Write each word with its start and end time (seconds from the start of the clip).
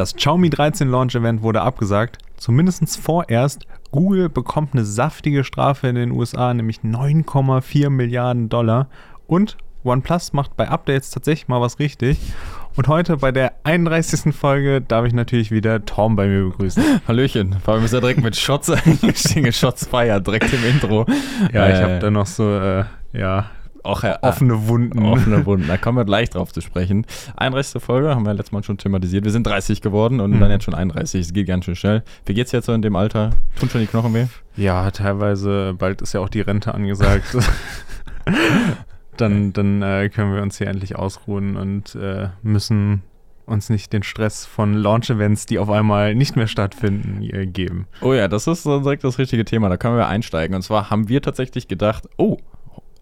Das 0.00 0.16
Xiaomi 0.16 0.48
13 0.48 0.88
Launch 0.88 1.14
Event 1.14 1.42
wurde 1.42 1.60
abgesagt, 1.60 2.16
zumindest 2.38 2.98
vorerst. 2.98 3.66
Google 3.90 4.30
bekommt 4.30 4.72
eine 4.72 4.86
saftige 4.86 5.44
Strafe 5.44 5.88
in 5.88 5.94
den 5.94 6.12
USA, 6.12 6.54
nämlich 6.54 6.78
9,4 6.78 7.90
Milliarden 7.90 8.48
Dollar. 8.48 8.88
Und 9.26 9.58
OnePlus 9.84 10.32
macht 10.32 10.56
bei 10.56 10.70
Updates 10.70 11.10
tatsächlich 11.10 11.48
mal 11.48 11.60
was 11.60 11.78
richtig. 11.80 12.18
Und 12.76 12.88
heute 12.88 13.18
bei 13.18 13.30
der 13.30 13.52
31. 13.64 14.34
Folge 14.34 14.80
darf 14.80 15.04
ich 15.04 15.12
natürlich 15.12 15.50
wieder 15.50 15.84
Tom 15.84 16.16
bei 16.16 16.28
mir 16.28 16.44
begrüßen. 16.44 16.82
Hallöchen. 17.06 17.56
Vor 17.62 17.74
allem 17.74 17.84
ist 17.84 17.92
er 17.92 18.00
direkt 18.00 18.22
mit 18.22 18.36
Shots 18.36 18.70
eingestiegen. 18.86 19.52
Shots 19.52 19.86
feiert 19.86 20.26
direkt 20.26 20.50
im 20.50 20.64
Intro. 20.64 21.04
Ja, 21.52 21.68
ich 21.68 21.76
habe 21.76 21.98
da 21.98 22.10
noch 22.10 22.26
so, 22.26 22.58
äh, 22.58 22.84
ja, 23.12 23.50
auch 23.84 24.04
äh, 24.04 24.16
offene 24.22 24.68
Wunden. 24.68 25.04
Offene 25.04 25.44
Wunden, 25.46 25.68
da 25.68 25.76
kommen 25.76 25.98
wir 25.98 26.04
gleich 26.04 26.30
drauf 26.30 26.52
zu 26.52 26.60
sprechen. 26.60 27.06
31. 27.36 27.82
Folge 27.82 28.14
haben 28.14 28.24
wir 28.24 28.34
letztes 28.34 28.52
Mal 28.52 28.62
schon 28.62 28.78
thematisiert. 28.78 29.24
Wir 29.24 29.32
sind 29.32 29.46
30 29.46 29.80
geworden 29.80 30.20
und 30.20 30.32
mhm. 30.32 30.40
dann 30.40 30.50
jetzt 30.50 30.64
schon 30.64 30.74
31. 30.74 31.20
Es 31.20 31.32
geht 31.32 31.46
ganz 31.46 31.64
schön 31.64 31.76
schnell. 31.76 32.02
Wie 32.26 32.34
geht's 32.34 32.52
jetzt 32.52 32.66
so 32.66 32.72
in 32.72 32.82
dem 32.82 32.96
Alter? 32.96 33.30
Tun 33.58 33.68
schon 33.68 33.80
die 33.80 33.86
Knochen 33.86 34.14
weh? 34.14 34.26
Ja, 34.56 34.90
teilweise. 34.90 35.74
Bald 35.78 36.02
ist 36.02 36.12
ja 36.12 36.20
auch 36.20 36.28
die 36.28 36.40
Rente 36.40 36.74
angesagt. 36.74 37.36
dann 39.16 39.52
dann 39.52 39.82
äh, 39.82 40.08
können 40.08 40.34
wir 40.34 40.42
uns 40.42 40.58
hier 40.58 40.68
endlich 40.68 40.96
ausruhen 40.96 41.56
und 41.56 41.94
äh, 41.94 42.28
müssen 42.42 43.02
uns 43.50 43.68
nicht 43.68 43.92
den 43.92 44.02
Stress 44.02 44.46
von 44.46 44.74
Launch-Events, 44.74 45.46
die 45.46 45.58
auf 45.58 45.68
einmal 45.68 46.14
nicht 46.14 46.36
mehr 46.36 46.46
stattfinden, 46.46 47.22
äh, 47.22 47.46
geben. 47.46 47.86
Oh 48.00 48.14
ja, 48.14 48.28
das 48.28 48.46
ist 48.46 48.64
direkt 48.64 49.04
das 49.04 49.18
richtige 49.18 49.44
Thema. 49.44 49.68
Da 49.68 49.76
können 49.76 49.96
wir 49.96 50.06
einsteigen. 50.06 50.54
Und 50.54 50.62
zwar 50.62 50.88
haben 50.88 51.08
wir 51.08 51.20
tatsächlich 51.20 51.68
gedacht, 51.68 52.08
oh, 52.16 52.38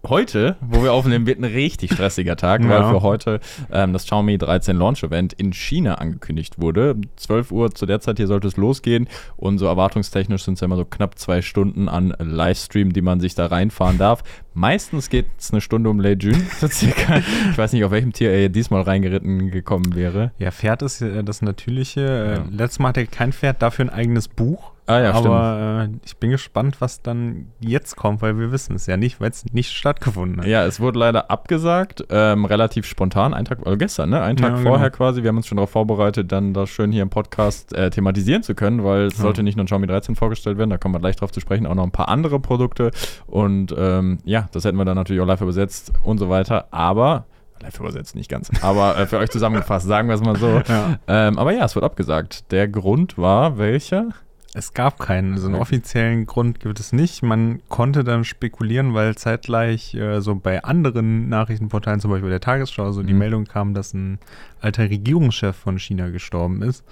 heute, 0.07 0.55
wo 0.61 0.83
wir 0.83 0.93
aufnehmen, 0.93 1.25
wird 1.25 1.39
ein 1.39 1.45
richtig 1.45 1.93
stressiger 1.93 2.35
Tag, 2.35 2.61
ja. 2.63 2.69
weil 2.69 2.83
für 2.89 3.01
heute 3.01 3.39
ähm, 3.71 3.93
das 3.93 4.05
Xiaomi 4.05 4.37
13 4.37 4.77
Launch 4.77 5.03
Event 5.03 5.33
in 5.33 5.53
China 5.53 5.95
angekündigt 5.95 6.59
wurde. 6.59 6.95
12 7.17 7.51
Uhr 7.51 7.71
zu 7.71 7.85
der 7.85 7.99
Zeit 7.99 8.17
hier 8.17 8.27
sollte 8.27 8.47
es 8.47 8.57
losgehen 8.57 9.07
und 9.35 9.57
so 9.57 9.65
erwartungstechnisch 9.65 10.43
sind 10.43 10.55
es 10.55 10.61
ja 10.61 10.65
immer 10.65 10.77
so 10.77 10.85
knapp 10.85 11.17
zwei 11.19 11.41
Stunden 11.41 11.89
an 11.89 12.13
Livestream, 12.19 12.93
die 12.93 13.01
man 13.01 13.19
sich 13.19 13.35
da 13.35 13.47
reinfahren 13.47 13.97
darf. 13.97 14.23
Meistens 14.53 15.09
geht 15.09 15.27
es 15.37 15.51
eine 15.51 15.61
Stunde 15.61 15.89
um 15.89 15.99
Lei 15.99 16.13
Jun, 16.13 16.47
so 16.59 16.67
circa. 16.67 17.21
Ich 17.51 17.57
weiß 17.57 17.73
nicht, 17.73 17.83
auf 17.83 17.91
welchem 17.91 18.13
Tier 18.13 18.31
er 18.31 18.49
diesmal 18.49 18.81
reingeritten 18.81 19.51
gekommen 19.51 19.95
wäre. 19.95 20.31
Ja, 20.39 20.51
Pferd 20.51 20.81
ist 20.81 21.03
das 21.23 21.41
Natürliche. 21.41 22.01
Äh, 22.01 22.33
ja. 22.33 22.45
Letztes 22.51 22.79
Mal 22.79 22.89
hatte 22.89 23.01
er 23.01 23.07
kein 23.07 23.33
Pferd, 23.33 23.61
dafür 23.61 23.85
ein 23.85 23.89
eigenes 23.89 24.27
Buch. 24.27 24.71
Ah 24.89 25.01
ja, 25.01 25.13
Aber 25.13 25.87
äh, 25.87 25.95
ich 26.03 26.17
bin 26.17 26.31
gespannt, 26.31 26.81
was 26.81 27.03
dann 27.03 27.51
jetzt 27.59 27.95
kommt, 27.95 28.23
weil 28.23 28.39
wir 28.39 28.51
wissen 28.51 28.75
es 28.75 28.87
ja 28.87 28.97
nicht, 28.97 29.21
weil 29.21 29.29
es 29.29 29.45
nicht 29.53 29.71
stattgefunden 29.71 30.39
hat. 30.39 30.47
Ja, 30.47 30.65
es 30.65 30.79
wurde 30.79 30.97
leider 30.97 31.29
abgesagt, 31.29 32.05
ähm, 32.09 32.45
relativ 32.45 32.87
spontan, 32.87 33.35
ein 33.35 33.45
Tag, 33.45 33.59
also 33.63 33.77
gestern, 33.77 34.09
ne? 34.09 34.19
Einen 34.19 34.37
Tag 34.37 34.53
ja, 34.53 34.57
vorher 34.57 34.89
genau. 34.89 34.97
quasi. 34.97 35.21
Wir 35.21 35.27
haben 35.27 35.37
uns 35.37 35.45
schon 35.45 35.57
darauf 35.57 35.69
vorbereitet, 35.69 36.31
dann 36.31 36.55
das 36.55 36.71
schön 36.71 36.91
hier 36.91 37.03
im 37.03 37.11
Podcast 37.11 37.71
äh, 37.73 37.91
thematisieren 37.91 38.41
zu 38.41 38.55
können, 38.55 38.83
weil 38.83 39.03
es 39.03 39.17
ja. 39.17 39.21
sollte 39.21 39.43
nicht 39.43 39.57
nur 39.57 39.65
ein 39.65 39.67
Xiaomi 39.67 39.85
13 39.85 40.15
vorgestellt 40.15 40.57
werden, 40.57 40.71
da 40.71 40.79
kommen 40.79 40.95
wir 40.95 40.99
gleich 40.99 41.17
drauf 41.17 41.31
zu 41.31 41.39
sprechen, 41.39 41.67
auch 41.67 41.75
noch 41.75 41.83
ein 41.83 41.91
paar 41.91 42.09
andere 42.09 42.39
Produkte. 42.39 42.89
Und 43.27 43.75
ähm, 43.77 44.17
ja, 44.23 44.49
das 44.53 44.65
hätten 44.65 44.77
wir 44.77 44.85
dann 44.85 44.97
natürlich 44.97 45.21
auch 45.21 45.27
live 45.27 45.41
übersetzt 45.41 45.93
und 46.03 46.17
so 46.17 46.29
weiter. 46.29 46.65
Aber 46.71 47.25
live 47.61 47.79
übersetzt 47.79 48.15
nicht 48.15 48.31
ganz, 48.31 48.49
aber 48.63 48.97
äh, 48.97 49.05
für 49.05 49.19
euch 49.19 49.29
zusammengefasst, 49.29 49.85
sagen 49.87 50.07
wir 50.07 50.15
es 50.15 50.21
mal 50.21 50.35
so. 50.35 50.63
Ja. 50.67 50.97
Ähm, 51.07 51.37
aber 51.37 51.51
ja, 51.51 51.63
es 51.63 51.75
wird 51.75 51.85
abgesagt. 51.85 52.51
Der 52.51 52.67
Grund 52.67 53.19
war 53.19 53.59
welcher? 53.59 54.07
Es 54.55 54.73
gab 54.73 54.97
keinen, 54.97 55.33
also 55.33 55.47
einen 55.47 55.55
offiziellen 55.55 56.25
Grund 56.25 56.59
gibt 56.59 56.79
es 56.79 56.91
nicht. 56.91 57.21
Man 57.21 57.61
konnte 57.69 58.03
dann 58.03 58.23
spekulieren, 58.23 58.95
weil 58.95 59.15
zeitgleich 59.15 59.93
äh, 59.93 60.21
so 60.21 60.33
bei 60.35 60.63
anderen 60.63 61.29
Nachrichtenportalen, 61.29 61.99
zum 61.99 62.09
Beispiel 62.09 62.31
der 62.31 62.39
Tagesschau, 62.39 62.91
so 62.91 63.03
mhm. 63.03 63.07
die 63.07 63.13
Meldung 63.13 63.45
kam, 63.45 63.75
dass 63.75 63.93
ein 63.93 64.17
alter 64.59 64.89
Regierungschef 64.89 65.55
von 65.55 65.77
China 65.77 66.09
gestorben 66.09 66.63
ist. 66.63 66.83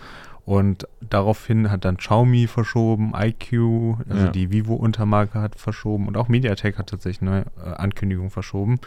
Und 0.45 0.88
daraufhin 1.02 1.72
hat 1.72 1.83
dann 1.83 1.97
Xiaomi 1.97 2.47
verschoben, 2.47 3.13
IQ, 3.13 3.97
also 4.08 4.25
ja. 4.25 4.30
die 4.30 4.52
Vivo-Untermarke 4.52 5.41
hat 5.41 5.55
verschoben 5.55 6.08
und 6.08 6.16
auch 6.16 6.30
Mediatek 6.30 6.78
hat 6.78 6.88
tatsächlich 6.88 7.28
eine 7.28 7.47
äh, 7.61 7.69
Ankündigung 7.75 8.29
verschoben. 8.29 8.79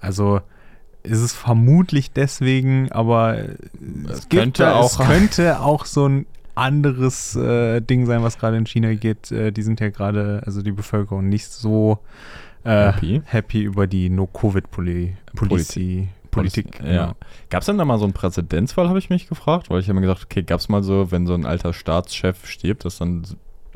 Also 0.00 0.40
ist 1.04 1.20
es 1.20 1.32
vermutlich 1.32 2.10
deswegen, 2.10 2.90
aber 2.90 3.38
es, 4.08 4.28
könnte, 4.28 4.64
da, 4.64 4.74
auch, 4.74 4.98
es 4.98 5.06
könnte 5.06 5.60
auch 5.60 5.84
so 5.84 6.08
ein 6.08 6.26
anderes 6.56 7.36
äh, 7.36 7.80
Ding 7.80 8.06
sein, 8.06 8.22
was 8.22 8.38
gerade 8.38 8.56
in 8.56 8.66
China 8.66 8.94
geht. 8.94 9.30
Äh, 9.30 9.52
die 9.52 9.62
sind 9.62 9.80
ja 9.80 9.90
gerade, 9.90 10.42
also 10.44 10.62
die 10.62 10.72
Bevölkerung, 10.72 11.28
nicht 11.28 11.50
so 11.50 11.98
äh, 12.64 12.92
happy. 12.92 13.22
happy. 13.24 13.62
über 13.62 13.86
die 13.86 14.10
No-Covid-Policy. 14.10 16.08
Politik. 16.30 16.80
Ja. 16.80 16.84
Genau. 16.84 17.14
Gab 17.48 17.60
es 17.62 17.66
denn 17.66 17.78
da 17.78 17.84
mal 17.84 17.98
so 17.98 18.04
einen 18.04 18.12
Präzedenzfall, 18.12 18.88
habe 18.88 18.98
ich 18.98 19.08
mich 19.08 19.28
gefragt? 19.28 19.70
Weil 19.70 19.80
ich 19.80 19.88
habe 19.88 19.94
mir 19.94 20.06
gedacht, 20.06 20.24
okay, 20.24 20.42
gab 20.42 20.60
es 20.60 20.68
mal 20.68 20.82
so, 20.82 21.10
wenn 21.10 21.26
so 21.26 21.34
ein 21.34 21.46
alter 21.46 21.72
Staatschef 21.72 22.46
stirbt, 22.46 22.84
dass 22.84 22.98
dann 22.98 23.24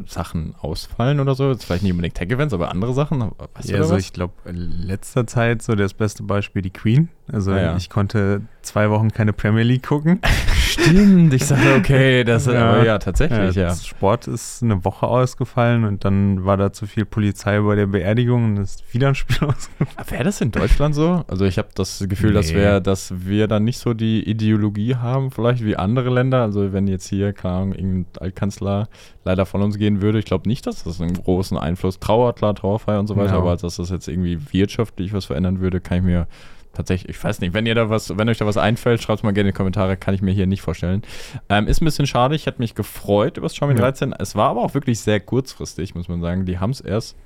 Sachen 0.06 0.54
ausfallen 0.60 1.20
oder 1.20 1.34
so? 1.34 1.50
Jetzt 1.50 1.64
vielleicht 1.64 1.82
nicht 1.82 1.92
unbedingt 1.92 2.14
Tech-Events, 2.14 2.54
aber 2.54 2.70
andere 2.70 2.92
Sachen? 2.94 3.32
Weißt 3.54 3.70
ja, 3.70 3.78
also 3.78 3.94
was? 3.94 4.02
ich 4.02 4.12
glaube, 4.12 4.34
in 4.44 4.56
letzter 4.56 5.26
Zeit 5.26 5.62
so 5.62 5.74
das 5.74 5.94
beste 5.94 6.22
Beispiel 6.22 6.62
die 6.62 6.70
Queen. 6.70 7.08
Also 7.32 7.52
ah, 7.52 7.60
ja. 7.60 7.76
ich 7.76 7.91
konnte 7.91 8.42
zwei 8.62 8.91
Wochen 8.91 9.10
keine 9.10 9.32
Premier 9.32 9.64
League 9.64 9.86
gucken. 9.86 10.20
Stimmt, 10.70 11.34
ich 11.34 11.44
sage, 11.44 11.75
okay, 11.76 12.25
das 12.25 12.47
ja, 12.47 12.70
aber 12.70 12.84
ja 12.84 12.98
tatsächlich, 12.98 13.56
ja, 13.56 13.69
ja. 13.69 13.75
Sport 13.75 14.26
ist 14.26 14.62
eine 14.62 14.84
Woche 14.84 15.06
ausgefallen 15.06 15.84
und 15.84 16.04
dann 16.04 16.44
war 16.44 16.56
da 16.56 16.72
zu 16.72 16.86
viel 16.86 17.04
Polizei 17.04 17.60
bei 17.60 17.75
der 17.75 17.86
Beerdigung 17.86 18.44
und 18.44 18.56
ist 18.58 18.82
wieder 18.94 19.09
ein 19.09 19.14
Spiel 19.14 19.36
ausgefallen. 19.48 20.09
Wäre 20.09 20.25
das 20.25 20.41
in 20.41 20.53
Deutschland 20.53 20.94
so? 20.94 21.25
Also 21.28 21.44
ich 21.44 21.59
habe 21.59 21.69
das 21.75 22.04
Gefühl, 22.09 22.30
nee. 22.30 22.34
dass 22.36 22.54
wir, 22.54 22.80
dass 22.80 23.26
wir 23.26 23.48
dann 23.48 23.64
nicht 23.64 23.78
so 23.78 23.94
die 23.94 24.22
Ideologie 24.22 24.97
haben, 24.97 25.30
vielleicht 25.30 25.64
wie 25.64 25.76
andere 25.76 26.10
Länder. 26.10 26.42
Also 26.42 26.72
wenn 26.72 26.86
jetzt 26.86 27.09
hier, 27.09 27.32
keine 27.32 27.54
Ahnung, 27.54 27.72
irgendein 27.75 28.22
Altkanzler 28.22 28.88
leider 29.25 29.47
von 29.47 29.62
uns 29.62 29.78
gehen 29.78 30.00
würde, 30.03 30.19
ich 30.19 30.25
glaube 30.25 30.48
nicht, 30.48 30.66
dass 30.66 30.84
das 30.84 31.00
einen 31.00 31.14
großen 31.14 31.59
Einfluss, 31.59 31.98
Trauer, 31.98 32.34
klar, 32.34 32.54
Trauerfeier 32.54 33.00
und 33.00 33.06
so 33.06 33.16
weiter, 33.16 33.34
aber 33.34 33.56
dass 33.56 33.76
das 33.76 33.91
jetzt 33.91 34.09
irgendwie 34.09 34.38
wirtschaftlich 34.53 35.12
was 35.12 35.26
verändern 35.26 35.60
würde, 35.60 35.80
kann 35.80 35.98
ich 35.98 36.04
mir 36.04 36.26
tatsächlich, 36.72 37.16
ich 37.16 37.22
weiß 37.22 37.41
nicht, 37.41 37.54
wenn 37.54 37.66
ihr 37.66 37.75
da 37.75 37.91
was, 37.91 38.16
wenn 38.16 38.28
euch 38.28 38.38
da 38.38 38.47
was 38.47 38.56
einfällt, 38.56 39.03
schreibt 39.03 39.20
es 39.20 39.22
mal 39.22 39.32
gerne 39.32 39.48
in 39.48 39.54
die 39.54 39.56
Kommentare, 39.56 39.97
kann 39.97 40.14
ich 40.14 40.22
mir 40.22 40.32
hier 40.32 40.47
nicht 40.47 40.62
vorstellen. 40.62 41.03
Ähm, 41.48 41.66
ist 41.66 41.82
ein 41.82 41.84
bisschen 41.84 42.06
schade, 42.06 42.34
ich 42.34 42.47
hätte 42.47 42.60
mich 42.60 42.75
gefreut 42.75 43.36
über 43.36 43.47
das 43.47 43.54
Xiaomi 43.54 43.75
ja. 43.75 43.81
13. 43.81 44.12
Es 44.19 44.34
war 44.34 44.50
aber 44.50 44.62
auch 44.62 44.75
wirklich 44.75 45.00
sehr 45.00 45.20
kurzfristig, 45.20 45.94
muss 45.94 46.09
man 46.09 46.20
sagen. 46.20 46.47
Die 46.47 46.59
haben 46.59 46.70
es 46.70 46.80
erst 46.80 47.16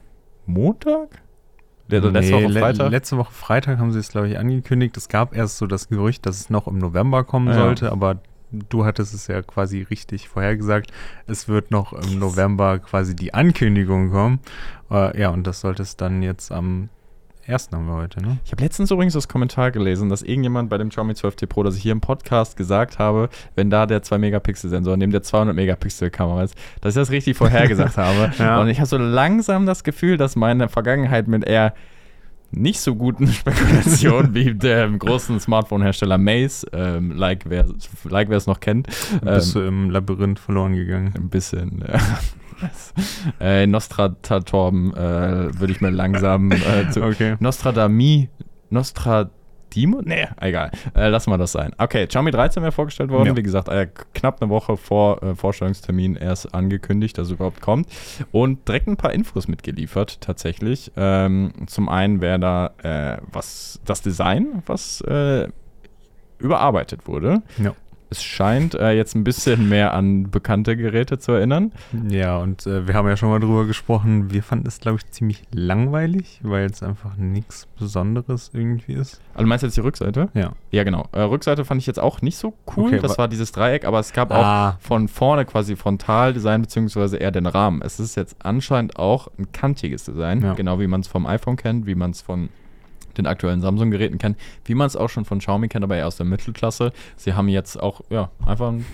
Montag? 0.47 1.23
Also 1.91 2.11
nee, 2.11 2.19
letzte 2.19 2.35
Woche 2.35 2.53
Freitag? 2.53 2.91
letzte 2.91 3.17
Woche 3.19 3.33
Freitag 3.33 3.79
haben 3.79 3.93
sie 3.93 3.99
es, 3.99 4.09
glaube 4.09 4.29
ich, 4.29 4.39
angekündigt. 4.39 4.97
Es 4.97 5.09
gab 5.09 5.37
erst 5.37 5.59
so 5.59 5.67
das 5.67 5.89
Gerücht, 5.89 6.25
dass 6.25 6.41
es 6.41 6.51
noch 6.51 6.67
im 6.67 6.79
November 6.79 7.25
kommen 7.25 7.49
ja. 7.49 7.55
sollte, 7.55 7.93
aber 7.93 8.21
du 8.51 8.85
hattest 8.85 9.13
es 9.15 9.27
ja 9.27 9.43
quasi 9.43 9.83
richtig 9.83 10.29
vorhergesagt. 10.29 10.93
Es 11.27 11.49
wird 11.49 11.71
noch 11.71 11.93
im 11.93 12.19
November 12.19 12.79
quasi 12.79 13.15
die 13.15 13.35
Ankündigung 13.35 14.11
kommen. 14.11 14.41
Uh, 14.91 15.11
ja, 15.17 15.31
und 15.31 15.47
das 15.47 15.61
sollte 15.61 15.83
es 15.83 15.97
dann 15.97 16.23
jetzt 16.23 16.53
am 16.53 16.89
ersten 17.47 17.77
haben 17.77 17.87
wir 17.87 17.95
heute, 17.95 18.23
ne? 18.23 18.39
Ich 18.45 18.53
habe 18.53 18.63
letztens 18.63 18.91
übrigens 18.91 19.15
das 19.15 19.29
Kommentar 19.29 19.71
gelesen, 19.71 20.09
dass 20.09 20.23
irgendjemand 20.23 20.71
bei 20.71 20.79
dem 20.79 20.89
Xiaomi 20.89 21.13
12T 21.13 21.47
Pro, 21.47 21.63
dass 21.63 21.77
ich 21.77 21.83
hier 21.83 21.93
im 21.93 22.01
Podcast 22.01 22.57
gesagt 22.57 22.99
habe, 22.99 23.29
wenn 23.55 23.71
da 23.71 23.87
der 23.87 24.03
2-Megapixel-Sensor 24.03 24.97
neben 24.97 25.13
der 25.13 25.23
200-Megapixel-Kamera 25.23 26.45
ist, 26.45 26.55
dass 26.81 26.95
ich 26.95 27.01
das 27.01 27.11
richtig 27.11 27.37
vorhergesagt 27.37 27.97
habe. 27.97 28.33
Ja. 28.39 28.61
Und 28.61 28.69
ich 28.69 28.79
habe 28.79 28.87
so 28.87 28.97
langsam 28.97 29.67
das 29.67 29.85
Gefühl, 29.85 30.17
dass 30.17 30.37
meine 30.37 30.69
Vergangenheit 30.69 31.29
mit 31.29 31.45
eher 31.45 31.75
nicht 32.51 32.81
so 32.81 32.95
guten 32.95 33.27
Spekulationen 33.33 34.35
wie 34.35 34.55
dem 34.55 34.99
großen 34.99 35.41
Smartphone-Hersteller 35.41 36.19
Maze, 36.19 36.67
ähm, 36.73 37.11
like 37.11 37.45
wer 37.49 37.67
like 38.05 38.31
es 38.31 38.47
noch 38.47 38.61
kennt. 38.61 38.87
Bist 39.23 39.57
ähm, 39.57 39.63
du 39.63 39.69
im 39.69 39.91
Labyrinth 39.91 40.39
verloren 40.39 40.75
gegangen? 40.75 41.13
Ein 41.17 41.29
bisschen, 41.29 41.85
ja 41.87 41.99
äh, 43.41 43.67
Nostradatorben 43.67 44.95
äh, 44.95 45.59
würde 45.59 45.73
ich 45.73 45.81
mir 45.81 45.91
langsam 45.91 46.53
äh, 46.53 46.91
zu 46.91 47.03
okay. 47.03 47.37
Nostradami, 47.41 48.29
Nostradimo? 48.71 50.03
Nee, 50.05 50.29
egal. 50.41 50.71
Äh, 50.95 51.09
lassen 51.09 51.31
wir 51.31 51.39
das 51.39 51.53
sein. 51.53 51.73
Okay, 51.79 52.07
Xiaomi 52.07 52.31
13 52.31 52.63
wäre 52.63 52.73
vorgestellt 52.73 53.11
worden. 53.11 53.29
Ja. 53.29 53.37
Wie 53.37 53.43
gesagt, 53.43 53.69
äh, 53.69 53.89
knapp 54.15 54.41
eine 54.41 54.51
Woche 54.51 54.77
vor 54.77 55.23
äh, 55.23 55.35
Vorstellungstermin 55.35 56.17
erst 56.17 56.55
angekündigt, 56.55 57.19
dass 57.19 57.29
es 57.29 57.35
überhaupt 57.35 57.61
kommt. 57.61 57.89
Und 58.33 58.67
direkt 58.69 58.87
ein 58.87 58.97
paar 58.97 59.13
Infos 59.13 59.49
mitgeliefert, 59.49 60.21
tatsächlich. 60.21 60.93
Ähm, 60.97 61.53
zum 61.67 61.89
einen 61.89 62.21
wäre 62.21 62.39
da 62.39 62.71
äh, 62.83 63.21
was 63.33 63.81
das 63.85 64.03
Design, 64.03 64.63
was 64.67 65.01
äh, 65.03 65.49
überarbeitet 66.39 67.07
wurde. 67.07 67.43
Ja 67.59 67.75
es 68.11 68.23
scheint 68.23 68.75
äh, 68.75 68.93
jetzt 68.93 69.15
ein 69.15 69.25
bisschen 69.25 69.69
mehr 69.69 69.95
an 69.95 70.31
bekannte 70.31 70.77
Geräte 70.77 71.19
zu 71.19 71.33
erinnern. 71.33 71.73
Ja, 72.09 72.39
und 72.39 72.67
äh, 72.67 72.87
wir 72.87 72.95
haben 72.95 73.09
ja 73.09 73.17
schon 73.17 73.31
mal 73.31 73.41
drüber 73.41 73.67
gesprochen. 73.67 74.31
Wir 74.31 74.43
fanden 74.43 74.67
es, 74.67 74.81
glaube 74.81 74.99
ich, 74.99 75.11
ziemlich 75.11 75.43
langweilig, 75.53 76.41
weil 76.43 76.67
es 76.67 76.83
einfach 76.83 77.17
nichts 77.17 77.67
Besonderes 77.79 78.51
irgendwie 78.53 78.95
ist. 78.95 79.21
Also 79.35 79.47
meinst 79.47 79.63
du 79.63 79.67
jetzt 79.67 79.77
die 79.77 79.81
Rückseite? 79.81 80.29
Ja. 80.35 80.53
Ja, 80.71 80.85
genau. 80.85 81.09
Äh, 81.13 81.23
Rückseite 81.23 81.65
fand 81.65 81.81
ich 81.81 81.87
jetzt 81.87 82.01
auch 82.01 82.23
nicht 82.23 82.37
so 82.37 82.55
cool. 82.77 82.87
Okay, 82.87 83.01
das 83.01 83.19
war 83.19 83.29
dieses 83.29 83.53
Dreieck, 83.53 83.85
aber 83.85 83.99
es 83.99 84.13
gab 84.13 84.33
ah. 84.33 84.71
auch 84.71 84.81
von 84.81 85.09
vorne 85.09 85.45
quasi 85.45 85.77
Frontaldesign, 85.77 86.63
beziehungsweise 86.63 87.17
eher 87.17 87.31
den 87.31 87.47
Rahmen. 87.47 87.83
Es 87.83 87.99
ist 87.99 88.17
jetzt 88.17 88.37
anscheinend 88.41 88.99
auch 88.99 89.29
ein 89.39 89.51
kantiges 89.53 90.05
Design, 90.05 90.43
ja. 90.43 90.55
genau 90.55 90.79
wie 90.79 90.87
man 90.87 91.01
es 91.01 91.09
vom 91.09 91.27
iPhone 91.27 91.57
kennt, 91.57 91.87
wie 91.87 91.95
man 91.95 92.11
es 92.11 92.23
von 92.23 92.49
den 93.19 93.27
aktuellen 93.27 93.61
Samsung-Geräten 93.61 94.19
kennt, 94.19 94.39
wie 94.65 94.75
man 94.75 94.87
es 94.87 94.97
auch 94.97 95.09
schon 95.09 95.25
von 95.25 95.39
Xiaomi 95.39 95.69
kennt, 95.69 95.85
aber 95.85 95.97
eher 95.97 96.07
aus 96.07 96.17
der 96.17 96.27
Mittelklasse. 96.27 96.93
Sie 97.17 97.35
haben 97.35 97.49
jetzt 97.49 97.81
auch, 97.81 98.03
ja, 98.11 98.31
einfach 98.45 98.69
ein 98.69 98.85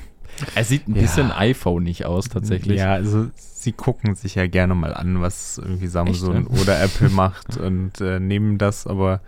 Er 0.54 0.64
sieht 0.64 0.88
ein 0.88 0.94
bisschen 0.94 1.28
ja. 1.28 1.38
iPhone 1.38 1.82
nicht 1.82 2.06
aus, 2.06 2.28
tatsächlich. 2.28 2.78
Ja, 2.78 2.92
also 2.92 3.28
sie 3.34 3.72
gucken 3.72 4.14
sich 4.14 4.34
ja 4.34 4.46
gerne 4.46 4.74
mal 4.74 4.94
an, 4.94 5.20
was 5.20 5.58
irgendwie 5.58 5.86
Samsung 5.86 6.50
Echt? 6.50 6.62
oder 6.62 6.80
Apple 6.80 7.08
macht 7.10 7.56
und 7.56 8.00
äh, 8.00 8.20
nehmen 8.20 8.58
das, 8.58 8.86
aber 8.86 9.20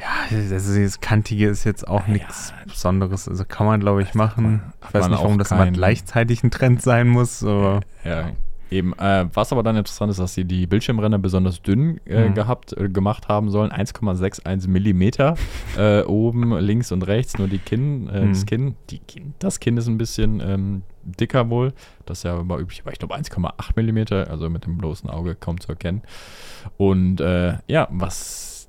ja, 0.00 0.38
also 0.38 0.80
das 0.80 1.00
Kantige 1.00 1.48
ist 1.48 1.64
jetzt 1.64 1.86
auch 1.86 2.06
ja, 2.06 2.14
nichts 2.14 2.54
Besonderes. 2.66 3.28
Also 3.28 3.44
kann 3.44 3.66
man, 3.66 3.80
glaube 3.80 4.02
ich, 4.02 4.14
machen. 4.14 4.62
Ich 4.88 4.94
weiß 4.94 5.08
nicht, 5.08 5.18
warum 5.18 5.36
das 5.36 5.50
mal 5.50 5.70
gleichzeitig 5.70 6.42
ein 6.42 6.50
Trend 6.50 6.80
sein 6.80 7.06
muss, 7.08 7.44
aber. 7.44 7.80
Ja, 8.02 8.30
Eben, 8.70 8.92
äh, 8.98 9.26
was 9.32 9.52
aber 9.52 9.62
dann 9.62 9.76
interessant 9.76 10.10
ist, 10.10 10.20
dass 10.20 10.34
sie 10.34 10.44
die 10.44 10.66
Bildschirmränder 10.66 11.18
besonders 11.18 11.60
dünn 11.60 12.00
äh, 12.06 12.28
mhm. 12.28 12.34
gehabt, 12.34 12.76
äh, 12.76 12.88
gemacht 12.88 13.28
haben 13.28 13.50
sollen. 13.50 13.72
1,61 13.72 14.68
Millimeter 14.68 15.34
äh, 15.76 16.02
oben, 16.02 16.56
links 16.58 16.92
und 16.92 17.02
rechts, 17.02 17.36
nur 17.38 17.48
die 17.48 17.58
Kinn, 17.58 18.08
äh, 18.08 18.26
mhm. 18.26 18.28
das 18.28 18.46
Kinn, 18.46 18.76
die 18.90 19.00
Kinn, 19.00 19.34
das 19.40 19.58
Kinn 19.58 19.76
ist 19.76 19.88
ein 19.88 19.98
bisschen 19.98 20.40
ähm, 20.40 20.82
dicker 21.02 21.50
wohl. 21.50 21.72
Das 22.06 22.18
ist 22.18 22.24
ja 22.24 22.38
immer 22.38 22.58
üblich, 22.58 22.82
aber 22.82 22.92
ich 22.92 22.98
glaube 22.98 23.16
1,8 23.16 23.52
Millimeter, 23.74 24.30
also 24.30 24.48
mit 24.48 24.66
dem 24.66 24.78
bloßen 24.78 25.10
Auge 25.10 25.34
kaum 25.34 25.60
zu 25.60 25.68
erkennen. 25.68 26.02
Und 26.76 27.20
äh, 27.20 27.58
ja, 27.66 27.88
was 27.90 28.68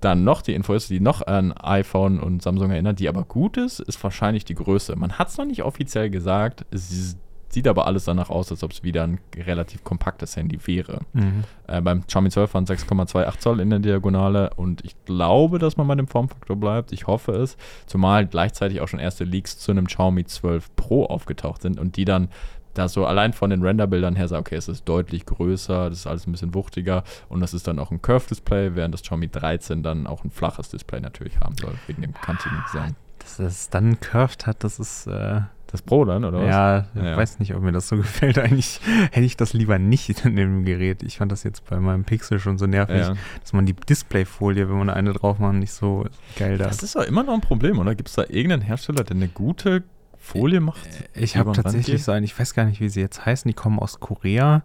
dann 0.00 0.24
noch 0.24 0.42
die 0.42 0.54
Info 0.54 0.74
ist, 0.74 0.90
die 0.90 1.00
noch 1.00 1.26
an 1.26 1.52
iPhone 1.52 2.20
und 2.20 2.42
Samsung 2.42 2.70
erinnert, 2.70 3.00
die 3.00 3.08
aber 3.08 3.24
gut 3.24 3.56
ist, 3.56 3.80
ist 3.80 4.02
wahrscheinlich 4.02 4.44
die 4.44 4.54
Größe. 4.54 4.94
Man 4.96 5.14
hat 5.14 5.28
es 5.28 5.38
noch 5.38 5.44
nicht 5.44 5.62
offiziell 5.62 6.10
gesagt, 6.10 6.64
es 6.70 6.90
ist 6.92 7.18
Sieht 7.50 7.66
aber 7.66 7.86
alles 7.86 8.04
danach 8.04 8.30
aus, 8.30 8.50
als 8.50 8.62
ob 8.62 8.72
es 8.72 8.82
wieder 8.82 9.04
ein 9.04 9.20
relativ 9.34 9.82
kompaktes 9.84 10.36
Handy 10.36 10.58
wäre. 10.66 11.00
Mhm. 11.14 11.44
Äh, 11.66 11.80
beim 11.80 12.06
Xiaomi 12.06 12.30
12 12.30 12.54
waren 12.54 12.66
6,28 12.66 13.38
Zoll 13.38 13.60
in 13.60 13.70
der 13.70 13.78
Diagonale 13.78 14.50
und 14.56 14.84
ich 14.84 14.94
glaube, 15.06 15.58
dass 15.58 15.76
man 15.76 15.88
bei 15.88 15.94
dem 15.94 16.08
Formfaktor 16.08 16.56
bleibt. 16.56 16.92
Ich 16.92 17.06
hoffe 17.06 17.32
es. 17.32 17.56
Zumal 17.86 18.26
gleichzeitig 18.26 18.80
auch 18.80 18.88
schon 18.88 19.00
erste 19.00 19.24
Leaks 19.24 19.58
zu 19.58 19.70
einem 19.70 19.86
Xiaomi 19.86 20.24
12 20.24 20.76
Pro 20.76 21.06
aufgetaucht 21.06 21.62
sind 21.62 21.80
und 21.80 21.96
die 21.96 22.04
dann 22.04 22.28
da 22.74 22.88
so 22.88 23.06
allein 23.06 23.32
von 23.32 23.50
den 23.50 23.62
Renderbildern 23.62 24.14
her 24.14 24.28
sagen, 24.28 24.40
okay, 24.40 24.54
es 24.54 24.68
ist 24.68 24.88
deutlich 24.88 25.26
größer, 25.26 25.90
das 25.90 26.00
ist 26.00 26.06
alles 26.06 26.26
ein 26.26 26.32
bisschen 26.32 26.54
wuchtiger 26.54 27.02
und 27.28 27.40
das 27.40 27.54
ist 27.54 27.66
dann 27.66 27.78
auch 27.78 27.90
ein 27.90 28.00
Curve-Display, 28.00 28.76
während 28.76 28.94
das 28.94 29.02
Xiaomi 29.02 29.28
13 29.28 29.82
dann 29.82 30.06
auch 30.06 30.24
ein 30.24 30.30
flaches 30.30 30.68
Display 30.68 31.00
natürlich 31.00 31.40
haben 31.40 31.56
soll, 31.56 31.74
wegen 31.86 32.02
dem 32.02 32.14
kantigen 32.14 32.62
Design. 32.66 32.94
Dass 33.18 33.38
es 33.40 33.68
dann 33.68 33.98
curved 34.00 34.46
hat, 34.46 34.62
das 34.62 34.78
ist 34.78 35.06
äh, 35.06 35.40
das 35.70 35.82
Pro 35.82 36.04
dann, 36.04 36.24
oder 36.24 36.38
was? 36.40 36.48
Ja, 36.48 36.86
ich 36.94 37.02
ja. 37.02 37.16
weiß 37.16 37.38
nicht, 37.38 37.54
ob 37.54 37.62
mir 37.62 37.72
das 37.72 37.88
so 37.88 37.96
gefällt. 37.98 38.38
Eigentlich 38.38 38.80
hätte 39.12 39.26
ich 39.26 39.36
das 39.36 39.52
lieber 39.52 39.78
nicht 39.78 40.24
in 40.24 40.36
dem 40.36 40.64
Gerät. 40.64 41.02
Ich 41.02 41.18
fand 41.18 41.30
das 41.30 41.44
jetzt 41.44 41.68
bei 41.68 41.78
meinem 41.78 42.04
Pixel 42.04 42.40
schon 42.40 42.58
so 42.58 42.66
nervig, 42.66 42.96
ja. 42.96 43.14
dass 43.40 43.52
man 43.52 43.66
die 43.66 43.74
Displayfolie, 43.74 44.68
wenn 44.68 44.78
man 44.78 44.90
eine 44.90 45.12
drauf 45.12 45.38
macht, 45.38 45.54
nicht 45.54 45.72
so 45.72 46.06
geil 46.36 46.58
da 46.58 46.64
Das 46.64 46.82
ist 46.82 46.96
doch 46.96 47.04
immer 47.04 47.22
noch 47.22 47.34
ein 47.34 47.40
Problem, 47.40 47.78
oder? 47.78 47.94
Gibt 47.94 48.08
es 48.08 48.14
da 48.14 48.22
irgendeinen 48.22 48.62
Hersteller, 48.62 49.04
der 49.04 49.16
eine 49.16 49.28
gute 49.28 49.84
Folie 50.16 50.60
macht? 50.60 50.86
Äh, 51.14 51.20
ich 51.20 51.36
habe 51.36 51.52
tatsächlich 51.52 52.02
so 52.02 52.12
einen, 52.12 52.24
ich 52.24 52.38
weiß 52.38 52.54
gar 52.54 52.64
nicht, 52.64 52.80
wie 52.80 52.88
sie 52.88 53.00
jetzt 53.00 53.24
heißen, 53.24 53.48
die 53.48 53.54
kommen 53.54 53.78
aus 53.78 54.00
Korea 54.00 54.62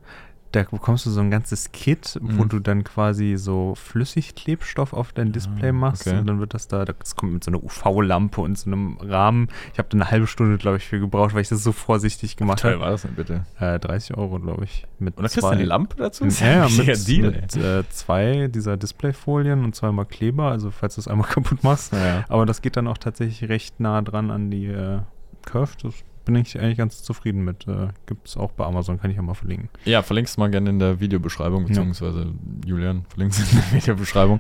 da 0.53 0.63
bekommst 0.63 1.05
du 1.07 1.09
so 1.09 1.19
ein 1.19 1.31
ganzes 1.31 1.71
Kit, 1.71 2.19
mhm. 2.21 2.37
wo 2.37 2.45
du 2.45 2.59
dann 2.59 2.83
quasi 2.83 3.35
so 3.37 3.73
Flüssigklebstoff 3.75 4.93
auf 4.93 5.11
dein 5.11 5.31
Display 5.31 5.69
ah, 5.69 5.73
machst 5.73 6.07
okay. 6.07 6.19
und 6.19 6.27
dann 6.27 6.39
wird 6.39 6.53
das 6.53 6.67
da, 6.67 6.85
das 6.85 7.15
kommt 7.15 7.33
mit 7.33 7.43
so 7.43 7.49
einer 7.49 7.63
UV-Lampe 7.63 8.39
und 8.39 8.57
so 8.57 8.69
einem 8.69 8.97
Rahmen. 9.01 9.49
Ich 9.73 9.79
habe 9.79 9.89
da 9.89 9.97
eine 9.97 10.11
halbe 10.11 10.27
Stunde, 10.27 10.57
glaube 10.59 10.77
ich, 10.77 10.85
für 10.85 10.99
gebraucht, 10.99 11.33
weil 11.33 11.41
ich 11.41 11.49
das 11.49 11.63
so 11.63 11.71
vorsichtig 11.71 12.37
gemacht 12.37 12.63
habe. 12.63 12.79
war 12.79 12.91
das 12.91 13.01
denn 13.01 13.15
bitte? 13.15 13.45
Äh, 13.59 13.79
30 13.79 14.15
Euro, 14.15 14.39
glaube 14.39 14.63
ich. 14.65 14.85
Mit 14.99 15.17
und 15.17 15.23
da 15.23 15.29
kriegst 15.29 15.43
du 15.43 15.47
eine 15.47 15.65
Lampe 15.65 15.95
dazu? 15.97 16.25
Ja, 16.25 16.67
ja 16.67 16.69
mit, 16.69 17.07
Deal, 17.07 17.31
mit 17.31 17.55
äh, 17.55 17.83
zwei 17.89 18.47
dieser 18.47 18.77
Displayfolien 18.77 19.63
und 19.63 19.75
zweimal 19.75 20.05
Kleber, 20.05 20.51
also 20.51 20.69
falls 20.69 20.95
du 20.95 21.01
es 21.01 21.07
einmal 21.07 21.27
kaputt 21.29 21.63
machst. 21.63 21.93
Ja, 21.93 22.25
Aber 22.29 22.45
das 22.45 22.61
geht 22.61 22.77
dann 22.77 22.87
auch 22.87 22.99
tatsächlich 22.99 23.49
recht 23.49 23.79
nah 23.79 24.03
dran 24.03 24.29
an 24.29 24.51
die 24.51 24.67
äh, 24.67 24.99
Curve. 25.45 25.71
Das 25.81 25.95
bin 26.25 26.35
ich 26.35 26.59
eigentlich 26.59 26.77
ganz 26.77 27.03
zufrieden 27.03 27.43
mit. 27.43 27.67
Äh, 27.67 27.89
Gibt 28.05 28.27
es 28.27 28.37
auch 28.37 28.51
bei 28.51 28.65
Amazon, 28.65 28.99
kann 28.99 29.09
ich 29.11 29.17
ja 29.17 29.21
mal 29.21 29.33
verlinken. 29.33 29.69
Ja, 29.85 30.01
verlinkst 30.01 30.37
mal 30.37 30.49
gerne 30.49 30.69
in 30.69 30.79
der 30.79 30.99
Videobeschreibung, 30.99 31.65
beziehungsweise 31.65 32.21
ja. 32.21 32.29
Julian 32.65 33.05
verlinkt 33.09 33.37
in 33.37 33.57
der 33.57 33.71
Videobeschreibung. 33.81 34.39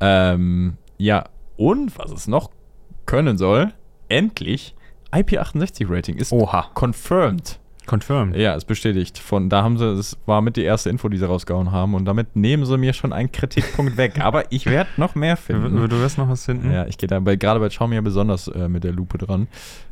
Ähm, 0.00 0.76
ja, 0.98 1.24
und 1.56 1.98
was 1.98 2.10
es 2.10 2.26
noch 2.26 2.50
können 3.06 3.38
soll, 3.38 3.72
endlich 4.08 4.74
IP68-Rating 5.12 6.16
ist 6.16 6.32
Oha. 6.32 6.70
confirmed. 6.74 7.60
Confirmed. 7.86 8.34
Ja, 8.36 8.54
ist 8.54 8.64
bestätigt. 8.64 9.18
Von 9.18 9.50
da 9.50 9.62
haben 9.62 9.76
sie, 9.76 9.84
es 9.84 10.16
war 10.24 10.40
mit 10.40 10.56
die 10.56 10.62
erste 10.62 10.88
Info, 10.88 11.08
die 11.08 11.18
sie 11.18 11.26
rausgehauen 11.26 11.70
haben 11.70 11.94
und 11.94 12.06
damit 12.06 12.34
nehmen 12.34 12.64
sie 12.64 12.78
mir 12.78 12.94
schon 12.94 13.12
einen 13.12 13.30
Kritikpunkt 13.30 13.96
weg. 13.98 14.20
Aber 14.20 14.50
ich 14.50 14.66
werde 14.66 14.88
noch 14.96 15.14
mehr 15.14 15.36
finden. 15.36 15.76
Du, 15.76 15.86
du 15.86 15.98
wirst 16.00 16.16
noch 16.16 16.28
was 16.28 16.46
finden? 16.46 16.72
Ja, 16.72 16.86
ich 16.86 16.96
gehe 16.96 17.08
da 17.08 17.20
bei, 17.20 17.36
gerade 17.36 17.60
bei 17.60 17.68
Xiaomi 17.68 17.94
ja 17.94 18.00
besonders 18.00 18.48
äh, 18.48 18.68
mit 18.68 18.84
der 18.84 18.92
Lupe 18.92 19.18
dran. 19.18 19.48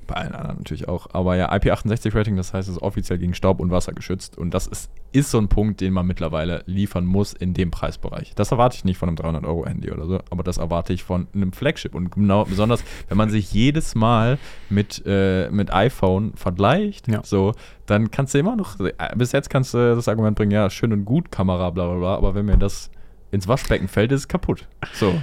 Bei 0.06 0.16
allen 0.16 0.34
anderen 0.34 0.58
natürlich 0.58 0.88
auch. 0.88 1.08
Aber 1.12 1.36
ja, 1.36 1.52
IP68-Rating, 1.52 2.36
das 2.36 2.52
heißt, 2.52 2.68
es 2.68 2.76
ist 2.76 2.82
offiziell 2.82 3.18
gegen 3.18 3.34
Staub 3.34 3.60
und 3.60 3.70
Wasser 3.70 3.92
geschützt. 3.92 4.36
Und 4.36 4.52
das 4.52 4.66
ist, 4.66 4.90
ist 5.12 5.30
so 5.30 5.38
ein 5.38 5.48
Punkt, 5.48 5.80
den 5.80 5.92
man 5.92 6.06
mittlerweile 6.06 6.62
liefern 6.66 7.04
muss 7.04 7.32
in 7.32 7.54
dem 7.54 7.70
Preisbereich. 7.70 8.34
Das 8.34 8.50
erwarte 8.50 8.76
ich 8.76 8.84
nicht 8.84 8.98
von 8.98 9.08
einem 9.08 9.16
300-Euro-Handy 9.16 9.90
oder 9.90 10.06
so, 10.06 10.20
aber 10.30 10.42
das 10.42 10.58
erwarte 10.58 10.92
ich 10.92 11.04
von 11.04 11.28
einem 11.34 11.52
Flagship. 11.52 11.94
Und 11.94 12.10
genau, 12.12 12.44
besonders, 12.44 12.82
wenn 13.08 13.16
man 13.16 13.30
sich 13.30 13.52
jedes 13.52 13.94
Mal 13.94 14.38
mit, 14.68 15.02
äh, 15.06 15.50
mit 15.50 15.72
iPhone 15.72 16.32
vergleicht, 16.34 17.08
ja. 17.08 17.22
so, 17.24 17.52
dann 17.86 18.10
kannst 18.10 18.34
du 18.34 18.38
immer 18.38 18.56
noch, 18.56 18.76
bis 19.16 19.32
jetzt 19.32 19.50
kannst 19.50 19.74
du 19.74 19.94
das 19.94 20.08
Argument 20.08 20.36
bringen, 20.36 20.52
ja, 20.52 20.68
schön 20.70 20.92
und 20.92 21.04
gut, 21.04 21.30
Kamera, 21.30 21.70
bla 21.70 21.86
bla 21.86 21.96
bla, 21.96 22.14
aber 22.16 22.34
wenn 22.34 22.46
mir 22.46 22.56
das 22.56 22.90
ins 23.30 23.48
Waschbecken 23.48 23.88
fällt, 23.88 24.12
ist 24.12 24.20
es 24.20 24.28
kaputt. 24.28 24.68
So. 24.94 25.14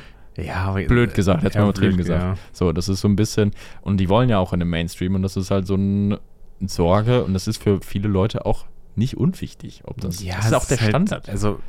Ja, 0.46 0.66
aber, 0.66 0.82
blöd 0.84 1.14
gesagt, 1.14 1.44
jetzt 1.44 1.56
mal 1.56 1.64
übertrieben 1.64 1.98
gesagt. 1.98 2.22
Ja. 2.22 2.36
So, 2.52 2.72
das 2.72 2.90
ist 2.90 3.02
so 3.02 3.08
ein 3.08 3.16
bisschen, 3.16 3.52
und 3.82 3.98
die 3.98 4.10
wollen 4.10 4.30
ja 4.30 4.40
auch 4.40 4.54
in 4.54 4.60
dem 4.60 4.70
Mainstream 4.70 5.16
und 5.16 5.22
das 5.22 5.38
ist 5.38 5.52
halt 5.52 5.68
so 5.68 5.76
eine 5.76 6.20
Sorge 6.62 7.24
und 7.24 7.34
das 7.34 7.48
ist 7.48 7.62
für 7.62 7.80
viele 7.82 8.08
Leute 8.08 8.46
auch 8.46 8.66
nicht 8.96 9.18
unwichtig. 9.18 9.82
Ob 9.86 10.00
das, 10.02 10.22
ja, 10.24 10.36
das 10.36 10.48
ist 10.48 10.54
auch 10.54 10.66
der 10.66 10.80
halt, 10.80 10.90
Standard. 10.90 11.30
Also 11.30 11.60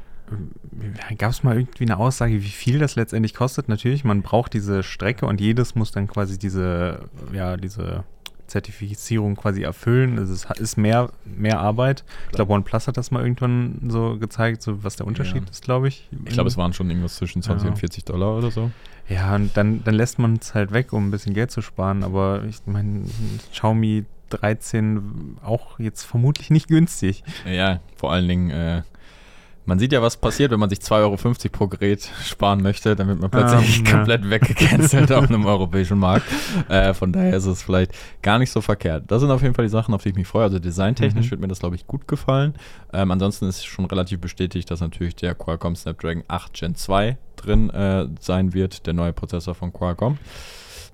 gab 1.18 1.32
es 1.32 1.42
mal 1.42 1.58
irgendwie 1.58 1.84
eine 1.84 1.96
Aussage, 1.96 2.34
wie 2.34 2.48
viel 2.48 2.78
das 2.78 2.96
letztendlich 2.96 3.34
kostet? 3.34 3.68
Natürlich, 3.68 4.04
man 4.04 4.22
braucht 4.22 4.52
diese 4.54 4.82
Strecke 4.82 5.26
und 5.26 5.40
jedes 5.40 5.74
muss 5.74 5.90
dann 5.90 6.06
quasi 6.06 6.38
diese, 6.38 7.00
ja, 7.32 7.56
diese 7.56 8.04
Zertifizierung 8.50 9.36
quasi 9.36 9.62
erfüllen. 9.62 10.18
Also 10.18 10.34
es 10.34 10.44
ist 10.60 10.76
mehr, 10.76 11.10
mehr 11.24 11.60
Arbeit. 11.60 12.04
Ich 12.26 12.36
glaube, 12.36 12.52
OnePlus 12.52 12.88
hat 12.88 12.96
das 12.96 13.10
mal 13.10 13.22
irgendwann 13.22 13.88
so 13.88 14.18
gezeigt, 14.18 14.62
so 14.62 14.84
was 14.84 14.96
der 14.96 15.06
Unterschied 15.06 15.44
ja. 15.44 15.50
ist, 15.50 15.64
glaube 15.64 15.88
ich. 15.88 16.08
Ich 16.26 16.32
glaube, 16.32 16.48
es 16.48 16.56
waren 16.56 16.72
schon 16.72 16.90
irgendwas 16.90 17.16
zwischen 17.16 17.42
20 17.42 17.64
ja. 17.64 17.70
und 17.70 17.76
40 17.78 18.04
Dollar 18.04 18.36
oder 18.36 18.50
so. 18.50 18.70
Ja, 19.08 19.34
und 19.34 19.56
dann, 19.56 19.82
dann 19.84 19.94
lässt 19.94 20.18
man 20.18 20.36
es 20.36 20.54
halt 20.54 20.72
weg, 20.72 20.92
um 20.92 21.08
ein 21.08 21.10
bisschen 21.10 21.34
Geld 21.34 21.50
zu 21.50 21.62
sparen. 21.62 22.04
Aber 22.04 22.44
ich 22.48 22.56
meine, 22.66 23.04
Xiaomi 23.52 24.04
13 24.30 25.38
auch 25.42 25.78
jetzt 25.78 26.04
vermutlich 26.04 26.50
nicht 26.50 26.68
günstig. 26.68 27.24
Ja, 27.44 27.80
vor 27.96 28.12
allen 28.12 28.28
Dingen 28.28 28.50
äh, 28.50 28.82
man 29.66 29.78
sieht 29.78 29.92
ja, 29.92 30.02
was 30.02 30.16
passiert, 30.16 30.50
wenn 30.50 30.60
man 30.60 30.70
sich 30.70 30.80
2,50 30.80 30.92
Euro 31.02 31.16
pro 31.52 31.66
Gerät 31.68 32.10
sparen 32.24 32.62
möchte. 32.62 32.96
Dann 32.96 33.08
wird 33.08 33.20
man 33.20 33.30
plötzlich 33.30 33.78
ähm, 33.78 33.84
komplett 33.84 34.24
ja. 34.24 34.30
weggecancelt 34.30 35.12
auf 35.12 35.28
einem 35.28 35.46
europäischen 35.46 35.98
Markt. 35.98 36.26
Äh, 36.68 36.94
von 36.94 37.12
daher 37.12 37.36
ist 37.36 37.46
es 37.46 37.62
vielleicht 37.62 37.92
gar 38.22 38.38
nicht 38.38 38.50
so 38.50 38.60
verkehrt. 38.60 39.04
Das 39.08 39.20
sind 39.20 39.30
auf 39.30 39.42
jeden 39.42 39.54
Fall 39.54 39.64
die 39.64 39.70
Sachen, 39.70 39.94
auf 39.94 40.02
die 40.02 40.10
ich 40.10 40.14
mich 40.14 40.26
freue. 40.26 40.44
Also 40.44 40.58
designtechnisch 40.58 41.26
mhm. 41.26 41.30
wird 41.32 41.40
mir 41.40 41.48
das, 41.48 41.60
glaube 41.60 41.76
ich, 41.76 41.86
gut 41.86 42.08
gefallen. 42.08 42.54
Ähm, 42.92 43.10
ansonsten 43.10 43.46
ist 43.46 43.64
schon 43.64 43.84
relativ 43.84 44.20
bestätigt, 44.20 44.70
dass 44.70 44.80
natürlich 44.80 45.16
der 45.16 45.34
Qualcomm 45.34 45.76
Snapdragon 45.76 46.24
8 46.28 46.54
Gen 46.54 46.74
2 46.74 47.16
drin 47.36 47.70
äh, 47.70 48.06
sein 48.20 48.54
wird, 48.54 48.86
der 48.86 48.94
neue 48.94 49.12
Prozessor 49.12 49.54
von 49.54 49.72
Qualcomm 49.72 50.18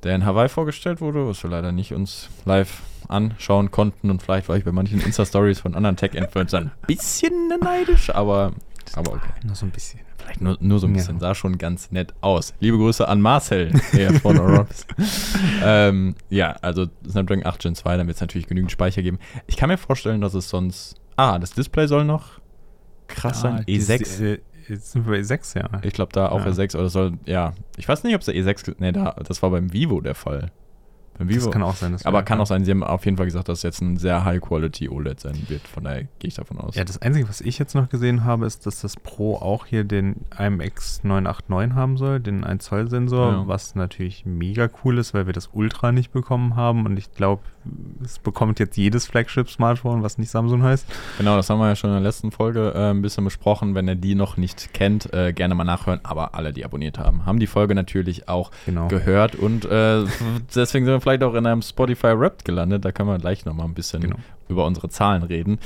der 0.06 0.14
in 0.14 0.24
Hawaii 0.24 0.48
vorgestellt 0.48 1.00
wurde, 1.00 1.26
was 1.26 1.42
wir 1.42 1.50
leider 1.50 1.72
nicht 1.72 1.92
uns 1.92 2.28
live 2.44 2.82
anschauen 3.08 3.70
konnten 3.70 4.10
und 4.10 4.22
vielleicht 4.22 4.48
war 4.48 4.56
ich 4.56 4.64
bei 4.64 4.72
manchen 4.72 5.00
Insta-Stories 5.00 5.60
von 5.60 5.74
anderen 5.74 5.96
Tech-Influencern 5.96 6.64
ein 6.64 6.86
bisschen 6.86 7.48
neidisch, 7.60 8.10
aber, 8.10 8.52
aber 8.94 9.12
okay. 9.12 9.28
Nur 9.44 9.54
so 9.54 9.66
ein 9.66 9.70
bisschen. 9.70 10.00
Vielleicht 10.18 10.40
nur, 10.40 10.56
nur 10.60 10.78
so 10.80 10.86
ein 10.86 10.92
bisschen. 10.92 11.16
Ja. 11.16 11.20
Sah 11.20 11.34
schon 11.34 11.56
ganz 11.58 11.92
nett 11.92 12.14
aus. 12.20 12.52
Liebe 12.58 12.78
Grüße 12.78 13.06
an 13.06 13.20
Marcel, 13.20 13.72
der 13.92 14.14
von 14.14 14.38
Orops. 14.40 14.86
ähm, 15.62 16.16
ja, 16.30 16.56
also 16.62 16.86
Snapdragon 17.08 17.46
8 17.46 17.60
Gen 17.60 17.74
2, 17.76 17.96
dann 17.96 18.06
wird 18.06 18.16
es 18.16 18.20
natürlich 18.20 18.48
genügend 18.48 18.72
Speicher 18.72 19.02
geben. 19.02 19.18
Ich 19.46 19.56
kann 19.56 19.68
mir 19.68 19.78
vorstellen, 19.78 20.20
dass 20.20 20.34
es 20.34 20.48
sonst. 20.48 20.96
Ah, 21.16 21.38
das 21.38 21.52
Display 21.52 21.86
soll 21.86 22.04
noch 22.04 22.40
krass 23.06 23.38
ah, 23.38 23.56
sein. 23.56 23.64
E6 23.64 24.40
jetzt 24.68 24.92
sind 24.92 25.06
wir 25.06 25.12
bei 25.12 25.20
E6, 25.20 25.58
ja. 25.58 25.80
Ich 25.82 25.94
glaube, 25.94 26.12
da 26.12 26.28
auch 26.28 26.44
ja. 26.44 26.52
E6 26.52 26.76
oder 26.76 26.88
soll, 26.88 27.14
ja. 27.24 27.52
Ich 27.76 27.88
weiß 27.88 28.04
nicht, 28.04 28.14
ob 28.14 28.20
es 28.20 28.26
der 28.26 28.34
E6, 28.34 28.76
nee, 28.78 28.92
da, 28.92 29.16
das 29.26 29.42
war 29.42 29.50
beim 29.50 29.72
Vivo 29.72 30.00
der 30.00 30.14
Fall. 30.14 30.50
Beim 31.18 31.28
Vivo. 31.28 31.46
Das 31.46 31.52
kann 31.52 31.62
auch 31.62 31.76
sein. 31.76 31.96
aber 32.04 32.22
kann 32.22 32.40
auch 32.40 32.46
sein, 32.46 32.64
sie 32.64 32.70
haben 32.70 32.82
auf 32.84 33.04
jeden 33.04 33.16
Fall 33.16 33.26
gesagt, 33.26 33.48
dass 33.48 33.58
es 33.58 33.62
jetzt 33.62 33.80
ein 33.80 33.96
sehr 33.96 34.24
High-Quality 34.24 34.88
OLED 34.88 35.20
sein 35.20 35.36
wird. 35.48 35.66
Von 35.66 35.84
daher 35.84 36.02
gehe 36.18 36.28
ich 36.28 36.34
davon 36.34 36.58
aus. 36.58 36.74
Ja, 36.74 36.84
das 36.84 37.00
Einzige, 37.00 37.28
was 37.28 37.40
ich 37.40 37.58
jetzt 37.58 37.74
noch 37.74 37.88
gesehen 37.88 38.24
habe, 38.24 38.44
ist, 38.46 38.66
dass 38.66 38.82
das 38.82 38.96
Pro 38.96 39.36
auch 39.36 39.66
hier 39.66 39.84
den 39.84 40.26
IMX 40.38 41.04
989 41.04 41.74
haben 41.74 41.96
soll, 41.96 42.20
den 42.20 42.44
1 42.44 42.64
Zoll 42.64 42.90
Sensor, 42.90 43.32
ja. 43.32 43.48
was 43.48 43.74
natürlich 43.74 44.26
mega 44.26 44.68
cool 44.84 44.98
ist, 44.98 45.14
weil 45.14 45.26
wir 45.26 45.32
das 45.32 45.50
Ultra 45.52 45.92
nicht 45.92 46.12
bekommen 46.12 46.56
haben. 46.56 46.84
Und 46.84 46.98
ich 46.98 47.12
glaube, 47.12 47.42
es 48.04 48.18
bekommt 48.18 48.58
jetzt 48.58 48.76
jedes 48.76 49.06
Flagship-Smartphone, 49.06 50.02
was 50.02 50.18
nicht 50.18 50.30
Samsung 50.30 50.62
heißt. 50.62 50.86
Genau, 51.18 51.36
das 51.36 51.50
haben 51.50 51.58
wir 51.58 51.68
ja 51.68 51.76
schon 51.76 51.90
in 51.90 51.96
der 51.96 52.02
letzten 52.02 52.30
Folge 52.30 52.72
äh, 52.74 52.90
ein 52.90 53.02
bisschen 53.02 53.24
besprochen. 53.24 53.74
Wenn 53.74 53.88
ihr 53.88 53.94
die 53.94 54.14
noch 54.14 54.36
nicht 54.36 54.72
kennt, 54.72 55.12
äh, 55.12 55.32
gerne 55.32 55.54
mal 55.54 55.64
nachhören. 55.64 56.00
Aber 56.02 56.34
alle, 56.34 56.52
die 56.52 56.64
abonniert 56.64 56.98
haben, 56.98 57.26
haben 57.26 57.38
die 57.38 57.46
Folge 57.46 57.74
natürlich 57.74 58.28
auch 58.28 58.50
genau. 58.64 58.88
gehört. 58.88 59.34
Und 59.34 59.64
äh, 59.64 60.04
deswegen 60.54 60.84
sind 60.84 60.94
wir 60.94 61.00
vielleicht 61.00 61.22
auch 61.22 61.34
in 61.34 61.46
einem 61.46 61.62
Spotify 61.62 62.08
Rap 62.08 62.44
gelandet. 62.44 62.84
Da 62.84 62.92
können 62.92 63.08
wir 63.08 63.18
gleich 63.18 63.44
nochmal 63.44 63.66
ein 63.66 63.74
bisschen 63.74 64.00
genau. 64.00 64.16
über 64.48 64.66
unsere 64.66 64.88
Zahlen 64.88 65.22
reden. 65.22 65.58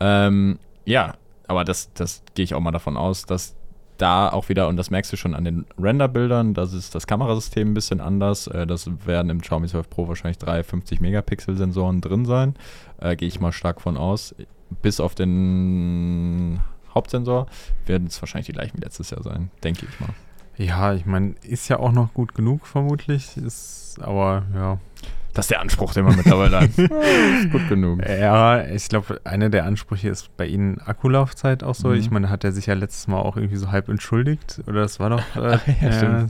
Ähm, 0.00 0.58
ja, 0.84 1.14
aber 1.46 1.64
das, 1.64 1.92
das 1.94 2.22
gehe 2.34 2.44
ich 2.44 2.54
auch 2.54 2.60
mal 2.60 2.72
davon 2.72 2.96
aus, 2.96 3.26
dass 3.26 3.54
da 3.98 4.28
auch 4.28 4.48
wieder, 4.48 4.68
und 4.68 4.76
das 4.76 4.90
merkst 4.90 5.12
du 5.12 5.16
schon 5.16 5.34
an 5.34 5.44
den 5.44 5.66
Renderbildern, 5.80 6.54
das 6.54 6.72
ist 6.72 6.94
das 6.94 7.06
Kamerasystem 7.06 7.70
ein 7.70 7.74
bisschen 7.74 8.00
anders. 8.00 8.46
Äh, 8.46 8.66
das 8.66 8.88
werden 9.06 9.30
im 9.30 9.40
Xiaomi 9.40 9.68
12 9.68 9.88
Pro 9.88 10.08
wahrscheinlich 10.08 10.38
drei 10.38 10.62
50 10.62 11.00
Megapixel 11.00 11.56
Sensoren 11.56 12.00
drin 12.00 12.24
sein. 12.24 12.54
Äh, 13.00 13.16
Gehe 13.16 13.28
ich 13.28 13.40
mal 13.40 13.52
stark 13.52 13.80
von 13.80 13.96
aus. 13.96 14.34
Bis 14.82 14.98
auf 14.98 15.14
den 15.14 16.60
Hauptsensor 16.94 17.46
werden 17.86 18.08
es 18.08 18.20
wahrscheinlich 18.20 18.46
die 18.46 18.52
gleichen 18.52 18.78
wie 18.78 18.82
letztes 18.82 19.10
Jahr 19.10 19.22
sein, 19.22 19.50
denke 19.62 19.86
ich 19.88 20.00
mal. 20.00 20.10
Ja, 20.56 20.94
ich 20.94 21.04
meine, 21.04 21.34
ist 21.42 21.68
ja 21.68 21.78
auch 21.78 21.92
noch 21.92 22.14
gut 22.14 22.34
genug 22.34 22.66
vermutlich, 22.66 23.36
ist 23.36 23.98
aber 24.00 24.44
ja. 24.54 24.78
Das 25.34 25.46
ist 25.46 25.50
der 25.50 25.60
Anspruch, 25.60 25.92
den 25.92 26.04
man 26.04 26.16
mittlerweile 26.16 26.60
hat. 26.60 26.70
gut 27.50 27.68
genug. 27.68 28.00
Ja, 28.08 28.64
ich 28.66 28.88
glaube, 28.88 29.20
einer 29.24 29.50
der 29.50 29.64
Ansprüche 29.64 30.08
ist 30.08 30.34
bei 30.36 30.46
Ihnen 30.46 30.78
Akkulaufzeit 30.78 31.64
auch 31.64 31.74
so. 31.74 31.88
Mhm. 31.88 31.94
Ich 31.94 32.10
meine, 32.12 32.30
hat 32.30 32.44
er 32.44 32.52
sich 32.52 32.66
ja 32.66 32.74
letztes 32.74 33.08
Mal 33.08 33.18
auch 33.18 33.36
irgendwie 33.36 33.56
so 33.56 33.72
halb 33.72 33.88
entschuldigt. 33.88 34.62
Oder 34.68 34.82
das 34.82 35.00
war 35.00 35.10
doch. 35.10 35.22
Äh, 35.44 35.58
ja, 35.82 35.90
ja, 35.90 36.26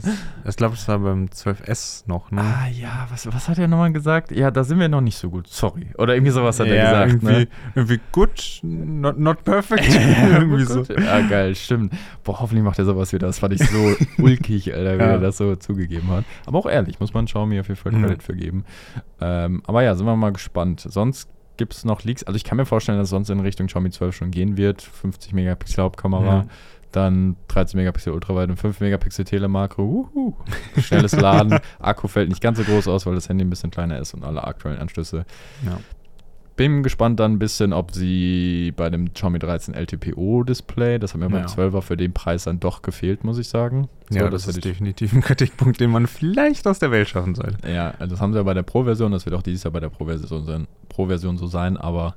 ich 0.47 0.55
glaube, 0.55 0.75
das 0.75 0.87
war 0.87 0.99
beim 0.99 1.25
12S 1.25 2.03
noch, 2.07 2.31
ne? 2.31 2.41
Ah, 2.41 2.67
ja, 2.67 3.07
was, 3.09 3.31
was 3.31 3.47
hat 3.47 3.59
er 3.59 3.67
nochmal 3.67 3.93
gesagt? 3.93 4.31
Ja, 4.31 4.51
da 4.51 4.63
sind 4.63 4.79
wir 4.79 4.89
noch 4.89 5.01
nicht 5.01 5.17
so 5.17 5.29
gut. 5.29 5.47
Sorry. 5.47 5.87
Oder 5.97 6.15
irgendwie 6.15 6.31
sowas 6.31 6.59
hat 6.59 6.67
ja, 6.67 6.73
er 6.73 7.05
gesagt. 7.05 7.11
Irgendwie, 7.11 7.43
ne? 7.43 7.47
irgendwie 7.75 7.99
gut, 8.11 8.59
not, 8.63 9.19
not 9.19 9.43
perfect. 9.43 9.87
irgendwie 10.33 10.63
so. 10.63 10.83
Ja, 10.83 11.21
geil, 11.21 11.55
stimmt. 11.55 11.93
Boah, 12.23 12.39
hoffentlich 12.39 12.63
macht 12.63 12.79
er 12.79 12.85
sowas 12.85 13.13
wieder. 13.13 13.27
Das 13.27 13.39
fand 13.39 13.53
ich 13.53 13.67
so 13.69 13.95
ulkig, 14.17 14.73
Alter, 14.73 14.97
wie 14.97 15.03
er 15.03 15.19
das 15.19 15.37
so 15.37 15.55
zugegeben 15.55 16.09
hat. 16.09 16.25
Aber 16.45 16.59
auch 16.59 16.65
ehrlich, 16.65 16.99
muss 16.99 17.13
man 17.13 17.25
Xiaomi 17.25 17.59
auf 17.59 17.67
jeden 17.67 17.79
Fall 17.79 17.91
Credit 17.93 18.23
für 18.23 18.35
geben. 18.35 18.65
Ähm, 19.21 19.61
aber 19.65 19.83
ja, 19.83 19.95
sind 19.95 20.05
wir 20.05 20.15
mal 20.15 20.33
gespannt. 20.33 20.81
Sonst 20.81 21.29
gibt 21.57 21.73
es 21.73 21.85
noch 21.85 22.03
Leaks. 22.03 22.23
Also 22.23 22.35
ich 22.35 22.43
kann 22.43 22.57
mir 22.57 22.65
vorstellen, 22.65 22.97
dass 22.97 23.05
es 23.05 23.11
sonst 23.11 23.29
in 23.29 23.39
Richtung 23.39 23.67
Xiaomi 23.67 23.89
12 23.89 24.15
schon 24.15 24.31
gehen 24.31 24.57
wird. 24.57 24.81
50 24.81 25.33
Megapixel 25.33 25.83
Hauptkamera, 25.83 26.35
ja. 26.35 26.45
dann 26.91 27.37
13 27.47 27.77
Megapixel 27.77 28.13
Ultrawide 28.13 28.51
und 28.51 28.57
5 28.57 28.79
Megapixel 28.79 29.25
Telemakro. 29.25 30.09
Uhu. 30.13 30.33
Schnelles 30.81 31.13
Laden. 31.13 31.59
Akku 31.79 32.07
fällt 32.07 32.29
nicht 32.29 32.41
ganz 32.41 32.57
so 32.57 32.63
groß 32.63 32.87
aus, 32.87 33.05
weil 33.05 33.15
das 33.15 33.29
Handy 33.29 33.45
ein 33.45 33.49
bisschen 33.49 33.71
kleiner 33.71 33.99
ist 33.99 34.13
und 34.13 34.23
alle 34.23 34.43
aktuellen 34.43 34.79
Anschlüsse 34.79 35.25
ja 35.65 35.77
bin 36.55 36.83
gespannt 36.83 37.19
dann 37.19 37.33
ein 37.33 37.39
bisschen, 37.39 37.73
ob 37.73 37.91
sie 37.91 38.73
bei 38.75 38.89
dem 38.89 39.13
Xiaomi 39.13 39.39
13 39.39 39.73
LTPO-Display, 39.73 40.99
das 40.99 41.13
hat 41.13 41.19
mir 41.19 41.29
ja. 41.29 41.31
beim 41.31 41.45
12er 41.45 41.81
für 41.81 41.97
den 41.97 42.13
Preis 42.13 42.45
dann 42.45 42.59
doch 42.59 42.81
gefehlt, 42.81 43.23
muss 43.23 43.37
ich 43.37 43.49
sagen. 43.49 43.89
So, 44.09 44.19
ja, 44.19 44.29
das, 44.29 44.45
das 44.45 44.55
ist 44.55 44.65
definitiv 44.65 45.13
ein 45.13 45.21
Kritikpunkt, 45.21 45.79
den 45.79 45.89
man 45.89 46.07
vielleicht 46.07 46.65
aus 46.67 46.79
der 46.79 46.91
Welt 46.91 47.09
schaffen 47.09 47.35
soll. 47.35 47.53
Ja, 47.67 47.93
also 47.99 48.15
das 48.15 48.21
haben 48.21 48.31
sie 48.31 48.39
ja 48.39 48.43
bei 48.43 48.53
der 48.53 48.63
Pro-Version, 48.63 49.11
das 49.11 49.25
wird 49.25 49.35
auch 49.35 49.43
dieses 49.43 49.63
Jahr 49.63 49.71
bei 49.71 49.81
der 49.81 49.89
Pro-Version 49.89 50.67
Pro 50.87 51.07
so 51.37 51.47
sein, 51.47 51.75
aber 51.75 52.15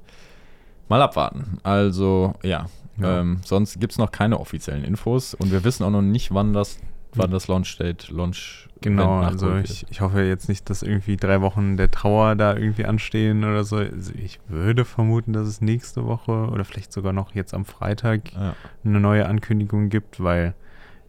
mal 0.88 1.02
abwarten. 1.02 1.59
Also, 1.64 2.35
ja. 2.45 2.66
ja. 2.99 3.21
Ähm, 3.21 3.40
sonst 3.45 3.80
gibt 3.80 3.92
es 3.92 3.99
noch 3.99 4.12
keine 4.12 4.38
offiziellen 4.38 4.85
Infos 4.85 5.35
und 5.35 5.50
wir 5.50 5.64
wissen 5.64 5.83
auch 5.83 5.90
noch 5.90 6.02
nicht, 6.02 6.33
wann 6.33 6.52
das 6.52 6.78
wann 7.15 7.31
das 7.31 7.49
Launch 7.49 7.77
Date, 7.79 8.09
Launch 8.11 8.69
Genau, 8.81 9.21
also 9.21 9.57
ich, 9.57 9.87
ich 9.91 10.00
hoffe 10.00 10.23
jetzt 10.23 10.49
nicht, 10.49 10.71
dass 10.71 10.83
irgendwie 10.83 11.17
drei 11.17 11.41
Wochen 11.41 11.77
der 11.77 11.91
Trauer 11.91 12.37
da 12.37 12.57
irgendwie 12.57 12.85
anstehen 12.85 13.43
oder 13.45 13.65
so. 13.65 13.77
Also 13.77 14.12
ich 14.15 14.38
würde 14.47 14.85
vermuten, 14.85 15.33
dass 15.33 15.49
es 15.49 15.61
nächste 15.61 16.07
Woche 16.07 16.31
oder 16.31 16.65
vielleicht 16.65 16.93
sogar 16.93 17.12
noch 17.12 17.35
jetzt 17.35 17.55
am 17.55 17.65
Freitag 17.65 18.33
ja. 18.35 18.55
eine 18.85 19.00
neue 19.00 19.27
Ankündigung 19.27 19.88
gibt, 19.88 20.23
weil 20.23 20.55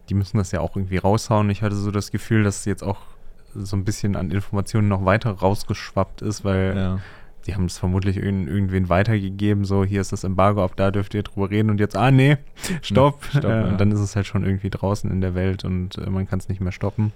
die 0.08 0.14
müssen 0.14 0.38
das 0.38 0.50
ja 0.50 0.60
auch 0.60 0.74
irgendwie 0.74 0.96
raushauen. 0.96 1.48
Ich 1.50 1.62
hatte 1.62 1.76
so 1.76 1.92
das 1.92 2.10
Gefühl, 2.10 2.42
dass 2.42 2.64
jetzt 2.64 2.82
auch 2.82 2.98
so 3.54 3.76
ein 3.76 3.84
bisschen 3.84 4.16
an 4.16 4.32
Informationen 4.32 4.88
noch 4.88 5.04
weiter 5.04 5.30
rausgeschwappt 5.30 6.22
ist, 6.22 6.44
weil 6.44 6.76
ja 6.76 6.98
die 7.50 7.56
haben 7.56 7.64
es 7.64 7.78
vermutlich 7.78 8.16
irgend, 8.16 8.48
irgendwen 8.48 8.88
weitergegeben, 8.88 9.64
so 9.64 9.84
hier 9.84 10.00
ist 10.00 10.12
das 10.12 10.22
Embargo, 10.22 10.62
ab 10.62 10.74
da 10.76 10.92
dürft 10.92 11.14
ihr 11.14 11.24
drüber 11.24 11.50
reden 11.50 11.68
und 11.70 11.80
jetzt, 11.80 11.96
ah 11.96 12.12
nee, 12.12 12.36
stopp. 12.80 13.24
stopp 13.24 13.44
äh, 13.44 13.48
ja. 13.48 13.68
Und 13.68 13.80
dann 13.80 13.90
ist 13.90 13.98
es 13.98 14.14
halt 14.14 14.26
schon 14.26 14.44
irgendwie 14.44 14.70
draußen 14.70 15.10
in 15.10 15.20
der 15.20 15.34
Welt 15.34 15.64
und 15.64 15.98
äh, 15.98 16.08
man 16.08 16.28
kann 16.28 16.38
es 16.38 16.48
nicht 16.48 16.60
mehr 16.60 16.70
stoppen. 16.70 17.12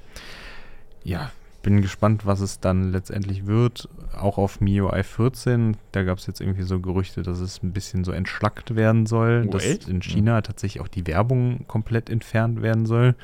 Ja, 1.05 1.31
bin 1.63 1.83
gespannt, 1.83 2.27
was 2.27 2.41
es 2.41 2.59
dann 2.59 2.91
letztendlich 2.91 3.47
wird. 3.47 3.89
Auch 4.19 4.37
auf 4.37 4.61
MIUI 4.61 5.05
14, 5.05 5.77
da 5.93 6.03
gab 6.03 6.19
es 6.19 6.27
jetzt 6.27 6.41
irgendwie 6.41 6.65
so 6.65 6.81
Gerüchte, 6.81 7.23
dass 7.23 7.39
es 7.39 7.63
ein 7.63 7.73
bisschen 7.73 8.03
so 8.03 8.11
entschlackt 8.11 8.75
werden 8.75 9.07
soll, 9.07 9.45
oh, 9.47 9.53
dass 9.53 9.65
echt? 9.65 9.89
in 9.89 10.03
China 10.03 10.43
tatsächlich 10.43 10.83
auch 10.83 10.89
die 10.89 11.07
Werbung 11.07 11.65
komplett 11.69 12.11
entfernt 12.11 12.61
werden 12.61 12.87
soll. 12.87 13.15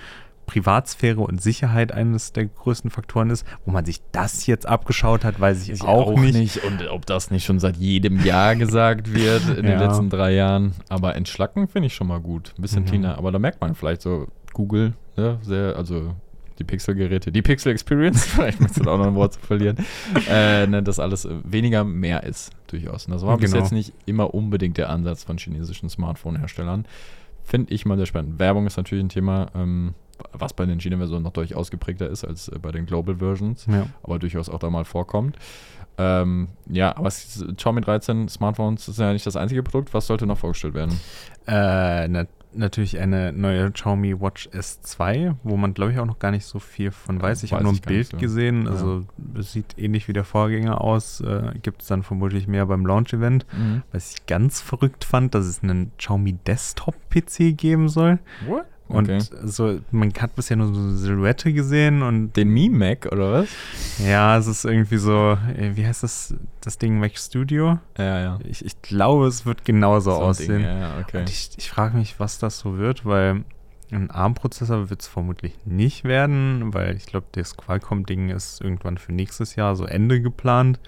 Privatsphäre 0.50 1.20
und 1.20 1.40
Sicherheit 1.40 1.92
eines 1.92 2.32
der 2.32 2.46
größten 2.46 2.90
Faktoren 2.90 3.30
ist. 3.30 3.46
Wo 3.64 3.70
man 3.70 3.84
sich 3.84 4.00
das 4.10 4.46
jetzt 4.46 4.66
abgeschaut 4.66 5.24
hat, 5.24 5.40
weiß 5.40 5.62
ich, 5.62 5.70
ich 5.70 5.82
auch, 5.82 6.08
auch 6.08 6.18
nicht. 6.18 6.34
nicht. 6.34 6.64
Und 6.64 6.86
ob 6.88 7.06
das 7.06 7.30
nicht 7.30 7.44
schon 7.44 7.60
seit 7.60 7.76
jedem 7.76 8.24
Jahr 8.24 8.56
gesagt 8.56 9.14
wird 9.14 9.48
in 9.48 9.64
ja. 9.64 9.70
den 9.70 9.78
letzten 9.78 10.10
drei 10.10 10.34
Jahren. 10.34 10.72
Aber 10.88 11.14
entschlacken 11.14 11.68
finde 11.68 11.86
ich 11.86 11.94
schon 11.94 12.08
mal 12.08 12.20
gut. 12.20 12.52
Ein 12.58 12.62
bisschen 12.62 12.82
mhm. 12.82 12.86
cleaner. 12.86 13.18
Aber 13.18 13.30
da 13.30 13.38
merkt 13.38 13.60
man 13.60 13.76
vielleicht 13.76 14.02
so 14.02 14.26
Google, 14.52 14.94
ne, 15.16 15.38
sehr, 15.42 15.76
also 15.76 16.14
die 16.58 16.64
Pixel-Geräte, 16.64 17.30
die 17.30 17.42
Pixel 17.42 17.70
Experience, 17.70 18.24
vielleicht 18.26 18.60
möchtest 18.60 18.84
du 18.84 18.90
auch 18.90 18.98
noch 18.98 19.06
ein 19.06 19.14
Wort 19.14 19.34
zu 19.34 19.40
verlieren, 19.40 19.76
äh, 20.28 20.66
ne, 20.66 20.82
dass 20.82 20.98
alles 20.98 21.28
weniger 21.44 21.84
mehr 21.84 22.24
ist, 22.24 22.50
durchaus. 22.66 23.06
Und 23.06 23.12
das 23.12 23.22
war 23.22 23.38
genau. 23.38 23.40
bis 23.40 23.52
jetzt 23.52 23.72
nicht 23.72 23.92
immer 24.04 24.34
unbedingt 24.34 24.78
der 24.78 24.90
Ansatz 24.90 25.22
von 25.22 25.38
chinesischen 25.38 25.88
Smartphone-Herstellern. 25.88 26.86
Finde 27.44 27.72
ich 27.72 27.86
mal 27.86 27.96
sehr 27.96 28.06
spannend. 28.06 28.38
Werbung 28.38 28.66
ist 28.66 28.76
natürlich 28.76 29.04
ein 29.04 29.08
Thema. 29.08 29.46
Ähm, 29.54 29.94
was 30.32 30.52
bei 30.52 30.66
den 30.66 30.80
China-Versionen 30.80 31.22
noch 31.22 31.32
deutlich 31.32 31.56
ausgeprägter 31.56 32.08
ist 32.08 32.24
als 32.24 32.48
äh, 32.48 32.58
bei 32.58 32.72
den 32.72 32.86
Global 32.86 33.16
Versions, 33.16 33.66
ja. 33.66 33.86
aber 34.02 34.18
durchaus 34.18 34.48
auch 34.48 34.58
da 34.58 34.70
mal 34.70 34.84
vorkommt. 34.84 35.36
Ähm, 35.98 36.48
ja, 36.66 36.96
aber 36.96 37.10
Xiaomi 37.10 37.82
13 37.82 38.28
Smartphones 38.28 38.88
ist 38.88 38.98
ja 38.98 39.12
nicht 39.12 39.26
das 39.26 39.36
einzige 39.36 39.62
Produkt. 39.62 39.92
Was 39.92 40.06
sollte 40.06 40.26
noch 40.26 40.38
vorgestellt 40.38 40.72
werden? 40.72 40.98
Äh, 41.46 42.08
na, 42.08 42.26
natürlich 42.54 42.98
eine 42.98 43.32
neue 43.32 43.70
Xiaomi 43.70 44.18
Watch 44.18 44.48
S2, 44.48 45.36
wo 45.42 45.56
man, 45.56 45.74
glaube 45.74 45.92
ich, 45.92 45.98
auch 45.98 46.06
noch 46.06 46.18
gar 46.18 46.30
nicht 46.30 46.46
so 46.46 46.58
viel 46.58 46.90
von 46.90 47.20
weiß. 47.20 47.42
Ich 47.42 47.52
habe 47.52 47.64
nur 47.64 47.72
ein 47.72 47.80
Bild 47.80 48.18
gesehen. 48.18 48.66
Also 48.66 49.04
es 49.38 49.52
sieht 49.52 49.78
ähnlich 49.78 50.08
wie 50.08 50.12
der 50.12 50.24
Vorgänger 50.24 50.80
aus. 50.80 51.20
Äh, 51.20 51.52
Gibt 51.62 51.82
es 51.82 51.88
dann 51.88 52.02
vermutlich 52.02 52.46
mehr 52.46 52.66
beim 52.66 52.86
Launch-Event. 52.86 53.46
Mhm. 53.52 53.82
Was 53.92 54.12
ich 54.14 54.26
ganz 54.26 54.60
verrückt 54.60 55.04
fand, 55.04 55.34
dass 55.34 55.46
es 55.46 55.62
einen 55.62 55.92
Xiaomi 55.98 56.38
Desktop-PC 56.46 57.56
geben 57.56 57.88
soll. 57.88 58.18
What? 58.46 58.64
Und 58.90 59.08
okay. 59.08 59.22
so, 59.44 59.78
man 59.92 60.12
hat 60.18 60.34
bisher 60.34 60.56
nur 60.56 60.74
so 60.74 60.80
eine 60.80 60.96
Silhouette 60.96 61.52
gesehen 61.52 62.02
und. 62.02 62.36
Den 62.36 62.48
Mi 62.48 62.68
Mac 62.68 63.06
oder 63.06 63.32
was? 63.32 63.48
Ja, 64.04 64.36
es 64.36 64.48
ist 64.48 64.64
irgendwie 64.64 64.96
so, 64.96 65.38
äh, 65.56 65.76
wie 65.76 65.86
heißt 65.86 66.02
das, 66.02 66.34
das 66.60 66.76
Ding 66.76 66.98
Mac 66.98 67.16
Studio? 67.16 67.78
Ja, 67.96 68.20
ja. 68.20 68.38
Ich, 68.42 68.64
ich 68.64 68.82
glaube, 68.82 69.28
es 69.28 69.46
wird 69.46 69.64
genauso 69.64 70.10
so 70.10 70.16
aussehen. 70.16 70.58
Ding, 70.58 70.64
ja, 70.64 70.78
ja, 70.78 70.98
okay. 71.00 71.20
Und 71.20 71.30
ich, 71.30 71.50
ich 71.56 71.70
frage 71.70 71.96
mich, 71.96 72.18
was 72.18 72.38
das 72.38 72.58
so 72.58 72.78
wird, 72.78 73.06
weil 73.06 73.44
ein 73.92 74.10
ARM-Prozessor 74.10 74.90
wird 74.90 75.02
es 75.02 75.08
vermutlich 75.08 75.54
nicht 75.64 76.04
werden, 76.04 76.74
weil 76.74 76.96
ich 76.96 77.06
glaube, 77.06 77.26
das 77.32 77.56
Qualcomm-Ding 77.56 78.30
ist 78.30 78.60
irgendwann 78.60 78.98
für 78.98 79.12
nächstes 79.12 79.54
Jahr 79.54 79.76
so 79.76 79.84
Ende 79.84 80.20
geplant. 80.20 80.80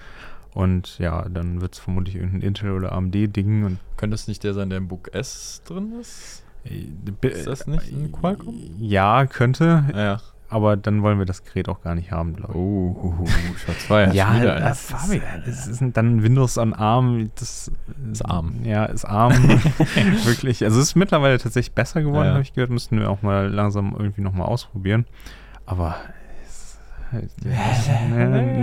Und 0.55 0.99
ja, 0.99 1.29
dann 1.29 1.61
wird 1.61 1.75
es 1.75 1.81
vermutlich 1.81 2.17
irgendein 2.17 2.43
Intel- 2.43 2.73
oder 2.73 2.93
AMD-Ding. 2.93 3.79
Könnte 3.97 4.15
es 4.15 4.29
nicht 4.29 4.45
der 4.45 4.55
sein, 4.55 4.71
der 4.71 4.79
im 4.79 4.89
Book 4.89 5.15
S 5.15 5.63
drin 5.65 5.93
ist? 6.01 6.42
Ist 6.65 7.47
das 7.47 7.67
nicht 7.67 7.93
ein 7.93 8.13
Qualcomm? 8.13 8.55
Ja, 8.79 9.27
könnte. 9.27 9.85
Ja. 9.95 10.21
Aber 10.49 10.77
dann 10.77 11.03
wollen 11.03 11.19
wir 11.19 11.25
das 11.25 11.45
Gerät 11.45 11.71
auch 11.71 11.81
gar 11.81 11.95
nicht 11.95 12.13
haben, 12.13 12.37
glaube 12.37 12.53
ich. 12.53 12.59
Oh, 12.59 12.95
uh, 13.03 13.23
uh, 13.23 13.27
Schatz 13.57 13.85
feier. 13.85 14.13
ja, 14.13 14.39
das, 14.59 14.89
das, 14.89 15.11
das 15.47 15.67
ist 15.67 15.83
dann 15.95 16.23
Windows 16.23 16.59
on 16.59 16.75
ARM. 16.75 17.31
Das 17.37 17.73
ist 18.13 18.23
ARM. 18.23 18.63
Ja, 18.63 18.85
ist 18.85 19.07
ARM. 19.07 19.33
Wirklich. 20.25 20.63
Also 20.63 20.79
es 20.79 20.89
ist 20.89 20.95
mittlerweile 20.95 21.39
tatsächlich 21.39 21.75
besser 21.75 22.03
geworden, 22.03 22.27
ja. 22.27 22.33
habe 22.33 22.43
ich 22.43 22.53
gehört. 22.53 22.71
Müssten 22.71 23.01
wir 23.01 23.09
auch 23.09 23.23
mal 23.23 23.49
langsam 23.49 23.97
irgendwie 23.99 24.21
nochmal 24.21 24.47
ausprobieren. 24.47 25.07
Aber 25.65 25.97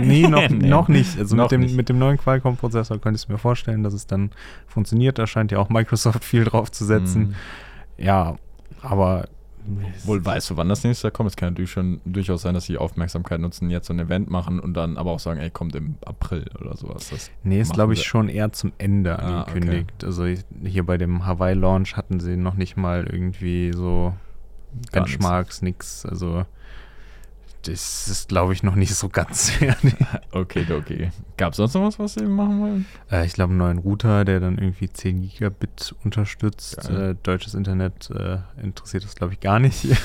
nee, 0.00 0.28
noch, 0.28 0.48
nee. 0.48 0.68
noch 0.68 0.86
nicht. 0.86 1.18
Also 1.18 1.34
noch 1.34 1.44
mit, 1.44 1.50
dem, 1.50 1.60
nicht. 1.62 1.76
mit 1.76 1.88
dem 1.88 1.98
neuen 1.98 2.18
Qualcomm-Prozessor 2.18 3.00
könnte 3.00 3.20
ich 3.20 3.28
mir 3.28 3.38
vorstellen, 3.38 3.82
dass 3.82 3.94
es 3.94 4.06
dann 4.06 4.30
funktioniert. 4.68 5.18
Da 5.18 5.26
scheint 5.26 5.50
ja 5.50 5.58
auch 5.58 5.68
Microsoft 5.70 6.24
viel 6.24 6.44
drauf 6.44 6.70
zu 6.70 6.84
setzen. 6.84 7.20
Mhm. 7.20 7.34
Ja, 8.00 8.36
aber. 8.82 9.28
Wohl 10.04 10.24
weißt 10.24 10.50
du, 10.50 10.56
wann 10.56 10.70
das 10.70 10.82
nächste 10.84 11.06
Jahr 11.06 11.12
kommt. 11.12 11.28
Es 11.28 11.36
kann 11.36 11.52
natürlich 11.52 11.70
schon 11.70 12.00
durchaus 12.06 12.42
sein, 12.42 12.54
dass 12.54 12.64
sie 12.64 12.78
Aufmerksamkeit 12.78 13.40
nutzen, 13.40 13.68
jetzt 13.68 13.88
so 13.88 13.92
ein 13.92 13.98
Event 13.98 14.30
machen 14.30 14.58
und 14.58 14.72
dann 14.72 14.96
aber 14.96 15.12
auch 15.12 15.20
sagen, 15.20 15.38
ey, 15.38 15.50
kommt 15.50 15.76
im 15.76 15.96
April 16.04 16.46
oder 16.58 16.76
sowas. 16.76 17.10
Das 17.10 17.30
nee, 17.44 17.60
ist 17.60 17.74
glaube 17.74 17.92
ich 17.92 18.02
schon 18.02 18.30
eher 18.30 18.52
zum 18.52 18.72
Ende 18.78 19.18
ah, 19.18 19.42
angekündigt. 19.42 19.92
Okay. 19.98 20.06
Also 20.06 20.24
hier 20.64 20.86
bei 20.86 20.96
dem 20.96 21.26
Hawaii-Launch 21.26 21.96
hatten 21.96 22.20
sie 22.20 22.36
noch 22.36 22.54
nicht 22.54 22.78
mal 22.78 23.04
irgendwie 23.04 23.72
so 23.74 24.14
Benchmarks, 24.92 25.60
nix. 25.60 26.06
Also 26.06 26.46
Das 27.62 28.08
ist, 28.08 28.28
glaube 28.28 28.52
ich, 28.52 28.62
noch 28.62 28.74
nicht 28.74 28.94
so 28.94 29.08
ganz 29.08 29.50
fertig. 29.50 29.94
okay, 30.32 30.66
okay. 30.70 31.10
Gab 31.36 31.52
es 31.52 31.58
sonst 31.58 31.74
noch 31.74 31.82
was, 31.82 31.98
was 31.98 32.14
sie 32.14 32.24
machen 32.24 32.60
wollen? 32.60 32.86
Äh, 33.10 33.26
ich 33.26 33.34
glaube, 33.34 33.50
einen 33.50 33.58
neuen 33.58 33.78
Router, 33.78 34.24
der 34.24 34.40
dann 34.40 34.58
irgendwie 34.58 34.90
10 34.90 35.22
Gigabit 35.22 35.94
unterstützt. 36.04 36.88
Äh, 36.88 37.16
deutsches 37.22 37.54
Internet 37.54 38.10
äh, 38.10 38.38
interessiert 38.62 39.04
das, 39.04 39.14
glaube 39.14 39.34
ich, 39.34 39.40
gar 39.40 39.58
nicht. 39.58 39.86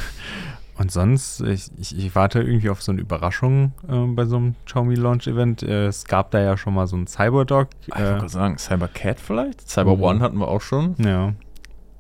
Und 0.78 0.92
sonst, 0.92 1.40
ich, 1.40 1.72
ich, 1.78 1.98
ich, 1.98 2.16
warte 2.16 2.42
irgendwie 2.42 2.70
auf 2.70 2.82
so 2.82 2.92
eine 2.92 3.00
Überraschung 3.00 3.72
äh, 3.88 3.96
bei 4.08 4.26
so 4.26 4.36
einem 4.36 4.56
Xiaomi 4.66 4.96
Launch 4.96 5.26
Event. 5.26 5.64
Äh, 5.64 5.88
es 5.88 6.04
gab 6.04 6.32
da 6.32 6.42
ja 6.42 6.58
schon 6.58 6.74
mal 6.74 6.86
so 6.86 6.98
einen 6.98 7.08
Cyberdog. 7.08 7.70
Ich 7.88 7.96
wollte 7.96 8.26
äh, 8.26 8.30
sagen, 8.30 8.58
Cybercat 8.58 9.22
vielleicht? 9.22 9.70
Cyber 9.70 9.96
mhm. 9.96 10.04
One 10.04 10.20
hatten 10.20 10.38
wir 10.38 10.50
auch 10.50 10.62
schon. 10.62 10.96
Ja. 10.98 11.34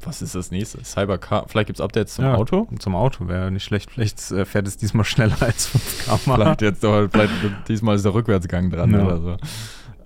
Was 0.05 0.21
ist 0.21 0.35
das 0.35 0.51
nächste? 0.51 0.83
Cybercar. 0.83 1.45
Vielleicht 1.47 1.67
gibt 1.67 1.79
es 1.79 1.83
Updates 1.83 2.15
zum 2.15 2.25
ja, 2.25 2.35
Auto? 2.35 2.67
Zum 2.79 2.95
Auto 2.95 3.27
wäre 3.27 3.51
nicht 3.51 3.63
schlecht. 3.63 3.91
Vielleicht 3.91 4.31
äh, 4.31 4.45
fährt 4.45 4.67
es 4.67 4.77
diesmal 4.77 5.05
schneller 5.05 5.41
als 5.41 5.67
5 5.67 6.05
km. 6.05 6.33
Vielleicht, 6.35 6.61
jetzt, 6.61 6.81
vielleicht 6.81 7.33
diesmal 7.67 7.95
ist 7.95 8.05
der 8.05 8.13
Rückwärtsgang 8.13 8.69
dran 8.69 8.91
ja. 8.91 9.05
oder 9.05 9.19
so. 9.19 9.37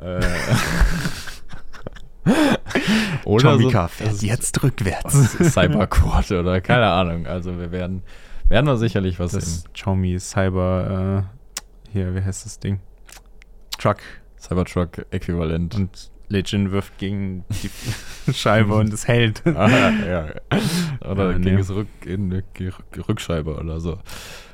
Äh. 0.04 0.22
oder 3.26 3.58
Xiaomi 3.58 3.72
so, 3.72 3.88
fährt 3.88 4.22
jetzt 4.22 4.64
rückwärts. 4.64 5.38
Cyberquad 5.54 6.32
oder 6.32 6.62
keine 6.62 6.88
Ahnung. 6.88 7.28
Also 7.28 7.58
wir 7.58 7.72
werden 7.72 8.04
werden 8.50 8.66
wir 8.66 8.78
sicherlich 8.78 9.20
was 9.20 9.32
das 9.32 9.62
sehen. 9.62 9.70
Xiaomi 9.74 10.20
Cyber, 10.20 11.26
äh, 11.26 11.92
hier, 11.92 12.16
wie 12.16 12.22
heißt 12.22 12.46
das 12.46 12.60
Ding? 12.60 12.80
Truck. 13.78 13.98
Cybertruck-Äquivalent. 14.40 15.76
Und 15.76 16.12
Legend 16.30 16.72
wirft 16.72 16.98
gegen 16.98 17.44
die 17.50 18.34
Scheibe 18.34 18.76
und 18.76 18.94
es 18.94 19.08
hält. 19.08 19.44
Ah, 19.60 19.92
ja. 20.08 20.26
Oder 21.10 21.32
ja, 21.32 21.38
gegen 21.38 21.56
nee. 21.56 21.58
das 21.58 21.70
Rück, 21.72 21.88
in 22.06 22.30
die 22.30 22.72
Rückscheibe 23.08 23.56
oder 23.56 23.80
so. 23.80 23.98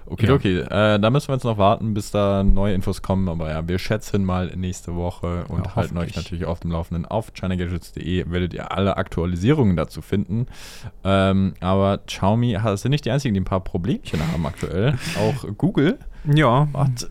Okay, 0.07 0.27
ja. 0.27 0.33
okay. 0.33 0.59
Äh, 0.59 0.99
da 0.99 1.09
müssen 1.09 1.29
wir 1.29 1.35
jetzt 1.35 1.43
noch 1.43 1.57
warten, 1.57 1.93
bis 1.93 2.11
da 2.11 2.43
neue 2.43 2.73
Infos 2.73 3.01
kommen. 3.01 3.27
Aber 3.27 3.49
ja, 3.49 3.67
wir 3.67 3.79
schätzen 3.79 4.23
mal 4.23 4.51
nächste 4.55 4.95
Woche 4.95 5.45
und 5.47 5.65
ja, 5.65 5.75
halten 5.75 5.97
euch 5.97 6.15
natürlich 6.15 6.45
auf 6.45 6.59
dem 6.59 6.71
Laufenden. 6.71 7.05
Auf 7.05 7.31
chinagadgets.de 7.33 8.29
werdet 8.29 8.53
ihr 8.53 8.71
alle 8.71 8.97
Aktualisierungen 8.97 9.75
dazu 9.75 10.01
finden. 10.01 10.47
Ähm, 11.03 11.53
aber 11.59 11.99
Xiaomi 11.99 12.57
sind 12.75 12.91
nicht 12.91 13.05
die 13.05 13.11
einzigen, 13.11 13.33
die 13.33 13.41
ein 13.41 13.45
paar 13.45 13.63
Problemchen 13.63 14.19
haben 14.31 14.45
aktuell. 14.45 14.95
Auch 15.19 15.45
Google 15.57 15.97
ja. 16.23 16.67
hat 16.73 17.09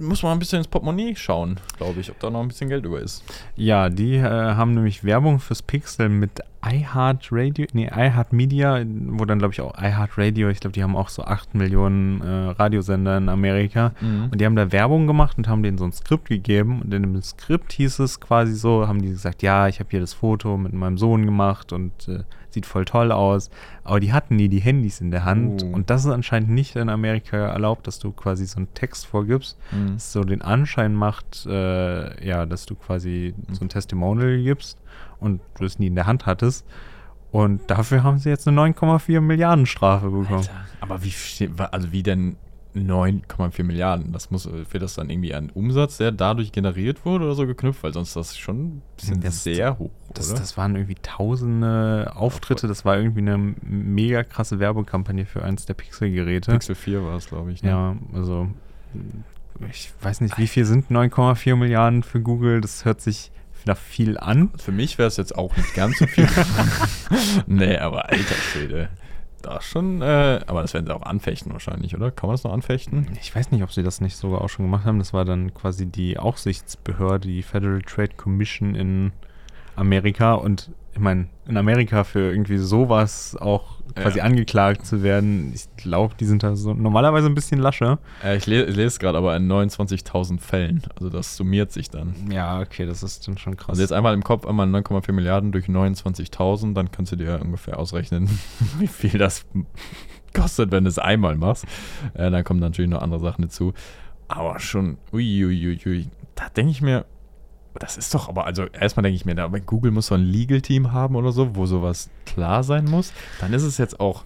muss 0.00 0.22
man 0.22 0.32
ein 0.32 0.38
bisschen 0.38 0.58
ins 0.58 0.68
Portemonnaie 0.68 1.14
schauen, 1.16 1.58
glaube 1.76 2.00
ich, 2.00 2.10
ob 2.10 2.18
da 2.20 2.30
noch 2.30 2.40
ein 2.40 2.48
bisschen 2.48 2.68
Geld 2.68 2.84
über 2.84 3.00
ist. 3.00 3.22
Ja, 3.56 3.88
die 3.88 4.16
äh, 4.16 4.22
haben 4.22 4.74
nämlich 4.74 5.04
Werbung 5.04 5.38
fürs 5.38 5.62
Pixel 5.62 6.08
mit 6.08 6.40
iHeartRadio, 6.62 7.66
nee, 7.72 7.86
iHeartMedia, 7.86 8.84
wo 9.08 9.24
dann 9.24 9.38
glaube 9.38 9.54
ich 9.54 9.60
auch 9.60 9.74
iHeartRadio, 9.78 10.50
ich 10.50 10.60
glaube, 10.60 10.72
die 10.72 10.82
haben 10.82 10.96
auch 10.96 11.08
so 11.08 11.24
8 11.24 11.54
Millionen 11.54 12.20
äh, 12.20 12.50
Radiosender 12.50 13.16
in 13.16 13.28
Amerika 13.28 13.92
mhm. 14.00 14.28
und 14.30 14.40
die 14.40 14.44
haben 14.44 14.56
da 14.56 14.70
Werbung 14.70 15.06
gemacht 15.06 15.38
und 15.38 15.48
haben 15.48 15.62
denen 15.62 15.78
so 15.78 15.84
ein 15.84 15.92
Skript 15.92 16.28
gegeben 16.28 16.82
und 16.82 16.92
in 16.92 17.02
dem 17.02 17.22
Skript 17.22 17.72
hieß 17.72 18.00
es 18.00 18.20
quasi 18.20 18.54
so, 18.54 18.86
haben 18.86 19.00
die 19.00 19.08
gesagt, 19.08 19.42
ja, 19.42 19.68
ich 19.68 19.80
habe 19.80 19.88
hier 19.90 20.00
das 20.00 20.12
Foto 20.12 20.58
mit 20.58 20.72
meinem 20.72 20.98
Sohn 20.98 21.24
gemacht 21.24 21.72
und 21.72 22.08
äh, 22.08 22.24
sieht 22.52 22.66
voll 22.66 22.84
toll 22.84 23.12
aus. 23.12 23.50
Aber 23.84 24.00
die 24.00 24.12
hatten 24.12 24.36
nie 24.36 24.48
die 24.48 24.60
Handys 24.60 25.00
in 25.00 25.10
der 25.10 25.24
Hand. 25.24 25.62
Oh. 25.62 25.74
Und 25.74 25.90
das 25.90 26.04
ist 26.04 26.10
anscheinend 26.10 26.50
nicht 26.50 26.76
in 26.76 26.88
Amerika 26.88 27.36
erlaubt, 27.36 27.86
dass 27.86 27.98
du 27.98 28.12
quasi 28.12 28.46
so 28.46 28.58
einen 28.58 28.72
Text 28.74 29.06
vorgibst, 29.06 29.58
mhm. 29.72 29.94
das 29.94 30.12
so 30.12 30.22
den 30.24 30.42
Anschein 30.42 30.94
macht, 30.94 31.46
äh, 31.46 32.26
ja, 32.26 32.46
dass 32.46 32.66
du 32.66 32.74
quasi 32.74 33.34
mhm. 33.36 33.54
so 33.54 33.64
ein 33.64 33.68
Testimonial 33.68 34.42
gibst 34.42 34.78
und 35.18 35.40
du 35.58 35.64
es 35.64 35.78
nie 35.78 35.88
in 35.88 35.94
der 35.94 36.06
Hand 36.06 36.26
hattest. 36.26 36.66
Und 37.32 37.70
dafür 37.70 38.02
haben 38.02 38.18
sie 38.18 38.28
jetzt 38.28 38.48
eine 38.48 38.60
9,4 38.60 39.20
Milliarden 39.20 39.66
Strafe 39.66 40.10
bekommen. 40.10 40.38
Alter, 40.38 40.64
aber 40.80 41.04
wie, 41.04 41.12
also 41.70 41.92
wie 41.92 42.02
denn 42.02 42.36
9,4 42.74 43.64
Milliarden. 43.64 44.12
Das 44.12 44.30
muss, 44.30 44.48
wird 44.50 44.82
das 44.82 44.94
dann 44.94 45.10
irgendwie 45.10 45.34
ein 45.34 45.50
Umsatz, 45.50 45.96
der 45.96 46.12
dadurch 46.12 46.52
generiert 46.52 47.04
wurde 47.04 47.24
oder 47.24 47.34
so 47.34 47.46
geknüpft, 47.46 47.82
weil 47.82 47.92
sonst 47.92 48.14
das 48.16 48.36
schon 48.36 48.76
ein 48.76 48.82
bisschen 48.96 49.20
das, 49.20 49.42
sehr 49.42 49.78
hoch. 49.78 49.90
Das, 50.14 50.32
das, 50.32 50.56
waren 50.56 50.76
irgendwie 50.76 50.96
tausende 51.02 52.12
Auftritte, 52.14 52.68
das 52.68 52.84
war 52.84 52.96
irgendwie 52.98 53.20
eine 53.20 53.38
mega 53.38 54.22
krasse 54.22 54.58
Werbekampagne 54.58 55.26
für 55.26 55.42
eins 55.42 55.66
der 55.66 55.74
Pixel-Geräte. 55.74 56.52
Pixel 56.52 56.74
4 56.74 57.04
war 57.04 57.16
es, 57.16 57.26
glaube 57.26 57.52
ich. 57.52 57.62
Ne? 57.62 57.70
Ja, 57.70 57.96
also 58.12 58.48
ich 59.68 59.92
weiß 60.00 60.20
nicht, 60.20 60.38
wie 60.38 60.46
viel 60.46 60.64
sind 60.64 60.90
9,4 60.90 61.56
Milliarden 61.56 62.02
für 62.02 62.20
Google? 62.20 62.60
Das 62.60 62.84
hört 62.84 63.00
sich 63.00 63.30
nach 63.66 63.76
viel 63.76 64.18
an. 64.18 64.50
Für 64.56 64.72
mich 64.72 64.98
wäre 64.98 65.08
es 65.08 65.16
jetzt 65.16 65.36
auch 65.36 65.56
nicht 65.56 65.74
ganz 65.74 65.98
so 65.98 66.06
viel. 66.06 66.28
nee, 67.46 67.76
aber 67.76 68.08
alter 68.08 68.34
Schwede. 68.34 68.88
Da 69.42 69.60
schon, 69.60 70.02
äh, 70.02 70.40
aber 70.46 70.62
das 70.62 70.74
werden 70.74 70.86
sie 70.86 70.94
auch 70.94 71.02
anfechten 71.02 71.52
wahrscheinlich, 71.52 71.94
oder? 71.94 72.10
Kann 72.10 72.28
man 72.28 72.34
das 72.34 72.44
noch 72.44 72.52
anfechten? 72.52 73.08
Ich 73.20 73.34
weiß 73.34 73.50
nicht, 73.50 73.62
ob 73.62 73.72
sie 73.72 73.82
das 73.82 74.00
nicht 74.00 74.16
sogar 74.16 74.42
auch 74.42 74.48
schon 74.48 74.66
gemacht 74.66 74.84
haben. 74.84 74.98
Das 74.98 75.12
war 75.12 75.24
dann 75.24 75.54
quasi 75.54 75.86
die 75.86 76.18
Aufsichtsbehörde, 76.18 77.28
die 77.28 77.42
Federal 77.42 77.80
Trade 77.82 78.14
Commission 78.16 78.74
in 78.74 79.12
Amerika. 79.76 80.34
Und 80.34 80.70
ich 80.92 80.98
meine, 80.98 81.28
in 81.46 81.56
Amerika 81.56 82.04
für 82.04 82.30
irgendwie 82.30 82.58
sowas 82.58 83.36
auch 83.38 83.80
quasi 83.94 84.18
ja. 84.18 84.24
angeklagt 84.24 84.86
zu 84.86 85.02
werden. 85.02 85.52
Ich 85.54 85.68
glaube, 85.76 86.14
die 86.18 86.24
sind 86.24 86.42
da 86.42 86.56
so 86.56 86.74
normalerweise 86.74 87.26
ein 87.26 87.34
bisschen 87.34 87.60
lascher. 87.60 87.98
Äh, 88.24 88.36
ich, 88.36 88.46
le 88.46 88.64
lese 88.64 88.98
gerade 88.98 89.18
aber 89.18 89.36
in 89.36 89.50
29.000 89.50 90.40
Fällen. 90.40 90.82
Also 90.94 91.08
das 91.08 91.36
summiert 91.36 91.72
sich 91.72 91.90
dann. 91.90 92.14
Ja, 92.30 92.60
okay, 92.60 92.86
das 92.86 93.02
ist 93.02 93.26
dann 93.26 93.38
schon 93.38 93.56
krass. 93.56 93.70
Also 93.70 93.82
jetzt 93.82 93.92
einmal 93.92 94.14
im 94.14 94.24
Kopf 94.24 94.46
einmal 94.46 94.66
9,4 94.66 95.12
Milliarden 95.12 95.52
durch 95.52 95.66
29.000, 95.66 96.74
dann 96.74 96.90
kannst 96.90 97.12
du 97.12 97.16
dir 97.16 97.40
ungefähr 97.42 97.78
ausrechnen, 97.78 98.28
wie 98.78 98.86
viel 98.86 99.18
das 99.18 99.46
kostet, 100.34 100.70
wenn 100.70 100.84
du 100.84 100.90
es 100.90 100.98
einmal 100.98 101.36
machst. 101.36 101.66
Äh, 102.14 102.30
dann 102.30 102.44
kommen 102.44 102.60
natürlich 102.60 102.90
noch 102.90 103.02
andere 103.02 103.20
Sachen 103.20 103.42
dazu. 103.42 103.72
Aber 104.28 104.60
schon, 104.60 104.98
uiuiui, 105.12 105.66
ui, 105.66 105.80
ui. 105.86 106.08
da 106.36 106.48
denke 106.48 106.70
ich 106.70 106.82
mir, 106.82 107.04
das 107.78 107.96
ist 107.96 108.14
doch 108.14 108.28
aber, 108.28 108.46
also 108.46 108.64
erstmal 108.66 109.02
denke 109.02 109.16
ich 109.16 109.24
mir, 109.24 109.34
da, 109.34 109.46
Google 109.46 109.92
muss 109.92 110.08
so 110.08 110.14
ein 110.14 110.24
Legal-Team 110.24 110.92
haben 110.92 111.14
oder 111.16 111.32
so, 111.32 111.54
wo 111.54 111.66
sowas 111.66 112.10
klar 112.26 112.62
sein 112.62 112.84
muss. 112.84 113.12
Dann 113.40 113.52
ist 113.52 113.62
es 113.62 113.78
jetzt 113.78 114.00
auch 114.00 114.24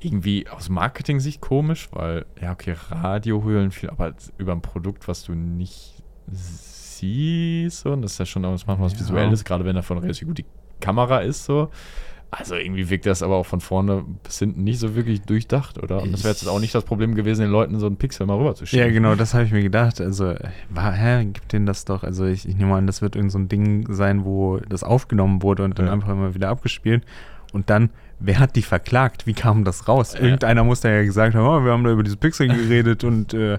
irgendwie 0.00 0.48
aus 0.48 0.68
Marketing-Sicht 0.68 1.40
komisch, 1.40 1.88
weil, 1.92 2.26
ja, 2.40 2.52
okay, 2.52 2.76
Radio 2.90 3.42
hören 3.42 3.70
viel, 3.70 3.90
aber 3.90 4.14
über 4.36 4.52
ein 4.52 4.60
Produkt, 4.60 5.08
was 5.08 5.24
du 5.24 5.34
nicht 5.34 5.94
siehst, 6.30 7.86
und 7.86 8.02
das 8.02 8.12
ist 8.12 8.18
ja 8.18 8.26
schon 8.26 8.42
das 8.42 8.66
macht 8.66 8.80
was 8.80 8.92
ja. 8.92 9.00
Visuelles, 9.00 9.44
gerade 9.44 9.64
wenn 9.64 9.76
davon 9.76 9.98
redest, 9.98 10.20
wie 10.20 10.26
gut 10.26 10.38
die 10.38 10.46
Kamera 10.80 11.20
ist, 11.20 11.44
so. 11.44 11.70
Also 12.30 12.56
irgendwie 12.56 12.90
wirkt 12.90 13.06
das 13.06 13.22
aber 13.22 13.36
auch 13.36 13.46
von 13.46 13.60
vorne 13.60 14.04
bis 14.22 14.38
hinten 14.38 14.62
nicht 14.62 14.78
so 14.78 14.94
wirklich 14.94 15.22
durchdacht, 15.22 15.82
oder? 15.82 16.02
Und 16.02 16.12
das 16.12 16.24
wäre 16.24 16.34
jetzt 16.34 16.46
auch 16.46 16.60
nicht 16.60 16.74
das 16.74 16.84
Problem 16.84 17.14
gewesen, 17.14 17.40
den 17.40 17.50
Leuten 17.50 17.78
so 17.78 17.86
einen 17.86 17.96
Pixel 17.96 18.26
mal 18.26 18.36
rüber 18.36 18.54
zu 18.54 18.66
schieben. 18.66 18.84
Ja, 18.84 18.92
genau, 18.92 19.14
das 19.14 19.32
habe 19.32 19.44
ich 19.44 19.52
mir 19.52 19.62
gedacht. 19.62 19.98
Also, 20.00 20.34
war, 20.68 20.92
hä, 20.92 21.24
gibt 21.24 21.54
denen 21.54 21.64
das 21.64 21.86
doch. 21.86 22.02
Also 22.02 22.26
ich, 22.26 22.46
ich 22.46 22.54
nehme 22.54 22.74
an, 22.74 22.86
das 22.86 23.00
wird 23.00 23.16
irgend 23.16 23.32
so 23.32 23.38
ein 23.38 23.48
Ding 23.48 23.90
sein, 23.90 24.26
wo 24.26 24.58
das 24.68 24.84
aufgenommen 24.84 25.42
wurde 25.42 25.64
und 25.64 25.78
dann 25.78 25.86
ja. 25.86 25.92
einfach 25.92 26.10
immer 26.10 26.34
wieder 26.34 26.50
abgespielt. 26.50 27.02
Und 27.54 27.70
dann, 27.70 27.88
wer 28.18 28.38
hat 28.40 28.56
die 28.56 28.62
verklagt? 28.62 29.26
Wie 29.26 29.32
kam 29.32 29.64
das 29.64 29.88
raus? 29.88 30.12
Ja. 30.12 30.20
Irgendeiner 30.20 30.64
muss 30.64 30.82
da 30.82 30.90
ja 30.90 31.04
gesagt 31.04 31.34
haben, 31.34 31.46
oh, 31.46 31.64
wir 31.64 31.72
haben 31.72 31.84
da 31.84 31.90
über 31.90 32.02
diese 32.02 32.18
Pixel 32.18 32.48
geredet 32.48 33.04
und 33.04 33.32
äh, 33.32 33.58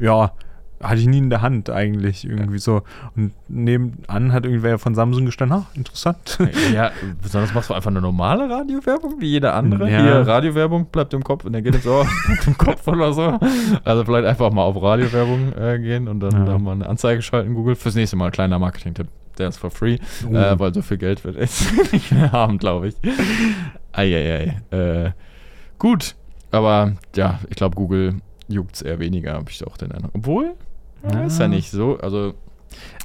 ja, 0.00 0.32
hatte 0.82 1.00
ich 1.00 1.06
nie 1.06 1.18
in 1.18 1.30
der 1.30 1.42
Hand 1.42 1.68
eigentlich 1.68 2.24
irgendwie 2.24 2.54
ja. 2.54 2.60
so. 2.60 2.82
Und 3.14 3.32
nebenan 3.48 4.32
hat 4.32 4.46
irgendwer 4.46 4.78
von 4.78 4.94
Samsung 4.94 5.26
gestanden, 5.26 5.58
ah, 5.58 5.66
interessant. 5.74 6.38
Ja, 6.74 6.90
besonders 7.22 7.52
machst 7.52 7.70
du 7.70 7.74
einfach 7.74 7.90
eine 7.90 8.00
normale 8.00 8.48
Radiowerbung 8.48 9.20
wie 9.20 9.26
jeder 9.26 9.54
andere. 9.54 9.90
Ja. 9.90 10.02
Hier, 10.02 10.26
Radiowerbung 10.26 10.86
bleibt 10.86 11.12
im 11.12 11.22
Kopf 11.22 11.44
und 11.44 11.52
dann 11.52 11.62
geht 11.62 11.74
es 11.74 11.86
auch 11.86 12.06
im 12.46 12.56
Kopf 12.56 12.86
oder 12.88 13.12
so. 13.12 13.38
Also 13.84 14.04
vielleicht 14.04 14.26
einfach 14.26 14.50
mal 14.50 14.62
auf 14.62 14.80
Radiowerbung 14.80 15.52
äh, 15.52 15.78
gehen 15.78 16.08
und 16.08 16.20
dann 16.20 16.32
ja. 16.32 16.44
da 16.44 16.58
mal 16.58 16.72
eine 16.72 16.88
Anzeige 16.88 17.20
schalten, 17.20 17.54
Google. 17.54 17.76
Fürs 17.76 17.94
nächste 17.94 18.16
Mal, 18.16 18.30
kleiner 18.30 18.58
Marketing-Tipp. 18.58 19.08
Der 19.38 19.48
ist 19.48 19.58
for 19.58 19.70
free, 19.70 19.98
uh. 20.24 20.34
äh, 20.34 20.58
weil 20.58 20.74
so 20.74 20.82
viel 20.82 20.98
Geld 20.98 21.24
wird 21.24 21.36
jetzt 21.36 21.72
nicht 21.92 22.12
mehr 22.12 22.32
haben, 22.32 22.58
glaube 22.58 22.88
ich. 22.88 22.94
Eieiei. 23.92 24.60
Äh, 24.70 25.10
gut, 25.78 26.14
aber 26.50 26.92
ja, 27.16 27.38
ich 27.48 27.56
glaube, 27.56 27.76
Google 27.76 28.16
juckt 28.48 28.76
es 28.76 28.82
eher 28.82 28.98
weniger, 28.98 29.34
habe 29.34 29.50
ich 29.50 29.66
auch 29.66 29.76
den 29.76 29.92
Eindruck. 29.92 30.12
Obwohl, 30.14 30.54
ja, 31.02 31.24
ist 31.24 31.38
ja 31.38 31.48
nicht 31.48 31.70
so. 31.70 31.98
Also, 31.98 32.34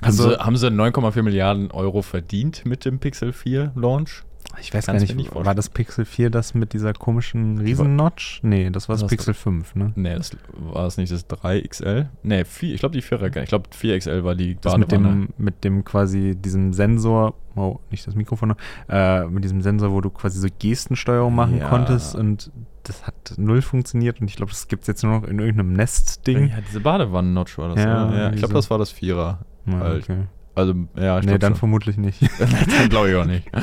also 0.01 0.37
haben 0.37 0.57
sie, 0.57 0.69
sie 0.69 0.73
9,4 0.73 1.23
Milliarden 1.23 1.71
Euro 1.71 2.01
verdient 2.01 2.65
mit 2.65 2.85
dem 2.85 2.99
Pixel 2.99 3.33
4 3.33 3.73
Launch? 3.75 4.23
Ich 4.61 4.73
weiß 4.73 4.85
Kannst 4.85 5.07
gar 5.07 5.15
nicht, 5.15 5.15
nicht 5.15 5.35
war 5.35 5.55
das 5.55 5.69
Pixel 5.69 6.05
4 6.05 6.29
das 6.29 6.53
mit 6.53 6.73
dieser 6.73 6.93
komischen 6.93 7.57
Riesen-Notch? 7.57 8.39
Nee, 8.43 8.69
das 8.69 8.87
war 8.87 8.93
das, 8.93 9.01
das 9.01 9.09
Pixel 9.09 9.33
5, 9.33 9.75
ne? 9.75 9.91
Nee, 9.95 10.15
das 10.15 10.31
war 10.55 10.87
es 10.87 10.97
nicht 10.97 11.11
das 11.11 11.27
3XL? 11.29 12.07
Nee, 12.23 12.45
4, 12.45 12.73
ich 12.73 12.79
glaube 12.79 12.93
die 12.93 13.03
4er, 13.03 13.41
ich 13.41 13.49
glaube 13.49 13.69
4XL 13.69 14.23
war 14.23 14.35
die 14.35 14.57
das 14.61 14.77
mit 14.77 14.91
dem, 14.91 15.29
mit 15.37 15.63
dem 15.63 15.83
quasi 15.83 16.35
diesem 16.35 16.73
Sensor, 16.73 17.33
oh, 17.55 17.79
nicht 17.91 18.07
das 18.07 18.15
Mikrofon, 18.15 18.55
äh, 18.87 19.25
mit 19.25 19.43
diesem 19.43 19.61
Sensor, 19.61 19.91
wo 19.91 19.99
du 19.99 20.09
quasi 20.09 20.39
so 20.39 20.47
Gestensteuerung 20.59 21.35
machen 21.35 21.57
ja. 21.57 21.67
konntest 21.67 22.15
und 22.15 22.51
das 22.87 23.05
hat 23.05 23.33
null 23.37 23.61
funktioniert 23.61 24.21
und 24.21 24.27
ich 24.29 24.35
glaube, 24.35 24.51
das 24.51 24.67
gibt 24.67 24.83
es 24.83 24.87
jetzt 24.87 25.03
nur 25.03 25.19
noch 25.19 25.27
in 25.27 25.39
irgendeinem 25.39 25.73
Nest-Ding. 25.73 26.49
Ja, 26.49 26.57
diese 26.67 26.79
Badewannen-Notch 26.79 27.57
war 27.57 27.69
das, 27.69 27.83
ja, 27.83 28.15
ja 28.15 28.29
ich 28.31 28.37
glaube, 28.37 28.53
das 28.53 28.69
war 28.69 28.77
das 28.77 28.91
Vierer. 28.91 29.39
Ja, 29.65 29.79
halt. 29.79 30.03
okay. 30.03 30.23
Also, 30.53 30.73
ja, 30.95 31.19
ich 31.19 31.25
Nee, 31.25 31.37
dann 31.37 31.53
so. 31.53 31.59
vermutlich 31.59 31.97
nicht. 31.97 32.21
dann 32.39 32.89
glaube 32.89 33.09
ich 33.09 33.15
auch 33.15 33.25
nicht. 33.25 33.49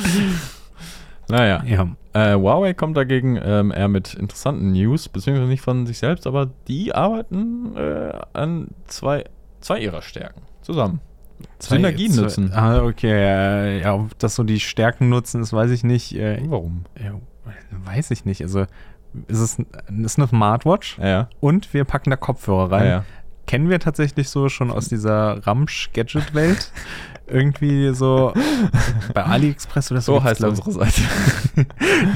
Naja. 1.28 1.62
Ja. 1.64 1.88
Äh, 2.12 2.34
Huawei 2.34 2.74
kommt 2.74 2.96
dagegen 2.96 3.38
ähm, 3.42 3.72
eher 3.72 3.88
mit 3.88 4.12
interessanten 4.12 4.72
News, 4.72 5.08
beziehungsweise 5.08 5.48
nicht 5.48 5.62
von 5.62 5.86
sich 5.86 5.98
selbst, 5.98 6.26
aber 6.26 6.50
die 6.68 6.94
arbeiten 6.94 7.74
äh, 7.76 8.12
an 8.34 8.68
zwei, 8.86 9.24
zwei 9.60 9.78
ihrer 9.80 10.02
Stärken 10.02 10.42
zusammen. 10.60 11.00
Zwei, 11.58 11.76
Synergien 11.76 12.12
zwei, 12.12 12.22
nutzen. 12.22 12.52
Ah, 12.52 12.82
okay. 12.82 13.80
ja, 13.80 13.94
ob 13.94 14.18
das 14.18 14.34
so 14.34 14.44
die 14.44 14.60
Stärken 14.60 15.08
nutzen, 15.08 15.40
das 15.40 15.52
weiß 15.52 15.70
ich 15.70 15.84
nicht. 15.84 16.14
Äh, 16.14 16.42
Warum? 16.48 16.84
Ja, 17.02 17.14
weiß 17.86 18.10
ich 18.10 18.24
nicht. 18.24 18.42
Also 18.42 18.66
ist 19.28 19.40
es 19.40 19.58
ist 19.58 20.18
eine 20.18 20.28
Smartwatch 20.28 20.98
ja. 20.98 21.28
und 21.40 21.72
wir 21.74 21.84
packen 21.84 22.10
da 22.10 22.16
Kopfhörer 22.16 22.72
rein. 22.72 22.86
Ja, 22.86 23.04
Kennen 23.46 23.68
wir 23.68 23.80
tatsächlich 23.80 24.28
so 24.28 24.48
schon 24.48 24.70
aus 24.70 24.88
dieser 24.88 25.46
Ramsch-Gadget-Welt. 25.46 26.72
Irgendwie 27.26 27.92
so 27.94 28.32
bei 29.14 29.24
AliExpress 29.24 29.90
oder 29.90 30.00
so. 30.00 30.14
So 30.14 30.24
heißt 30.24 30.44
unsere 30.44 30.72
Seite. 30.72 31.02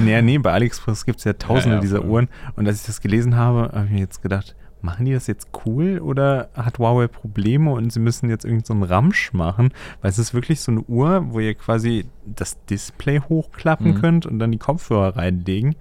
nee, 0.00 0.20
nee, 0.22 0.38
bei 0.38 0.52
AliExpress 0.52 1.04
gibt 1.04 1.18
es 1.18 1.24
ja 1.24 1.32
tausende 1.32 1.80
dieser 1.80 2.04
Uhren. 2.04 2.28
Und 2.54 2.66
als 2.66 2.80
ich 2.80 2.86
das 2.86 3.00
gelesen 3.00 3.36
habe, 3.36 3.70
habe 3.72 3.86
ich 3.86 3.92
mir 3.92 4.00
jetzt 4.00 4.22
gedacht, 4.22 4.54
machen 4.82 5.04
die 5.04 5.12
das 5.12 5.26
jetzt 5.26 5.48
cool 5.64 5.98
oder 5.98 6.48
hat 6.54 6.78
Huawei 6.78 7.08
Probleme 7.08 7.72
und 7.72 7.92
sie 7.92 8.00
müssen 8.00 8.30
jetzt 8.30 8.44
irgendeinen 8.44 8.82
so 8.82 8.88
Ramsch 8.88 9.32
machen? 9.32 9.72
Weil 10.00 10.10
es 10.10 10.18
ist 10.18 10.32
wirklich 10.32 10.60
so 10.60 10.72
eine 10.72 10.82
Uhr, 10.82 11.32
wo 11.32 11.40
ihr 11.40 11.54
quasi 11.54 12.06
das 12.24 12.62
Display 12.66 13.20
hochklappen 13.20 13.92
mhm. 13.92 14.00
könnt 14.00 14.26
und 14.26 14.38
dann 14.38 14.52
die 14.52 14.58
Kopfhörer 14.58 15.16
reinlegen. 15.16 15.76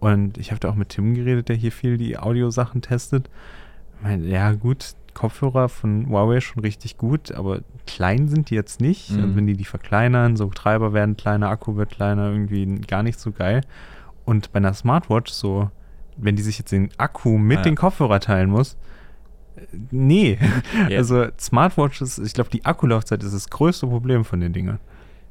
Und 0.00 0.38
ich 0.38 0.50
habe 0.50 0.60
da 0.60 0.70
auch 0.70 0.74
mit 0.74 0.90
Tim 0.90 1.14
geredet, 1.14 1.48
der 1.48 1.56
hier 1.56 1.72
viel 1.72 1.98
die 1.98 2.18
Audiosachen 2.18 2.82
testet. 2.82 3.28
Ich 3.96 4.02
meine, 4.04 4.26
ja, 4.26 4.52
gut, 4.52 4.94
Kopfhörer 5.14 5.68
von 5.68 6.08
Huawei 6.08 6.40
schon 6.40 6.62
richtig 6.62 6.96
gut, 6.96 7.32
aber 7.32 7.60
klein 7.86 8.28
sind 8.28 8.50
die 8.50 8.54
jetzt 8.54 8.80
nicht. 8.80 9.10
Mhm. 9.10 9.20
Also 9.20 9.36
wenn 9.36 9.46
die 9.46 9.56
die 9.56 9.64
verkleinern, 9.64 10.36
so 10.36 10.46
Treiber 10.50 10.92
werden 10.92 11.16
kleiner, 11.16 11.48
Akku 11.48 11.76
wird 11.76 11.90
kleiner, 11.90 12.30
irgendwie 12.30 12.66
gar 12.82 13.02
nicht 13.02 13.18
so 13.18 13.32
geil. 13.32 13.62
Und 14.24 14.52
bei 14.52 14.58
einer 14.58 14.74
Smartwatch 14.74 15.32
so 15.32 15.70
wenn 16.18 16.36
die 16.36 16.42
sich 16.42 16.58
jetzt 16.58 16.72
den 16.72 16.90
Akku 16.98 17.38
mit 17.38 17.58
ah, 17.58 17.60
ja. 17.60 17.64
den 17.64 17.76
Kopfhörer 17.76 18.20
teilen 18.20 18.50
muss, 18.50 18.76
äh, 19.56 19.60
nee. 19.90 20.38
Yeah. 20.88 20.88
Also 20.98 21.26
Smartwatches, 21.38 22.18
ich 22.18 22.34
glaube, 22.34 22.50
die 22.50 22.64
Akkulaufzeit 22.64 23.22
ist 23.22 23.34
das 23.34 23.48
größte 23.48 23.86
Problem 23.86 24.24
von 24.24 24.40
den 24.40 24.52
Dingen. 24.52 24.78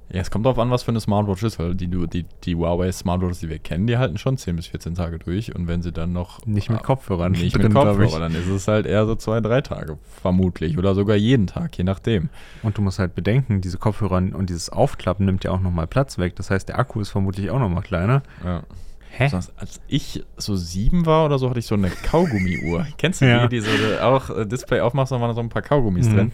Ja, 0.09 0.21
es 0.21 0.31
kommt 0.31 0.45
darauf 0.45 0.57
an, 0.59 0.71
was 0.71 0.83
für 0.83 0.91
eine 0.91 1.01
Smartwatch 1.01 1.43
ist, 1.43 1.59
weil 1.59 1.75
die, 1.75 1.87
die, 1.87 2.25
die 2.43 2.55
Huawei 2.55 2.91
Smartwatches, 2.91 3.39
die 3.39 3.49
wir 3.49 3.59
kennen, 3.59 3.87
die 3.87 3.97
halten 3.97 4.17
schon 4.17 4.37
10 4.37 4.55
bis 4.55 4.67
14 4.67 4.95
Tage 4.95 5.19
durch 5.19 5.53
und 5.53 5.67
wenn 5.67 5.81
sie 5.81 5.91
dann 5.91 6.13
noch. 6.13 6.45
Nicht 6.45 6.69
mit 6.69 6.81
Kopfhörern. 6.81 7.33
Nicht 7.33 7.55
drin, 7.55 7.63
mit 7.63 7.73
Kopfhörern, 7.73 8.21
dann 8.21 8.35
ist 8.35 8.47
es 8.47 8.67
halt 8.67 8.85
eher 8.85 9.05
so 9.05 9.15
zwei, 9.15 9.41
drei 9.41 9.61
Tage, 9.61 9.97
vermutlich. 10.21 10.77
Oder 10.77 10.95
sogar 10.95 11.17
jeden 11.17 11.47
Tag, 11.47 11.77
je 11.77 11.83
nachdem. 11.83 12.29
Und 12.63 12.77
du 12.77 12.81
musst 12.81 12.99
halt 12.99 13.15
bedenken, 13.15 13.59
diese 13.59 13.77
Kopfhörer 13.77 14.17
und 14.17 14.49
dieses 14.49 14.69
Aufklappen 14.69 15.25
nimmt 15.25 15.43
ja 15.43 15.51
auch 15.51 15.59
nochmal 15.59 15.87
Platz 15.87 16.17
weg. 16.17 16.35
Das 16.37 16.49
heißt, 16.51 16.69
der 16.69 16.79
Akku 16.79 17.01
ist 17.01 17.09
vermutlich 17.09 17.51
auch 17.51 17.59
nochmal 17.59 17.83
kleiner. 17.83 18.23
Ja. 18.43 18.63
Hä? 19.09 19.29
Als 19.33 19.81
ich 19.87 20.23
so 20.37 20.55
sieben 20.55 21.05
war 21.05 21.25
oder 21.25 21.39
so, 21.39 21.49
hatte 21.49 21.59
ich 21.59 21.65
so 21.65 21.75
eine 21.75 21.89
Kaugummi-Uhr. 21.89 22.85
Kennst 22.97 23.21
du 23.21 23.25
ja. 23.25 23.47
die, 23.47 23.59
die 23.59 23.61
so 23.61 23.69
auch 24.01 24.29
äh, 24.29 24.45
Display 24.45 24.79
aufmachst, 24.79 25.11
da 25.11 25.19
waren 25.19 25.33
so 25.33 25.41
ein 25.41 25.49
paar 25.49 25.63
Kaugummis 25.63 26.07
mhm. 26.07 26.15
drin. 26.15 26.31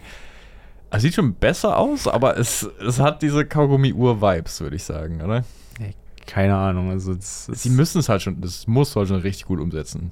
Es 0.90 1.02
sieht 1.02 1.14
schon 1.14 1.34
besser 1.34 1.76
aus, 1.76 2.06
aber 2.06 2.38
es, 2.38 2.68
es 2.86 3.00
hat 3.00 3.22
diese 3.22 3.44
Kaugummi-Uhr-Vibes, 3.44 4.60
würde 4.60 4.76
ich 4.76 4.84
sagen, 4.84 5.20
oder? 5.20 5.44
Keine 6.26 6.56
Ahnung. 6.56 6.90
Also 6.90 7.14
Sie 7.18 7.70
müssen 7.70 7.98
es 7.98 8.08
halt 8.08 8.22
schon, 8.22 8.40
das 8.40 8.66
muss 8.66 8.94
halt 8.96 9.08
schon 9.08 9.20
richtig 9.20 9.46
gut 9.46 9.60
umsetzen. 9.60 10.10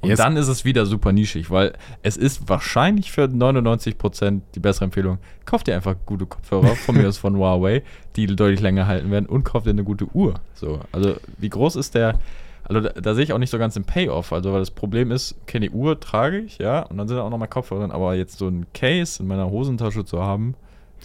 Und 0.00 0.10
yes. 0.10 0.18
dann 0.18 0.36
ist 0.36 0.48
es 0.48 0.66
wieder 0.66 0.84
super 0.84 1.12
nischig, 1.12 1.50
weil 1.50 1.72
es 2.02 2.18
ist 2.18 2.46
wahrscheinlich 2.46 3.10
für 3.10 3.22
99% 3.22 4.42
die 4.54 4.60
bessere 4.60 4.84
Empfehlung. 4.84 5.18
Kauft 5.46 5.66
dir 5.66 5.74
einfach 5.74 5.94
gute 6.04 6.26
Kopfhörer, 6.26 6.76
von 6.76 6.96
mir 6.96 7.08
aus 7.08 7.16
von 7.16 7.36
Huawei, 7.36 7.82
die 8.14 8.26
deutlich 8.26 8.60
länger 8.60 8.86
halten 8.86 9.10
werden 9.10 9.24
und 9.24 9.44
kauft 9.44 9.64
dir 9.64 9.70
eine 9.70 9.84
gute 9.84 10.06
Uhr. 10.14 10.34
So, 10.52 10.80
also 10.92 11.14
wie 11.38 11.48
groß 11.48 11.76
ist 11.76 11.94
der, 11.94 12.18
also 12.64 12.80
da, 12.80 12.88
da, 13.00 13.14
sehe 13.14 13.24
ich 13.24 13.32
auch 13.32 13.38
nicht 13.38 13.50
so 13.50 13.58
ganz 13.58 13.74
den 13.74 13.84
Payoff, 13.84 14.32
also 14.32 14.52
weil 14.52 14.60
das 14.60 14.70
Problem 14.70 15.10
ist, 15.10 15.36
okay, 15.42 15.60
die 15.60 15.70
Uhr 15.70 16.00
trage 16.00 16.38
ich, 16.38 16.58
ja, 16.58 16.80
und 16.80 16.96
dann 16.96 17.08
sind 17.08 17.16
da 17.16 17.22
auch 17.22 17.30
nochmal 17.30 17.48
Kopfhörer 17.48 17.80
drin, 17.80 17.90
aber 17.90 18.14
jetzt 18.14 18.38
so 18.38 18.48
ein 18.48 18.66
Case 18.72 19.22
in 19.22 19.28
meiner 19.28 19.50
Hosentasche 19.50 20.04
zu 20.04 20.22
haben, 20.22 20.54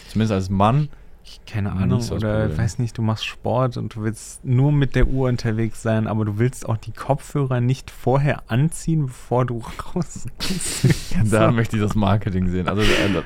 zumindest 0.09 0.33
als 0.33 0.49
Mann, 0.49 0.89
keine 1.45 1.71
Ahnung, 1.71 2.01
oder 2.11 2.41
Problem. 2.41 2.57
weiß 2.57 2.79
nicht, 2.79 2.97
du 2.97 3.01
machst 3.01 3.25
Sport 3.25 3.77
und 3.77 3.95
du 3.95 4.03
willst 4.03 4.43
nur 4.45 4.71
mit 4.71 4.95
der 4.95 5.07
Uhr 5.07 5.29
unterwegs 5.29 5.81
sein, 5.81 6.07
aber 6.07 6.25
du 6.25 6.39
willst 6.39 6.67
auch 6.67 6.77
die 6.77 6.91
Kopfhörer 6.91 7.61
nicht 7.61 7.91
vorher 7.91 8.43
anziehen, 8.47 9.07
bevor 9.07 9.45
du 9.45 9.61
rausgehst. 9.95 10.87
da 11.31 11.47
so. 11.47 11.51
möchte 11.51 11.75
ich 11.75 11.81
das 11.81 11.95
Marketing 11.95 12.49
sehen. 12.49 12.67
Also, 12.67 12.81
äh, 12.81 13.21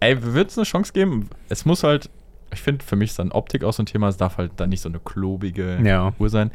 ey, 0.00 0.22
wird 0.22 0.50
es 0.50 0.58
eine 0.58 0.64
Chance 0.64 0.92
geben? 0.92 1.28
Es 1.48 1.64
muss 1.64 1.82
halt, 1.82 2.10
ich 2.52 2.60
finde, 2.60 2.84
für 2.84 2.96
mich 2.96 3.10
ist 3.10 3.18
dann 3.18 3.32
Optik 3.32 3.64
auch 3.64 3.72
so 3.72 3.82
ein 3.82 3.86
Thema, 3.86 4.08
es 4.08 4.16
darf 4.16 4.38
halt 4.38 4.52
dann 4.56 4.70
nicht 4.70 4.80
so 4.80 4.88
eine 4.88 4.98
klobige 4.98 5.78
ja. 5.82 6.12
Uhr 6.18 6.28
sein. 6.28 6.50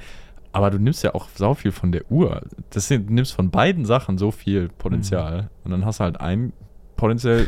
Aber 0.53 0.69
du 0.69 0.77
nimmst 0.77 1.03
ja 1.03 1.15
auch 1.15 1.27
sau 1.35 1.55
viel 1.55 1.71
von 1.71 1.91
der 1.91 2.09
Uhr. 2.11 2.41
Das, 2.69 2.87
du 2.87 2.99
nimmst 2.99 3.33
von 3.33 3.49
beiden 3.49 3.85
Sachen 3.85 4.17
so 4.17 4.31
viel 4.31 4.69
Potenzial. 4.69 5.41
Mhm. 5.41 5.47
Und 5.65 5.71
dann 5.71 5.85
hast 5.85 5.99
du 5.99 6.03
halt 6.05 6.21
ein 6.21 6.53
potenziell 6.95 7.47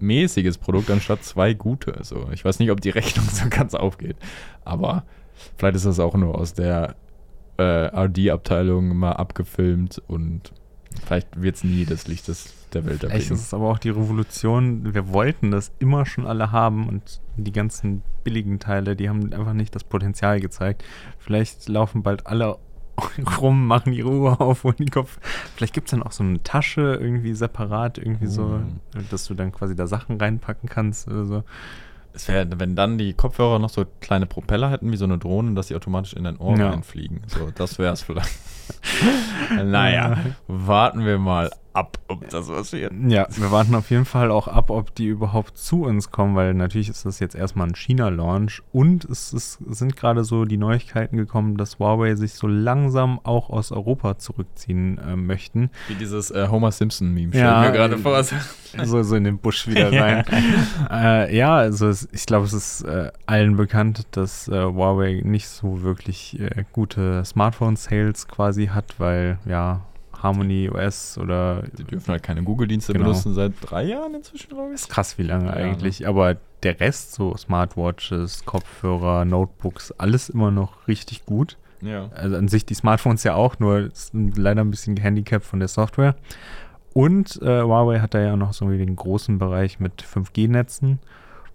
mäßiges 0.00 0.58
Produkt 0.58 0.90
anstatt 0.90 1.22
zwei 1.22 1.54
gute. 1.54 1.98
So, 2.02 2.28
ich 2.32 2.44
weiß 2.44 2.58
nicht, 2.58 2.70
ob 2.70 2.80
die 2.80 2.90
Rechnung 2.90 3.26
so 3.30 3.48
ganz 3.48 3.74
aufgeht. 3.74 4.16
Aber 4.64 5.04
vielleicht 5.56 5.76
ist 5.76 5.86
das 5.86 6.00
auch 6.00 6.14
nur 6.14 6.36
aus 6.36 6.52
der 6.52 6.96
äh, 7.56 7.62
RD-Abteilung 7.62 8.96
mal 8.96 9.12
abgefilmt 9.12 10.02
und 10.08 10.52
vielleicht 11.04 11.40
wird 11.40 11.56
es 11.56 11.64
nie 11.64 11.84
das 11.84 12.08
Licht 12.08 12.28
des, 12.28 12.52
der 12.74 12.84
Welt 12.84 13.02
erblicken. 13.02 13.10
Vielleicht 13.10 13.30
ist 13.30 13.46
es 13.46 13.54
aber 13.54 13.68
auch 13.68 13.78
die 13.78 13.90
Revolution. 13.90 14.94
Wir 14.94 15.12
wollten 15.12 15.50
das 15.50 15.72
immer 15.78 16.06
schon 16.06 16.26
alle 16.26 16.52
haben 16.52 16.88
und 16.88 17.20
die 17.36 17.52
ganzen 17.52 18.02
billigen 18.24 18.58
Teile, 18.58 18.96
die 18.96 19.08
haben 19.08 19.32
einfach 19.32 19.52
nicht 19.52 19.74
das 19.74 19.84
Potenzial 19.84 20.40
gezeigt. 20.40 20.84
Vielleicht 21.18 21.68
laufen 21.68 22.02
bald 22.02 22.26
alle 22.26 22.58
rum, 23.40 23.66
machen 23.66 23.92
ihre 23.92 24.10
Uhr 24.10 24.40
auf, 24.40 24.64
holen 24.64 24.76
den 24.76 24.90
Kopf. 24.90 25.18
Vielleicht 25.56 25.74
gibt 25.74 25.88
es 25.88 25.90
dann 25.92 26.02
auch 26.02 26.12
so 26.12 26.22
eine 26.22 26.42
Tasche 26.42 26.98
irgendwie 27.00 27.34
separat, 27.34 27.98
irgendwie 27.98 28.26
so, 28.26 28.44
mhm. 28.44 28.80
dass 29.10 29.26
du 29.26 29.34
dann 29.34 29.52
quasi 29.52 29.74
da 29.74 29.86
Sachen 29.86 30.18
reinpacken 30.18 30.68
kannst 30.68 31.08
oder 31.08 31.24
so. 31.24 31.44
Es 32.12 32.26
wäre, 32.26 32.48
wenn 32.58 32.74
dann 32.74 32.98
die 32.98 33.14
Kopfhörer 33.14 33.58
noch 33.58 33.70
so 33.70 33.84
kleine 34.00 34.26
Propeller 34.26 34.70
hätten, 34.70 34.90
wie 34.90 34.96
so 34.96 35.04
eine 35.04 35.18
Drohne, 35.18 35.54
dass 35.54 35.68
sie 35.68 35.76
automatisch 35.76 36.12
in 36.14 36.24
dein 36.24 36.38
Ohr 36.38 36.58
ja. 36.58 36.70
reinfliegen. 36.70 37.20
So, 37.28 37.50
das 37.54 37.78
wäre 37.78 37.92
es 37.92 38.02
vielleicht. 38.02 38.36
naja, 39.64 40.18
warten 40.46 41.04
wir 41.04 41.18
mal 41.18 41.50
ab, 41.72 41.98
ob 42.08 42.28
das 42.30 42.48
was 42.48 42.72
wird. 42.72 42.92
Ja, 43.08 43.26
wir 43.30 43.50
warten 43.50 43.74
auf 43.74 43.90
jeden 43.90 44.04
Fall 44.04 44.30
auch 44.30 44.48
ab, 44.48 44.70
ob 44.70 44.94
die 44.94 45.06
überhaupt 45.06 45.56
zu 45.56 45.84
uns 45.84 46.10
kommen, 46.10 46.34
weil 46.34 46.54
natürlich 46.54 46.88
ist 46.88 47.06
das 47.06 47.20
jetzt 47.20 47.34
erstmal 47.34 47.68
ein 47.68 47.74
China-Launch 47.74 48.62
und 48.72 49.04
es, 49.04 49.32
ist, 49.32 49.58
sind 49.68 49.96
gerade 49.96 50.24
so 50.24 50.44
die 50.44 50.56
Neuigkeiten 50.56 51.16
gekommen, 51.16 51.56
dass 51.56 51.78
Huawei 51.78 52.14
sich 52.16 52.34
so 52.34 52.46
langsam 52.46 53.20
auch 53.22 53.50
aus 53.50 53.72
Europa 53.72 54.18
zurückziehen 54.18 54.98
äh, 54.98 55.16
möchten. 55.16 55.70
Wie 55.88 55.94
dieses 55.94 56.30
äh, 56.30 56.48
Homer 56.48 56.72
Simpson-Meme, 56.72 57.36
ja, 57.36 57.60
mir 57.60 57.72
gerade 57.72 57.98
vor. 57.98 58.22
So, 58.84 59.02
so 59.02 59.16
in 59.16 59.24
den 59.24 59.38
Busch 59.38 59.66
wieder 59.66 59.92
rein. 60.00 60.24
äh, 60.90 61.36
ja, 61.36 61.56
also 61.56 61.88
es, 61.88 62.08
ich 62.12 62.26
glaube, 62.26 62.46
es 62.46 62.52
ist 62.52 62.82
äh, 62.82 63.10
allen 63.26 63.56
bekannt, 63.56 64.06
dass 64.12 64.48
äh, 64.48 64.64
Huawei 64.64 65.22
nicht 65.24 65.48
so 65.48 65.82
wirklich 65.82 66.38
äh, 66.40 66.64
gute 66.72 67.24
Smartphone-Sales 67.24 68.28
quasi 68.28 68.59
hat, 68.68 68.98
weil 68.98 69.38
ja, 69.46 69.82
Harmony 70.22 70.68
OS 70.70 71.18
oder. 71.18 71.62
Die 71.78 71.84
dürfen 71.84 72.10
halt 72.12 72.22
keine 72.22 72.42
Google-Dienste 72.42 72.92
genau. 72.92 73.06
benutzen 73.06 73.34
seit 73.34 73.52
drei 73.62 73.84
Jahren 73.84 74.14
inzwischen, 74.14 74.48
glaube 74.48 74.68
ich. 74.68 74.72
Das 74.72 74.82
ist 74.82 74.88
krass, 74.88 75.18
wie 75.18 75.22
lange 75.22 75.46
ja, 75.46 75.52
eigentlich. 75.52 76.00
Ne? 76.00 76.08
Aber 76.08 76.36
der 76.62 76.78
Rest, 76.80 77.14
so 77.14 77.36
Smartwatches, 77.36 78.44
Kopfhörer, 78.44 79.24
Notebooks, 79.24 79.92
alles 79.92 80.28
immer 80.28 80.50
noch 80.50 80.86
richtig 80.88 81.24
gut. 81.24 81.56
Ja. 81.80 82.10
Also 82.14 82.36
an 82.36 82.48
sich 82.48 82.66
die 82.66 82.74
Smartphones 82.74 83.24
ja 83.24 83.34
auch, 83.34 83.58
nur 83.58 83.88
sind 83.92 84.36
leider 84.36 84.60
ein 84.60 84.70
bisschen 84.70 84.94
gehandicapt 84.94 85.44
von 85.44 85.60
der 85.60 85.68
Software. 85.68 86.14
Und 86.92 87.40
äh, 87.40 87.62
Huawei 87.62 88.00
hat 88.00 88.14
da 88.14 88.20
ja 88.20 88.36
noch 88.36 88.52
so 88.52 88.68
den 88.68 88.96
großen 88.96 89.38
Bereich 89.38 89.80
mit 89.80 90.02
5G-Netzen. 90.02 90.98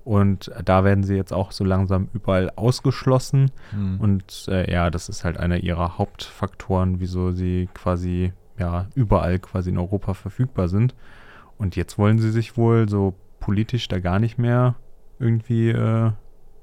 Und 0.06 0.52
da 0.64 0.84
werden 0.84 1.04
sie 1.04 1.16
jetzt 1.16 1.34
auch 1.34 1.52
so 1.52 1.64
langsam 1.64 2.10
überall 2.14 2.52
ausgeschlossen. 2.56 3.50
Mhm. 3.76 4.00
Und 4.00 4.46
äh, 4.48 4.72
ja, 4.72 4.92
das 4.92 5.10
ist 5.10 5.26
halt 5.26 5.38
einer 5.38 5.58
ihrer 5.58 5.98
Hauptfaktoren, 5.98 7.00
wieso 7.00 7.32
sie 7.32 7.68
quasi 7.74 8.32
ja 8.60 8.88
überall 8.94 9.40
quasi 9.40 9.72
in 9.72 9.80
Europa 9.80 10.14
verfügbar 10.14 10.68
sind. 10.68 10.94
Und 11.58 11.76
jetzt 11.76 11.98
wollen 11.98 12.20
sie 12.20 12.30
sich 12.30 12.56
wohl 12.56 12.88
so 12.88 13.16
politisch 13.40 13.88
da 13.88 14.00
gar 14.00 14.20
nicht 14.20 14.38
mehr 14.38 14.76
irgendwie, 15.18 15.70
äh, 15.70 16.12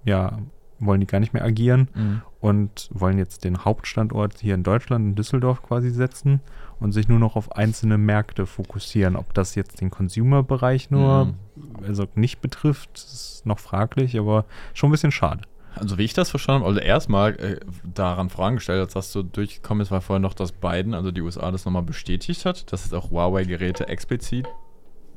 ja, 0.05 0.38
wollen 0.78 1.00
die 1.00 1.07
gar 1.07 1.18
nicht 1.18 1.33
mehr 1.33 1.44
agieren 1.44 1.88
mhm. 1.94 2.22
und 2.40 2.90
wollen 2.92 3.18
jetzt 3.18 3.42
den 3.42 3.64
Hauptstandort 3.64 4.38
hier 4.38 4.55
in 4.55 4.62
Deutschland, 4.62 5.05
in 5.05 5.14
Düsseldorf 5.16 5.62
quasi 5.62 5.90
setzen 5.90 6.40
und 6.82 6.92
sich 6.92 7.08
nur 7.08 7.18
noch 7.18 7.36
auf 7.36 7.52
einzelne 7.52 7.98
Märkte 7.98 8.46
fokussieren. 8.46 9.16
Ob 9.16 9.32
das 9.34 9.54
jetzt 9.54 9.80
den 9.80 9.90
Consumer-Bereich 9.90 10.90
nur, 10.90 11.26
mhm. 11.26 11.34
also 11.86 12.06
nicht 12.14 12.40
betrifft, 12.40 12.90
ist 12.96 13.42
noch 13.44 13.58
fraglich, 13.58 14.18
aber 14.18 14.44
schon 14.74 14.88
ein 14.88 14.92
bisschen 14.92 15.12
schade. 15.12 15.42
Also 15.74 15.96
wie 15.96 16.04
ich 16.04 16.12
das 16.12 16.28
verstanden 16.28 16.64
habe, 16.64 16.74
also 16.74 16.80
erstmal 16.80 17.32
äh, 17.36 17.60
daran 17.94 18.28
vorangestellt, 18.28 18.80
als 18.80 18.92
das 18.92 19.12
so 19.12 19.22
durchgekommen 19.22 19.80
ist, 19.80 19.90
war 19.90 20.02
vorher 20.02 20.20
noch, 20.20 20.34
dass 20.34 20.52
Biden, 20.52 20.92
also 20.92 21.10
die 21.10 21.22
USA, 21.22 21.50
das 21.50 21.64
nochmal 21.64 21.82
bestätigt 21.82 22.44
hat, 22.44 22.70
dass 22.72 22.84
jetzt 22.84 22.94
auch 22.94 23.10
Huawei-Geräte 23.10 23.88
explizit 23.88 24.46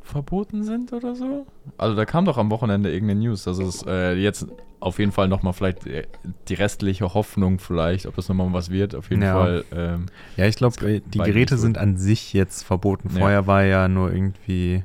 verboten 0.02 0.64
sind 0.64 0.94
oder 0.94 1.16
so. 1.16 1.46
Also 1.78 1.96
da 1.96 2.06
kam 2.06 2.26
doch 2.26 2.38
am 2.38 2.52
Wochenende 2.52 2.92
irgendeine 2.92 3.22
News, 3.22 3.44
dass 3.44 3.58
es 3.58 3.84
äh, 3.88 4.14
jetzt 4.14 4.48
auf 4.86 5.00
jeden 5.00 5.12
Fall 5.12 5.28
nochmal 5.28 5.54
vielleicht 5.54 5.88
äh, 5.88 6.04
die 6.48 6.54
restliche 6.54 7.14
Hoffnung 7.14 7.60
vielleicht, 7.60 8.06
ob 8.06 8.16
das 8.16 8.30
nochmal 8.30 8.54
was 8.54 8.70
wird, 8.70 8.94
auf 8.96 9.10
jeden 9.10 9.24
Ja. 9.24 9.34
Fall. 9.34 9.66
Ähm, 9.74 10.06
Ja, 10.38 10.46
ich 10.46 10.56
glaube, 10.56 11.02
die 11.02 11.18
Geräte 11.18 11.58
sind 11.58 11.78
an 11.78 11.98
sich 11.98 12.34
jetzt 12.34 12.64
verboten. 12.64 13.10
Ja. 13.14 13.20
Vorher 13.20 13.48
war 13.48 13.64
ja 13.64 13.88
nur 13.88 14.14
irgendwie 14.14 14.84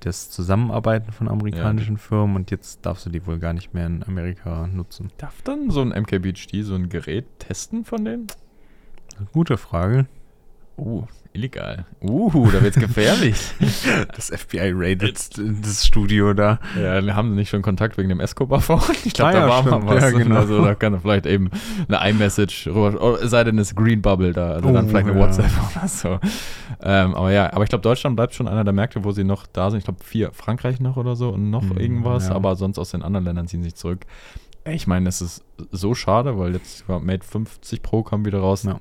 das 0.00 0.30
Zusammenarbeiten 0.30 1.12
von 1.12 1.28
amerikanischen 1.28 1.96
Firmen 1.96 2.36
und 2.36 2.50
jetzt 2.50 2.84
darfst 2.86 3.06
du 3.06 3.10
die 3.10 3.26
wohl 3.26 3.38
gar 3.38 3.52
nicht 3.52 3.74
mehr 3.74 3.86
in 3.86 4.02
Amerika 4.04 4.66
nutzen. 4.66 5.10
darf 5.18 5.42
dann 5.42 5.70
so 5.70 5.80
ein 5.80 5.88
MKBHD 5.88 6.62
so 6.62 6.74
ein 6.74 6.88
Gerät 6.88 7.24
testen 7.38 7.84
von 7.84 8.04
denen? 8.04 8.26
Gute 9.32 9.56
Frage. 9.56 10.06
Uh, 10.78 11.04
illegal. 11.32 11.86
Uh, 12.02 12.50
da 12.50 12.62
wird's 12.62 12.78
gefährlich. 12.78 13.36
Das 14.14 14.28
FBI 14.30 14.72
raided 14.74 15.30
das 15.38 15.86
Studio 15.86 16.34
da. 16.34 16.58
ja, 16.76 17.02
wir 17.04 17.14
haben 17.16 17.34
nicht 17.34 17.48
schon 17.48 17.62
Kontakt 17.62 17.96
wegen 17.96 18.08
dem 18.10 18.20
Escobar-Phone. 18.20 18.80
Ich 19.04 19.14
glaube, 19.14 19.30
Ah 19.30 19.32
da 19.32 19.38
ja, 19.40 19.48
war 19.48 19.62
mal 19.62 19.70
stimmt. 19.70 19.86
was. 19.86 20.02
Ja, 20.02 20.10
genau. 20.18 20.36
Also 20.36 20.64
da 20.64 20.74
kann 20.74 20.92
er 20.94 21.00
vielleicht 21.00 21.24
eben 21.26 21.50
eine 21.88 22.10
iMessage 22.10 22.66
rüber, 22.68 22.94
oh, 23.00 23.16
es 23.16 23.30
sei 23.30 23.44
denn, 23.44 23.58
es 23.58 23.68
ist 23.68 23.76
Green 23.76 24.02
Bubble 24.02 24.32
da, 24.32 24.52
also 24.52 24.70
dann 24.72 24.84
Oh, 24.84 24.88
vielleicht 24.88 25.08
eine 25.08 25.18
ja. 25.18 25.24
WhatsApp 25.26 25.50
oder 25.76 25.88
so. 25.88 26.18
Ähm, 26.82 27.14
aber 27.14 27.32
ja, 27.32 27.52
aber 27.52 27.62
ich 27.64 27.70
glaube, 27.70 27.82
Deutschland 27.82 28.16
bleibt 28.16 28.34
schon 28.34 28.48
einer 28.48 28.64
der 28.64 28.72
Märkte, 28.74 29.02
wo 29.04 29.12
sie 29.12 29.24
noch 29.24 29.46
da 29.46 29.70
sind. 29.70 29.78
Ich 29.78 29.84
glaube, 29.84 30.04
vier, 30.04 30.32
Frankreich 30.32 30.80
noch 30.80 30.96
oder 30.98 31.16
so 31.16 31.30
und 31.30 31.50
noch 31.50 31.62
Mhm, 31.62 31.78
irgendwas, 31.78 32.28
ja. 32.28 32.34
aber 32.34 32.54
sonst 32.56 32.78
aus 32.78 32.90
den 32.90 33.02
anderen 33.02 33.24
Ländern 33.24 33.46
ziehen 33.46 33.62
sie 33.62 33.70
sich 33.70 33.76
zurück. 33.76 34.00
Ich 34.64 34.86
meine, 34.86 35.08
es 35.08 35.20
ist 35.22 35.42
so 35.70 35.94
schade, 35.94 36.38
weil 36.38 36.52
jetzt 36.54 36.84
Mate 36.88 37.24
50 37.24 37.82
Pro 37.82 38.02
kam 38.02 38.24
wieder 38.26 38.40
raus. 38.40 38.64
Ja. 38.64 38.76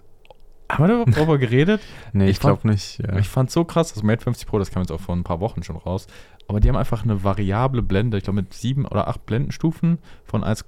Haben 0.78 1.06
wir 1.06 1.06
darüber 1.14 1.38
geredet? 1.38 1.82
Nee, 2.14 2.26
Ich 2.26 2.32
ich 2.32 2.40
glaube 2.40 2.68
nicht. 2.68 3.00
Ja. 3.00 3.18
Ich 3.18 3.28
fand 3.28 3.52
so 3.52 3.64
krass, 3.66 3.94
das 3.94 4.04
Mate 4.04 4.24
50 4.24 4.48
Pro, 4.48 4.60
das 4.60 4.72
kam 4.72 4.82
jetzt 4.82 4.92
auch 4.92 5.00
vor 5.02 5.16
ein 5.16 5.24
paar 5.24 5.40
Wochen 5.40 5.64
schon 5.64 5.76
raus. 5.78 6.08
Aber 6.48 6.60
die 6.60 6.70
haben 6.70 6.76
einfach 6.76 7.04
eine 7.04 7.24
variable 7.24 7.82
Blende, 7.82 8.18
ich 8.18 8.24
glaube 8.24 8.38
mit 8.42 8.54
sieben 8.54 8.86
oder 8.86 9.08
acht 9.08 9.26
Blendenstufen 9.26 9.98
von 10.24 10.44
1, 10.44 10.64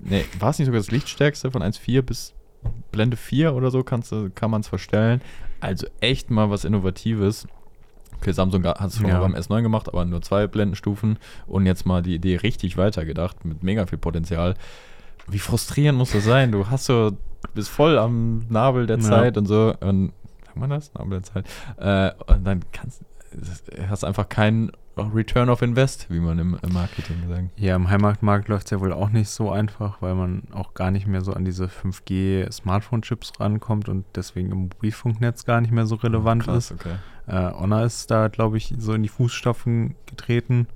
nee, 0.00 0.24
war 0.38 0.50
es 0.50 0.58
nicht 0.58 0.66
sogar 0.66 0.80
das 0.80 0.90
Lichtstärkste 0.90 1.50
von 1.50 1.62
1,4 1.62 2.02
bis 2.02 2.34
Blende 2.92 3.16
4 3.16 3.54
oder 3.54 3.70
so 3.70 3.82
kannst 3.82 4.14
kann 4.34 4.50
man 4.50 4.60
es 4.60 4.68
verstellen. 4.68 5.20
Also 5.60 5.86
echt 6.00 6.30
mal 6.30 6.50
was 6.50 6.64
Innovatives. 6.64 7.46
Okay, 8.18 8.32
Samsung 8.32 8.64
hat 8.64 8.80
es 8.80 8.98
schon 8.98 9.08
Ja. 9.08 9.18
beim 9.18 9.34
S9 9.34 9.62
gemacht, 9.62 9.88
aber 9.88 10.04
nur 10.04 10.22
zwei 10.22 10.46
Blendenstufen 10.46 11.18
und 11.48 11.66
jetzt 11.66 11.86
mal 11.86 12.02
die 12.02 12.14
Idee 12.14 12.36
richtig 12.36 12.76
weitergedacht 12.76 13.44
mit 13.44 13.64
mega 13.64 13.84
viel 13.86 13.98
Potenzial. 13.98 14.54
Wie 15.26 15.40
frustrierend 15.40 15.98
muss 15.98 16.12
das 16.12 16.24
sein? 16.24 16.52
Du 16.52 16.68
hast 16.68 16.84
so, 16.84 17.16
bist 17.54 17.68
voll 17.68 17.98
am 17.98 18.46
Nabel 18.48 18.86
der 18.86 18.98
Ja. 18.98 19.02
Zeit 19.02 19.36
und 19.36 19.46
so. 19.46 19.74
Und, 19.80 20.12
sagt 20.44 20.56
man 20.56 20.70
das? 20.70 20.92
Nabel 20.94 21.20
der 21.20 21.22
Zeit. 21.22 21.46
Äh, 21.76 22.10
und 22.32 22.44
dann 22.44 22.60
kannst 22.72 23.02
hast 23.88 24.04
einfach 24.04 24.28
keinen 24.28 24.70
Return 24.96 25.48
of 25.48 25.62
Invest, 25.62 26.10
wie 26.10 26.20
man 26.20 26.38
im, 26.38 26.58
im 26.62 26.72
Marketing 26.72 27.16
sagt. 27.26 27.58
Ja, 27.58 27.76
im 27.76 27.88
Heimatmarkt 27.88 28.48
läuft 28.48 28.66
es 28.66 28.70
ja 28.72 28.80
wohl 28.80 28.92
auch 28.92 29.08
nicht 29.08 29.30
so 29.30 29.50
einfach, 29.50 30.02
weil 30.02 30.14
man 30.14 30.42
auch 30.52 30.74
gar 30.74 30.90
nicht 30.90 31.06
mehr 31.06 31.22
so 31.22 31.32
an 31.32 31.46
diese 31.46 31.64
5G-Smartphone-Chips 31.66 33.40
rankommt 33.40 33.88
und 33.88 34.04
deswegen 34.14 34.50
im 34.50 34.58
Mobilfunknetz 34.64 35.44
gar 35.44 35.60
nicht 35.60 35.72
mehr 35.72 35.86
so 35.86 35.94
relevant 35.96 36.44
Krass, 36.44 36.70
ist. 36.70 36.72
okay. 36.72 36.96
Äh, 37.26 37.52
Honor 37.52 37.84
ist 37.84 38.10
da, 38.10 38.28
glaube 38.28 38.58
ich, 38.58 38.74
so 38.78 38.92
in 38.92 39.02
die 39.02 39.08
Fußstapfen 39.08 39.94
getreten. 40.06 40.66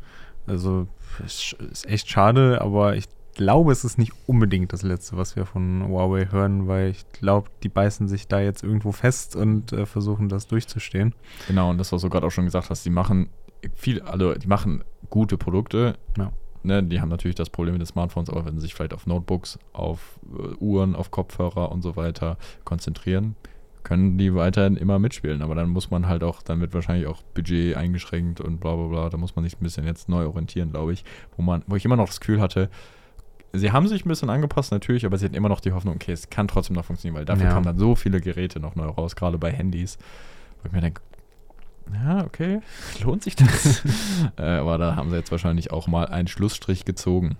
Also 0.46 0.86
ist, 1.24 1.54
ist 1.54 1.86
echt 1.86 2.08
schade, 2.08 2.60
aber 2.60 2.96
ich 2.96 3.06
glaube, 3.36 3.72
es 3.72 3.84
ist 3.84 3.98
nicht 3.98 4.12
unbedingt 4.26 4.72
das 4.72 4.82
Letzte, 4.82 5.16
was 5.16 5.36
wir 5.36 5.46
von 5.46 5.86
Huawei 5.86 6.26
hören, 6.30 6.66
weil 6.66 6.90
ich 6.90 7.10
glaube, 7.12 7.50
die 7.62 7.68
beißen 7.68 8.08
sich 8.08 8.28
da 8.28 8.40
jetzt 8.40 8.62
irgendwo 8.62 8.92
fest 8.92 9.36
und 9.36 9.72
äh, 9.72 9.86
versuchen 9.86 10.28
das 10.28 10.46
durchzustehen. 10.46 11.14
Genau, 11.46 11.70
und 11.70 11.78
das, 11.78 11.92
was 11.92 12.02
du 12.02 12.08
gerade 12.08 12.26
auch 12.26 12.30
schon 12.30 12.46
gesagt 12.46 12.70
hast, 12.70 12.84
die 12.84 12.90
machen 12.90 13.28
viel, 13.74 14.02
also 14.02 14.34
die 14.34 14.48
machen 14.48 14.84
gute 15.10 15.38
Produkte. 15.38 15.96
Ja. 16.16 16.32
Ne, 16.62 16.82
die 16.82 17.00
haben 17.00 17.10
natürlich 17.10 17.36
das 17.36 17.48
Problem 17.48 17.74
mit 17.74 17.82
den 17.82 17.86
Smartphones, 17.86 18.28
aber 18.28 18.44
wenn 18.44 18.56
sie 18.56 18.62
sich 18.62 18.74
vielleicht 18.74 18.92
auf 18.92 19.06
Notebooks, 19.06 19.58
auf 19.72 20.18
äh, 20.36 20.54
Uhren, 20.56 20.96
auf 20.96 21.12
Kopfhörer 21.12 21.70
und 21.70 21.82
so 21.82 21.94
weiter 21.94 22.38
konzentrieren, 22.64 23.36
können 23.84 24.18
die 24.18 24.34
weiterhin 24.34 24.76
immer 24.76 24.98
mitspielen. 24.98 25.42
Aber 25.42 25.54
dann 25.54 25.68
muss 25.68 25.92
man 25.92 26.08
halt 26.08 26.24
auch, 26.24 26.42
dann 26.42 26.60
wird 26.60 26.74
wahrscheinlich 26.74 27.06
auch 27.06 27.22
Budget 27.34 27.76
eingeschränkt 27.76 28.40
und 28.40 28.58
bla 28.58 28.74
bla 28.74 28.88
bla. 28.88 29.10
Da 29.10 29.16
muss 29.16 29.36
man 29.36 29.44
sich 29.44 29.54
ein 29.54 29.62
bisschen 29.62 29.84
jetzt 29.84 30.08
neu 30.08 30.26
orientieren, 30.26 30.72
glaube 30.72 30.92
ich. 30.92 31.04
Wo 31.36 31.42
man, 31.42 31.62
wo 31.68 31.76
ich 31.76 31.84
immer 31.84 31.94
noch 31.94 32.08
das 32.08 32.18
Gefühl 32.18 32.40
hatte, 32.40 32.68
sie 33.52 33.72
haben 33.72 33.88
sich 33.88 34.04
ein 34.04 34.08
bisschen 34.08 34.30
angepasst, 34.30 34.72
natürlich, 34.72 35.06
aber 35.06 35.16
sie 35.18 35.24
hatten 35.26 35.34
immer 35.34 35.48
noch 35.48 35.60
die 35.60 35.72
Hoffnung, 35.72 35.94
okay, 35.94 36.12
es 36.12 36.30
kann 36.30 36.48
trotzdem 36.48 36.76
noch 36.76 36.84
funktionieren, 36.84 37.16
weil 37.18 37.24
dafür 37.24 37.46
Ja. 37.46 37.52
kamen 37.52 37.64
dann 37.66 37.78
so 37.78 37.94
viele 37.94 38.20
Geräte 38.20 38.60
noch 38.60 38.74
neu 38.74 38.86
raus, 38.86 39.16
gerade 39.16 39.38
bei 39.38 39.50
Handys. 39.50 39.98
Wo 40.62 40.66
ich 40.66 40.72
mir 40.72 40.80
denke, 40.80 41.00
ja, 41.92 42.24
okay, 42.24 42.60
lohnt 43.02 43.22
sich 43.22 43.36
das? 43.36 43.82
äh, 44.38 44.42
aber 44.42 44.78
da 44.78 44.96
haben 44.96 45.10
sie 45.10 45.16
jetzt 45.16 45.30
wahrscheinlich 45.30 45.70
auch 45.70 45.86
mal 45.86 46.06
einen 46.06 46.28
Schlussstrich 46.28 46.84
gezogen. 46.84 47.36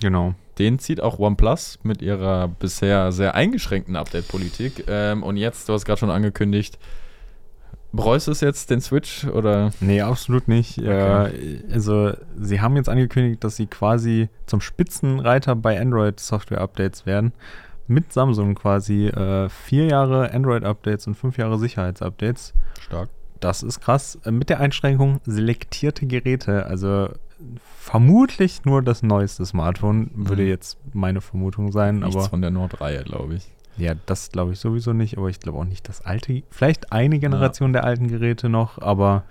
Genau. 0.00 0.34
Den 0.58 0.78
zieht 0.78 1.00
auch 1.00 1.18
OnePlus 1.18 1.78
mit 1.82 2.02
ihrer 2.02 2.48
bisher 2.48 3.12
sehr 3.12 3.34
eingeschränkten 3.34 3.96
Update-Politik. 3.96 4.84
Ähm, 4.88 5.22
und 5.22 5.36
jetzt, 5.36 5.68
du 5.68 5.72
hast 5.72 5.84
gerade 5.84 5.98
schon 6.00 6.10
angekündigt, 6.10 6.78
bereust 7.94 8.26
du 8.26 8.32
es 8.32 8.40
jetzt, 8.40 8.70
den 8.70 8.80
Switch? 8.80 9.24
Oder? 9.26 9.70
Nee, 9.80 10.00
absolut 10.02 10.48
nicht. 10.48 10.78
Okay. 10.78 10.88
Äh, 11.68 11.72
also, 11.72 12.12
sie 12.38 12.60
haben 12.60 12.76
jetzt 12.76 12.88
angekündigt, 12.88 13.42
dass 13.44 13.56
sie 13.56 13.66
quasi 13.66 14.28
zum 14.46 14.60
Spitzenreiter 14.60 15.56
bei 15.56 15.80
Android-Software-Updates 15.80 17.06
werden. 17.06 17.32
Mit 17.86 18.12
Samsung 18.12 18.54
quasi 18.54 19.08
äh, 19.08 19.48
vier 19.48 19.86
Jahre 19.86 20.32
Android-Updates 20.32 21.06
und 21.06 21.14
fünf 21.16 21.36
Jahre 21.36 21.58
Sicherheitsupdates. 21.58 22.54
Stark. 22.80 23.10
Das 23.40 23.62
ist 23.62 23.80
krass. 23.80 24.18
Äh, 24.24 24.30
Mit 24.30 24.48
der 24.48 24.60
Einschränkung 24.60 25.20
selektierte 25.26 26.06
Geräte. 26.06 26.64
Also 26.66 27.10
vermutlich 27.78 28.64
nur 28.64 28.80
das 28.82 29.02
neueste 29.02 29.44
Smartphone, 29.44 30.10
würde 30.14 30.42
Mhm. 30.42 30.48
jetzt 30.48 30.78
meine 30.94 31.20
Vermutung 31.20 31.72
sein. 31.72 31.98
Nichts 31.98 32.16
aber 32.16 32.28
von 32.28 32.40
der 32.40 32.50
Nord-Reihe, 32.50 33.04
glaube 33.04 33.34
ich. 33.34 33.50
Ja, 33.76 33.94
das 34.06 34.30
glaube 34.30 34.52
ich 34.52 34.58
sowieso 34.60 34.92
nicht, 34.92 35.18
aber 35.18 35.28
ich 35.28 35.40
glaube 35.40 35.58
auch 35.58 35.64
nicht 35.64 35.88
das 35.88 36.00
alte. 36.00 36.42
Vielleicht 36.50 36.92
eine 36.92 37.18
Generation 37.18 37.72
der 37.72 37.84
alten 37.84 38.08
Geräte 38.08 38.48
noch, 38.48 38.80
aber 38.80 39.24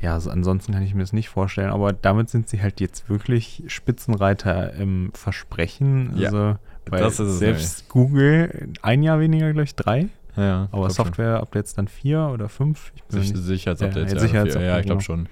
ja, 0.00 0.14
also 0.14 0.30
ansonsten 0.30 0.72
kann 0.72 0.82
ich 0.84 0.94
mir 0.94 1.00
das 1.02 1.12
nicht 1.12 1.28
vorstellen. 1.28 1.70
Aber 1.70 1.92
damit 1.92 2.30
sind 2.30 2.48
sie 2.48 2.62
halt 2.62 2.80
jetzt 2.80 3.08
wirklich 3.08 3.64
Spitzenreiter 3.66 4.72
im 4.74 5.10
Versprechen. 5.12 6.12
Ja, 6.16 6.28
Also, 6.28 6.56
das 6.90 7.16
selbst 7.16 7.88
Google 7.88 8.68
ein 8.82 9.02
Jahr 9.02 9.18
weniger, 9.20 9.52
glaube 9.52 9.64
ich, 9.64 9.74
drei. 9.74 10.08
Ja, 10.36 10.68
Aber. 10.70 10.88
Software-Updates 10.88 11.74
dann 11.74 11.88
vier 11.88 12.30
oder 12.32 12.48
fünf. 12.48 12.92
Ich 12.94 13.02
bin 13.02 13.20
Sich, 13.20 13.32
nicht- 13.32 13.42
Sicherheitsupdates, 13.42 14.12
Ja, 14.12 14.18
ja, 14.18 14.22
Sicherheitsupdate, 14.22 14.68
ja, 14.68 14.78
ich 14.78 14.86
glaube 14.86 15.02
genau. 15.02 15.04
schon. 15.04 15.28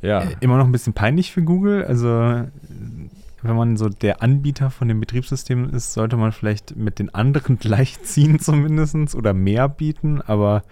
Ja, 0.00 0.22
Äh, 0.22 0.36
immer 0.40 0.56
noch 0.56 0.64
ein 0.66 0.72
bisschen 0.72 0.92
peinlich 0.92 1.32
für 1.32 1.42
Google. 1.42 1.84
Also, 1.84 2.44
wenn 3.42 3.56
man 3.56 3.76
so 3.76 3.88
der 3.88 4.22
Anbieter 4.22 4.70
von 4.70 4.88
dem 4.88 5.00
Betriebssystem 5.00 5.70
ist, 5.70 5.92
sollte 5.92 6.16
man 6.16 6.32
vielleicht 6.32 6.76
mit 6.76 6.98
den 6.98 7.14
anderen 7.14 7.58
gleichziehen 7.60 8.38
zumindest 8.38 9.14
oder 9.14 9.32
mehr 9.34 9.68
bieten, 9.68 10.20
aber 10.20 10.62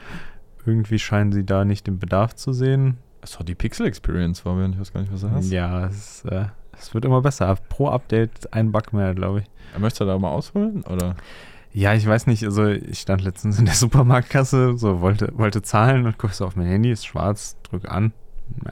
irgendwie 0.66 0.98
scheinen 0.98 1.32
sie 1.32 1.44
da 1.44 1.64
nicht 1.64 1.86
den 1.86 1.98
Bedarf 1.98 2.34
zu 2.34 2.52
sehen. 2.52 2.98
das 3.20 3.38
war 3.38 3.44
die 3.44 3.54
Pixel 3.54 3.86
Experience, 3.86 4.40
Fabian. 4.40 4.72
Ich 4.72 4.80
weiß 4.80 4.92
gar 4.92 5.00
nicht, 5.00 5.12
was 5.12 5.22
du 5.22 5.30
hast. 5.30 5.50
Ja, 5.50 5.86
es, 5.86 6.24
äh, 6.26 6.46
es 6.72 6.92
wird 6.94 7.04
immer 7.04 7.22
besser. 7.22 7.56
Pro 7.68 7.88
Update 7.88 8.52
ein 8.52 8.70
Bug 8.72 8.92
mehr, 8.92 9.14
glaube 9.14 9.40
ich. 9.40 9.80
Möchtest 9.80 10.00
du 10.00 10.04
da 10.04 10.18
mal 10.18 10.30
ausholen? 10.30 10.82
Oder? 10.82 11.16
Ja, 11.72 11.94
ich 11.94 12.06
weiß 12.06 12.26
nicht, 12.26 12.44
also 12.44 12.66
ich 12.66 13.00
stand 13.00 13.22
letztens 13.22 13.58
in 13.58 13.66
der 13.66 13.74
Supermarktkasse, 13.74 14.76
so 14.76 15.00
wollte, 15.00 15.32
wollte 15.36 15.62
zahlen 15.62 16.06
und 16.06 16.18
guckst 16.18 16.42
auf 16.42 16.56
mein 16.56 16.66
Handy, 16.66 16.90
ist 16.90 17.06
schwarz, 17.06 17.56
drück 17.62 17.90
an, 17.90 18.12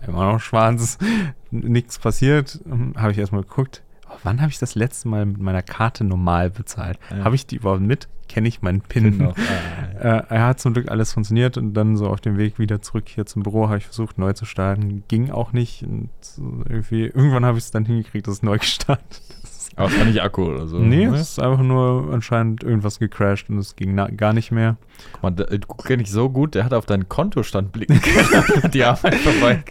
immer 0.06 0.32
noch 0.32 0.40
schwarz, 0.40 0.98
nichts 1.50 1.98
passiert. 1.98 2.60
Habe 2.96 3.12
ich 3.12 3.18
erstmal 3.18 3.42
geguckt, 3.42 3.82
wann 4.22 4.40
habe 4.40 4.50
ich 4.50 4.58
das 4.58 4.74
letzte 4.74 5.08
Mal 5.08 5.26
mit 5.26 5.40
meiner 5.40 5.62
Karte 5.62 6.04
normal 6.04 6.50
bezahlt? 6.50 6.98
Ja. 7.10 7.24
Habe 7.24 7.34
ich 7.34 7.46
die 7.46 7.56
überhaupt 7.56 7.82
mit? 7.82 8.08
Kenne 8.28 8.48
ich 8.48 8.60
meinen 8.60 8.80
PIN 8.80 9.18
noch? 9.18 9.36
Ah, 9.36 10.02
ja. 10.02 10.18
Äh, 10.18 10.24
er 10.28 10.46
hat 10.46 10.60
zum 10.60 10.74
Glück 10.74 10.90
alles 10.90 11.12
funktioniert 11.12 11.56
und 11.56 11.74
dann 11.74 11.96
so 11.96 12.08
auf 12.08 12.20
dem 12.20 12.36
Weg 12.36 12.58
wieder 12.58 12.82
zurück 12.82 13.04
hier 13.08 13.24
zum 13.24 13.42
Büro 13.42 13.68
habe 13.68 13.78
ich 13.78 13.84
versucht 13.86 14.18
neu 14.18 14.32
zu 14.32 14.44
starten. 14.44 15.04
Ging 15.08 15.30
auch 15.30 15.52
nicht 15.52 15.84
und 15.84 16.10
irgendwie, 16.68 17.04
irgendwann 17.04 17.44
habe 17.44 17.58
ich 17.58 17.64
es 17.64 17.70
dann 17.70 17.84
hingekriegt, 17.84 18.26
dass 18.26 18.34
es 18.34 18.42
neu 18.42 18.58
gestartet 18.58 19.22
ist. 19.42 19.45
Aber 19.74 19.88
es 19.88 19.98
war 19.98 20.04
nicht 20.04 20.22
Akku 20.22 20.44
oder 20.44 20.66
so. 20.66 20.78
Nee, 20.78 21.06
ne? 21.06 21.14
es 21.14 21.32
ist 21.32 21.40
einfach 21.40 21.62
nur 21.62 22.12
anscheinend 22.12 22.62
irgendwas 22.62 22.98
gecrashed 22.98 23.50
und 23.50 23.58
es 23.58 23.76
ging 23.76 23.96
gar 24.16 24.32
nicht 24.32 24.52
mehr. 24.52 24.76
Guck 25.12 25.22
mal, 25.22 25.30
du 25.30 25.58
kenne 25.74 26.02
ich 26.02 26.10
so 26.10 26.30
gut, 26.30 26.54
der 26.54 26.64
hat 26.64 26.72
auf 26.72 26.86
deinen 26.86 27.08
Kontostand 27.08 27.72
blicken 27.72 28.00
können. 28.00 28.70
Die 28.72 28.84
Arbeit 28.84 29.16
vorbei. 29.16 29.62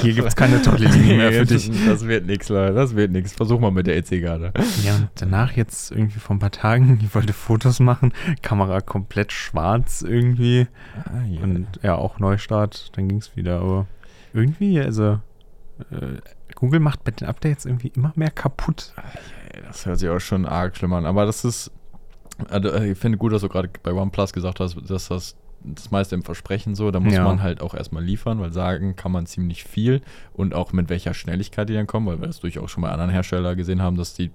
Hier 0.00 0.14
gibt 0.14 0.26
es 0.26 0.34
keine 0.34 0.62
tolle 0.62 0.88
Linie 0.88 1.16
mehr 1.18 1.32
für 1.32 1.46
dich. 1.46 1.70
Das 1.86 2.06
wird 2.06 2.26
nichts, 2.26 2.48
Leute. 2.48 2.74
Das 2.74 2.96
wird 2.96 3.12
nichts. 3.12 3.32
Versuch 3.34 3.60
mal 3.60 3.70
mit 3.70 3.86
der 3.86 3.96
EC-Karte. 3.96 4.52
Ja, 4.82 4.96
und 4.96 5.08
danach 5.16 5.52
jetzt 5.52 5.92
irgendwie 5.92 6.18
vor 6.18 6.36
ein 6.36 6.38
paar 6.40 6.50
Tagen, 6.50 6.98
ich 7.04 7.14
wollte 7.14 7.32
Fotos 7.32 7.80
machen, 7.80 8.12
Kamera 8.42 8.80
komplett 8.80 9.32
schwarz 9.32 10.02
irgendwie 10.02 10.66
Ah, 11.04 11.42
und 11.42 11.66
ja, 11.82 11.94
auch 11.94 12.18
Neustart, 12.18 12.96
dann 12.96 13.08
ging 13.08 13.18
es 13.18 13.36
wieder, 13.36 13.60
aber 13.60 13.86
irgendwie, 14.32 14.80
also 14.80 15.20
äh, 15.90 16.18
Google 16.54 16.80
macht 16.80 17.04
bei 17.04 17.10
den 17.10 17.28
Updates 17.28 17.64
irgendwie 17.64 17.92
immer 17.94 18.12
mehr 18.14 18.30
kaputt. 18.30 18.94
Das 19.66 19.86
hört 19.86 19.98
sich 19.98 20.08
auch 20.08 20.18
schon 20.20 20.46
arg 20.46 20.76
schlimm 20.76 20.92
an. 20.92 21.06
Aber 21.06 21.26
das 21.26 21.44
ist. 21.44 21.70
Also, 22.48 22.70
äh, 22.70 22.92
ich 22.92 22.98
finde 22.98 23.18
gut, 23.18 23.32
dass 23.32 23.42
du 23.42 23.48
gerade 23.48 23.68
bei 23.82 23.92
OnePlus 23.92 24.32
gesagt 24.32 24.60
hast, 24.60 24.76
dass 24.88 25.08
das 25.08 25.36
das 25.64 25.92
meiste 25.92 26.14
im 26.16 26.22
Versprechen 26.24 26.74
so. 26.74 26.90
Da 26.90 26.98
muss 26.98 27.14
Ja. 27.14 27.22
man 27.24 27.40
halt 27.42 27.60
auch 27.60 27.74
erstmal 27.74 28.02
liefern, 28.02 28.40
weil 28.40 28.52
sagen 28.52 28.96
kann 28.96 29.12
man 29.12 29.26
ziemlich 29.26 29.62
viel 29.62 30.00
und 30.32 30.54
auch 30.54 30.72
mit 30.72 30.88
welcher 30.88 31.14
Schnelligkeit 31.14 31.68
die 31.68 31.74
dann 31.74 31.86
kommen, 31.86 32.06
weil 32.06 32.20
wir 32.20 32.26
das 32.26 32.40
durchaus 32.40 32.70
schon 32.72 32.82
bei 32.82 32.90
anderen 32.90 33.10
Herstellern 33.12 33.56
gesehen 33.56 33.80
haben, 33.80 33.96
dass 33.96 34.14
die 34.14 34.32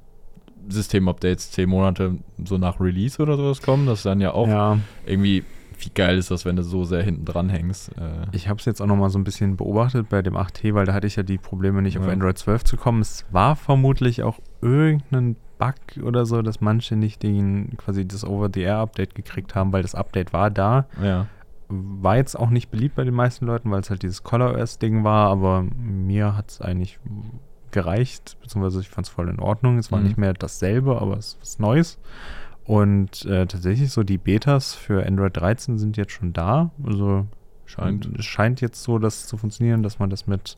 Systemupdates 0.70 1.52
zehn 1.52 1.70
Monate 1.70 2.16
so 2.44 2.58
nach 2.58 2.80
Release 2.80 3.22
oder 3.22 3.38
sowas 3.38 3.62
kommen. 3.62 3.86
Das 3.88 4.00
ist 4.00 4.06
dann 4.06 4.22
ja 4.22 4.32
auch 4.34 4.48
ja, 4.48 4.78
irgendwie, 5.06 5.44
wie 5.80 5.90
geil 5.94 6.18
ist 6.18 6.32
das, 6.32 6.46
wenn 6.46 6.56
du 6.56 6.64
so 6.64 6.84
sehr 6.84 7.04
hinten 7.04 7.26
dran 7.26 7.50
hängst. 7.50 7.90
Äh, 7.98 8.28
ich 8.32 8.48
habe 8.48 8.60
es 8.60 8.66
jetzt 8.66 8.82
auch 8.82 8.88
noch 8.88 8.96
mal 8.98 9.10
so 9.10 9.20
ein 9.20 9.24
bisschen 9.24 9.56
beobachtet 9.58 10.10
bei 10.10 10.22
dem 10.22 10.36
8T, 10.36 10.74
weil 10.74 10.86
da 10.86 10.94
hatte 10.94 11.08
ich 11.08 11.16
ja 11.16 11.24
die 11.24 11.38
Probleme 11.38 11.82
nicht 11.82 11.98
auf 11.98 12.06
Ja. 12.06 12.12
Android 12.12 12.38
12 12.38 12.64
zu 12.64 12.78
kommen. 12.78 13.02
Es 13.02 13.26
war 13.32 13.56
vermutlich 13.56 14.24
auch 14.24 14.40
irgendein 14.62 15.36
Bug 15.60 15.76
oder 16.04 16.26
so, 16.26 16.42
dass 16.42 16.62
manche 16.62 16.96
nicht 16.96 17.24
den 17.24 17.76
quasi 17.78 18.08
das 18.08 18.24
Over-the-Air-Update 18.26 19.16
gekriegt 19.16 19.56
haben, 19.56 19.72
weil 19.74 19.82
das 19.82 19.96
Update 19.96 20.34
war 20.34 20.50
da. 20.52 20.86
ja. 21.02 21.28
War 21.70 22.16
jetzt 22.16 22.40
auch 22.40 22.50
nicht 22.50 22.72
beliebt 22.72 22.96
bei 22.96 23.04
den 23.04 23.14
meisten 23.14 23.46
Leuten, 23.46 23.70
weil 23.72 23.82
es 23.82 23.90
halt 23.90 24.02
dieses 24.02 24.24
ColorOS-Ding 24.24 25.04
war, 25.04 25.30
aber 25.30 25.64
mir 25.78 26.38
hat 26.38 26.50
es 26.52 26.62
eigentlich 26.62 26.98
gereicht, 27.72 28.38
beziehungsweise 28.42 28.80
ich 28.80 28.88
fand 28.88 29.06
es 29.08 29.12
voll 29.12 29.28
in 29.28 29.40
Ordnung. 29.42 29.78
Es 29.78 29.92
war 29.92 30.00
Mhm. 30.00 30.06
nicht 30.06 30.18
mehr 30.18 30.32
dasselbe, 30.34 31.02
aber 31.02 31.18
es 31.18 31.28
ist 31.34 31.38
was 31.42 31.60
Neues. 31.60 32.00
Und 32.64 33.26
äh, 33.26 33.48
tatsächlich 33.48 33.92
so 33.92 34.04
die 34.04 34.18
Betas 34.18 34.76
für 34.76 35.06
Android 35.06 35.36
13 35.36 35.78
sind 35.78 35.98
jetzt 35.98 36.14
schon 36.14 36.32
da. 36.32 36.72
Also 36.86 37.26
Scheint. 37.66 38.10
es 38.18 38.24
scheint 38.24 38.62
jetzt 38.62 38.82
so, 38.84 38.98
das 38.98 39.28
zu 39.28 39.36
funktionieren, 39.36 39.84
dass 39.84 40.00
man 40.00 40.10
das 40.10 40.26
mit 40.26 40.58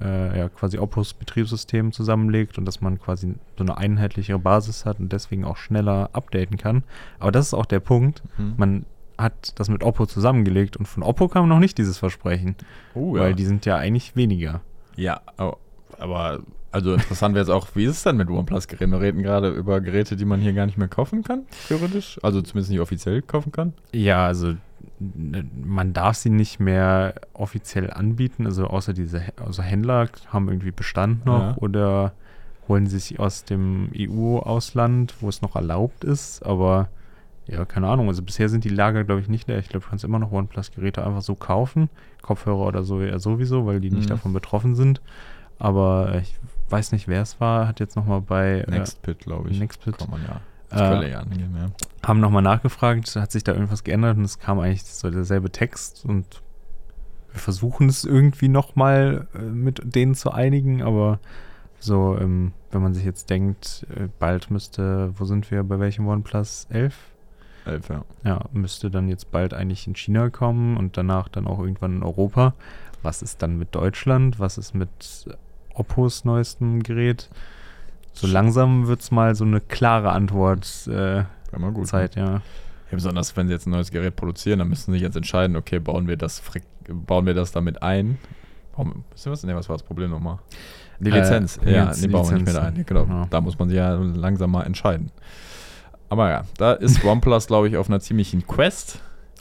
äh, 0.00 0.38
ja, 0.38 0.48
quasi 0.48 0.78
Opus 0.78 1.14
Betriebssystem 1.14 1.92
zusammenlegt 1.92 2.58
und 2.58 2.64
dass 2.64 2.80
man 2.80 2.98
quasi 3.00 3.34
so 3.58 3.64
eine 3.64 3.76
einheitlichere 3.76 4.38
Basis 4.38 4.86
hat 4.86 4.98
und 5.00 5.12
deswegen 5.12 5.44
auch 5.44 5.56
schneller 5.56 6.10
updaten 6.12 6.56
kann. 6.56 6.84
Aber 7.18 7.32
das 7.32 7.48
ist 7.48 7.54
auch 7.54 7.66
der 7.66 7.80
Punkt. 7.80 8.22
Mhm. 8.38 8.54
Man 8.56 8.86
hat 9.18 9.58
das 9.60 9.68
mit 9.68 9.82
Oppo 9.84 10.06
zusammengelegt 10.06 10.76
und 10.78 10.86
von 10.86 11.02
Oppo 11.02 11.28
kam 11.28 11.48
noch 11.48 11.58
nicht 11.58 11.76
dieses 11.76 11.98
Versprechen, 11.98 12.56
Oh, 12.94 13.14
weil 13.14 13.34
die 13.34 13.44
sind 13.44 13.66
ja 13.66 13.76
eigentlich 13.76 14.16
weniger. 14.16 14.62
Ja, 14.96 15.20
au- 15.36 15.58
aber 15.98 16.40
also 16.72 16.94
interessant 16.94 17.34
wäre 17.34 17.42
es 17.42 17.50
auch, 17.50 17.68
wie 17.74 17.84
ist 17.84 17.96
es 17.96 18.02
denn 18.04 18.16
mit 18.16 18.30
OnePlus-Geräten? 18.30 18.92
Wir 18.92 19.00
reden 19.00 19.22
gerade 19.22 19.50
über 19.50 19.80
Geräte, 19.80 20.16
die 20.16 20.24
man 20.24 20.40
hier 20.40 20.52
gar 20.54 20.66
nicht 20.66 20.78
mehr 20.78 20.88
kaufen 20.88 21.22
kann, 21.24 21.42
theoretisch. 21.68 22.18
Also 22.22 22.40
zumindest 22.42 22.70
nicht 22.70 22.80
offiziell 22.80 23.20
kaufen 23.22 23.50
kann. 23.52 23.74
Ja, 23.92 24.24
also 24.26 24.54
man 25.00 25.92
darf 25.94 26.16
sie 26.16 26.30
nicht 26.30 26.60
mehr 26.60 27.14
offiziell 27.32 27.90
anbieten, 27.90 28.46
also 28.46 28.66
außer 28.66 28.92
diese 28.92 29.22
also 29.42 29.62
Händler 29.62 30.08
haben 30.28 30.48
irgendwie 30.48 30.72
Bestand 30.72 31.24
noch 31.24 31.40
Ja. 31.40 31.56
oder 31.56 32.12
holen 32.68 32.86
sie 32.86 32.98
sich 32.98 33.18
aus 33.18 33.44
dem 33.44 33.90
EU-Ausland, 33.96 35.14
wo 35.20 35.28
es 35.28 35.42
noch 35.42 35.56
erlaubt 35.56 36.04
ist, 36.04 36.44
aber 36.44 36.88
ja, 37.46 37.64
keine 37.64 37.88
Ahnung, 37.88 38.08
also 38.08 38.22
bisher 38.22 38.48
sind 38.48 38.64
die 38.64 38.68
Lager, 38.68 39.02
glaube 39.04 39.20
ich, 39.22 39.28
nicht 39.28 39.48
leer. 39.48 39.58
Ich 39.58 39.68
glaube, 39.68 39.84
du 39.84 39.90
kannst 39.90 40.04
immer 40.04 40.18
noch 40.20 40.30
OnePlus-Geräte 40.30 41.04
einfach 41.04 41.22
so 41.22 41.34
kaufen, 41.34 41.88
Kopfhörer 42.22 42.60
oder 42.66 42.84
so 42.84 43.00
ja 43.00 43.18
sowieso, 43.18 43.66
weil 43.66 43.80
die 43.80 43.90
nicht 43.90 44.04
Mhm. 44.06 44.10
davon 44.10 44.32
betroffen 44.32 44.74
sind, 44.76 45.00
aber 45.58 46.16
ich 46.20 46.36
weiß 46.68 46.92
nicht, 46.92 47.08
wer 47.08 47.22
es 47.22 47.40
war, 47.40 47.66
hat 47.66 47.80
jetzt 47.80 47.96
nochmal 47.96 48.20
bei 48.20 48.60
äh, 48.60 48.70
Nextpit, 48.70 49.18
glaube 49.20 49.50
ich. 49.50 49.58
Nextpit. 49.58 49.98
Kann 49.98 50.10
man 50.10 50.22
ja. 50.22 50.40
Äh, 50.72 51.10
ja 51.10 51.20
angeben, 51.20 51.56
ja. 51.56 51.70
haben 52.06 52.20
nochmal 52.20 52.42
nachgefragt, 52.42 53.16
hat 53.16 53.32
sich 53.32 53.44
da 53.44 53.52
irgendwas 53.52 53.84
geändert 53.84 54.16
und 54.16 54.24
es 54.24 54.38
kam 54.38 54.60
eigentlich 54.60 54.84
so 54.84 55.10
derselbe 55.10 55.50
Text 55.50 56.04
und 56.04 56.42
wir 57.32 57.40
versuchen 57.40 57.88
es 57.88 58.04
irgendwie 58.04 58.48
nochmal 58.48 59.26
äh, 59.34 59.38
mit 59.38 59.80
denen 59.84 60.14
zu 60.14 60.30
einigen, 60.30 60.82
aber 60.82 61.18
so, 61.78 62.16
ähm, 62.20 62.52
wenn 62.70 62.82
man 62.82 62.94
sich 62.94 63.04
jetzt 63.04 63.30
denkt, 63.30 63.86
äh, 63.96 64.08
bald 64.18 64.50
müsste, 64.50 65.12
wo 65.18 65.24
sind 65.24 65.50
wir, 65.50 65.64
bei 65.64 65.80
welchem 65.80 66.06
OnePlus 66.06 66.66
11? 66.70 66.94
Elf, 67.64 67.88
ja. 67.88 68.04
Ja, 68.24 68.44
müsste 68.52 68.90
dann 68.90 69.08
jetzt 69.08 69.30
bald 69.30 69.54
eigentlich 69.54 69.86
in 69.86 69.94
China 69.94 70.30
kommen 70.30 70.76
und 70.76 70.96
danach 70.96 71.28
dann 71.28 71.46
auch 71.46 71.58
irgendwann 71.58 71.96
in 71.96 72.02
Europa. 72.02 72.54
Was 73.02 73.22
ist 73.22 73.42
dann 73.42 73.58
mit 73.58 73.74
Deutschland? 73.74 74.38
Was 74.38 74.58
ist 74.58 74.74
mit 74.74 75.26
Oppos 75.74 76.24
neuestem 76.24 76.82
Gerät? 76.82 77.30
So 78.12 78.26
langsam 78.26 78.86
wird 78.86 79.00
es 79.00 79.10
mal 79.10 79.34
so 79.34 79.44
eine 79.44 79.60
klare 79.60 80.10
Antwort 80.10 80.86
äh, 80.88 81.24
mal 81.56 81.72
gut. 81.72 81.86
Zeit, 81.86 82.16
ja. 82.16 82.34
Ja, 82.34 82.40
besonders 82.96 83.36
wenn 83.36 83.46
sie 83.46 83.52
jetzt 83.54 83.66
ein 83.66 83.70
neues 83.70 83.90
Gerät 83.90 84.16
produzieren, 84.16 84.58
dann 84.58 84.68
müssen 84.68 84.86
sie 84.86 84.92
sich 84.98 85.02
jetzt 85.02 85.16
entscheiden, 85.16 85.56
okay, 85.56 85.78
bauen 85.78 86.08
wir 86.08 86.16
das, 86.16 86.42
bauen 86.88 87.24
wir 87.26 87.34
das 87.34 87.52
damit 87.52 87.82
ein? 87.82 88.18
Warum, 88.72 89.04
was? 89.24 89.42
Nee, 89.44 89.54
was 89.54 89.68
war 89.68 89.76
das 89.76 89.82
Problem 89.84 90.10
nochmal? 90.10 90.38
Die 90.98 91.10
Äh, 91.10 91.20
Lizenz. 91.20 91.58
die 91.58 91.70
ja, 91.70 91.92
die 91.92 92.08
bauen 92.08 92.26
wir 92.28 92.34
nicht 92.36 92.46
mit 92.46 92.54
Lizenzen. 92.54 92.78
ein. 92.78 92.84
Genau. 92.86 93.04
Ja. 93.04 93.26
Da 93.30 93.40
muss 93.40 93.58
man 93.58 93.68
sich 93.68 93.76
ja 93.78 93.94
langsam 93.94 94.50
mal 94.50 94.62
entscheiden. 94.64 95.10
Aber 96.08 96.28
ja, 96.30 96.42
da 96.58 96.72
ist 96.72 97.04
OnePlus, 97.04 97.46
glaube 97.46 97.68
ich, 97.68 97.76
auf 97.76 97.88
einer 97.88 98.00
ziemlichen 98.00 98.46
Quest. 98.46 98.98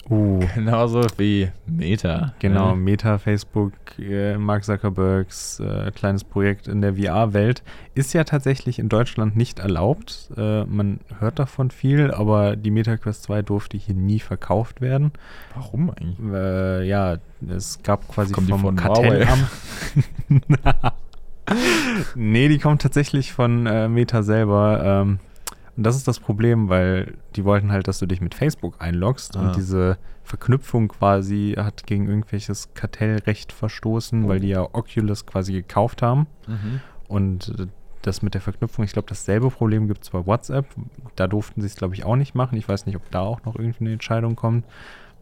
Uh, 0.10 0.40
Genauso 0.56 1.06
wie 1.18 1.52
Meta. 1.68 2.34
genau. 2.40 2.72
Ne? 2.72 2.78
Meta, 2.78 3.20
Facebook, 3.20 3.74
äh, 4.00 4.38
Mark 4.38 4.64
Zuckerbergs 4.64 5.60
äh, 5.60 5.92
kleines 5.92 6.24
Projekt 6.24 6.68
in 6.68 6.82
der 6.82 6.96
VR-Welt 6.96 7.62
ist 7.94 8.14
ja 8.14 8.24
tatsächlich 8.24 8.80
in 8.80 8.90
Deutschland 8.90 9.38
nicht 9.38 9.60
erlaubt. 9.60 10.32
Äh, 10.36 10.64
man 10.66 11.00
hört 11.20 11.38
davon 11.38 11.70
viel, 11.70 12.10
aber 12.10 12.56
die 12.56 12.72
Meta 12.72 12.98
Quest 12.98 13.24
2 13.24 13.44
durfte 13.44 13.78
hier 13.78 13.94
nie 13.94 14.20
verkauft 14.20 14.82
werden. 14.82 15.12
Warum 15.54 15.92
eigentlich? 15.92 16.18
Äh, 16.34 16.88
ja, 16.88 17.18
es 17.48 17.84
gab 17.84 18.08
quasi 18.08 18.34
Kommt 18.34 18.50
vom 18.50 18.62
von 18.62 18.76
Kartellamt. 18.78 19.48
nee, 22.16 22.48
die 22.48 22.58
kommt 22.58 22.82
tatsächlich 22.82 23.32
von 23.32 23.68
äh, 23.68 23.88
Meta 23.88 24.24
selber. 24.24 24.82
Ähm, 24.84 25.20
und 25.80 25.84
das 25.86 25.96
ist 25.96 26.08
das 26.08 26.20
Problem, 26.20 26.68
weil 26.70 27.14
die 27.38 27.46
wollten 27.46 27.72
halt, 27.72 27.88
dass 27.88 28.00
du 28.00 28.06
dich 28.06 28.20
mit 28.22 28.36
Facebook 28.36 28.76
einloggst 28.80 29.36
Ah. 29.38 29.42
und 29.48 29.56
diese 29.56 29.98
Verknüpfung 30.24 30.90
quasi 30.90 31.56
hat 31.58 31.88
gegen 31.88 32.08
irgendwelches 32.08 32.70
Kartellrecht 32.74 33.52
verstoßen, 33.54 34.28
weil 34.28 34.38
Oh. 34.38 34.42
die 34.42 34.50
ja 34.50 34.62
Oculus 34.74 35.26
quasi 35.26 35.54
gekauft 35.54 36.02
haben. 36.02 36.28
Mhm. 36.48 36.82
Und 37.08 37.56
äh, 37.60 37.68
das 38.02 38.22
mit 38.22 38.34
der 38.34 38.42
Verknüpfung, 38.42 38.86
ich 38.86 38.92
glaube, 38.94 39.08
dasselbe 39.10 39.50
Problem 39.50 39.88
gibt 39.88 40.04
es 40.04 40.10
bei 40.12 40.26
WhatsApp. 40.26 40.66
Da 41.16 41.28
durften 41.28 41.62
sie 41.62 41.68
es, 41.68 41.76
glaube 41.76 41.96
ich, 41.96 42.04
auch 42.06 42.16
nicht 42.18 42.36
machen. 42.36 42.58
Ich 42.58 42.68
weiß 42.70 42.86
nicht, 42.86 42.96
ob 42.96 43.10
da 43.12 43.22
auch 43.22 43.44
noch 43.46 43.56
irgendwie 43.56 43.86
eine 43.86 43.94
Entscheidung 43.94 44.36
kommt, 44.36 44.66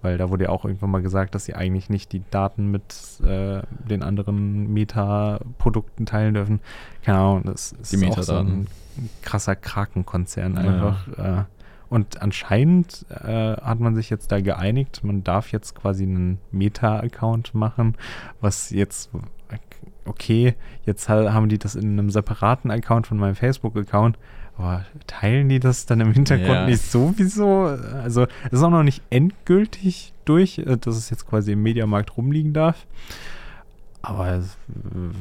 weil 0.01 0.17
da 0.17 0.29
wurde 0.29 0.45
ja 0.45 0.49
auch 0.51 0.65
irgendwann 0.65 0.91
mal 0.91 1.01
gesagt, 1.01 1.35
dass 1.35 1.45
sie 1.45 1.55
eigentlich 1.55 1.89
nicht 1.89 2.11
die 2.11 2.21
Daten 2.31 2.69
mit 2.71 2.83
äh, 3.25 3.61
den 3.89 4.03
anderen 4.03 4.71
Meta-Produkten 4.73 6.05
teilen 6.05 6.33
dürfen. 6.33 6.59
Keine 7.03 7.17
Ahnung, 7.17 7.43
das 7.45 7.71
ist 7.73 7.93
Die 7.93 8.07
auch 8.07 8.21
so 8.21 8.35
ein 8.35 8.67
krasser 9.21 9.55
Krakenkonzern 9.55 10.55
Ja, 10.55 10.61
einfach. 10.61 11.07
Äh, 11.17 11.43
und 11.89 12.21
anscheinend 12.21 13.05
äh, 13.09 13.55
hat 13.55 13.79
man 13.79 13.95
sich 13.95 14.09
jetzt 14.09 14.31
da 14.31 14.41
geeinigt, 14.41 15.03
man 15.03 15.23
darf 15.23 15.51
jetzt 15.51 15.73
quasi 15.73 16.03
einen 16.03 16.37
Meta-Account 16.51 17.53
machen, 17.55 17.95
was 18.41 18.71
jetzt, 18.71 19.09
okay, 20.05 20.55
jetzt 20.85 21.07
ha- 21.07 21.31
haben 21.33 21.47
die 21.47 21.57
das 21.57 21.75
in 21.75 21.93
einem 21.93 22.09
separaten 22.09 22.71
Account 22.71 23.07
von 23.07 23.17
meinem 23.17 23.35
Facebook-Account, 23.35 24.17
aber 24.57 24.85
teilen 25.07 25.49
die 25.49 25.59
das 25.59 25.85
dann 25.85 26.01
im 26.01 26.11
Hintergrund 26.13 26.49
Ja. 26.49 26.65
nicht 26.65 26.81
sowieso? 26.81 27.65
Also 28.03 28.23
es 28.45 28.53
ist 28.59 28.63
auch 28.63 28.69
noch 28.69 28.83
nicht 28.83 29.01
endgültig 29.09 30.13
durch, 30.25 30.59
äh, 30.59 30.77
dass 30.77 30.95
es 30.97 31.09
jetzt 31.09 31.27
quasi 31.27 31.51
im 31.53 31.63
Mediamarkt 31.63 32.17
rumliegen 32.17 32.53
darf. 32.53 32.85
Aber 34.01 34.27
es, 34.29 34.57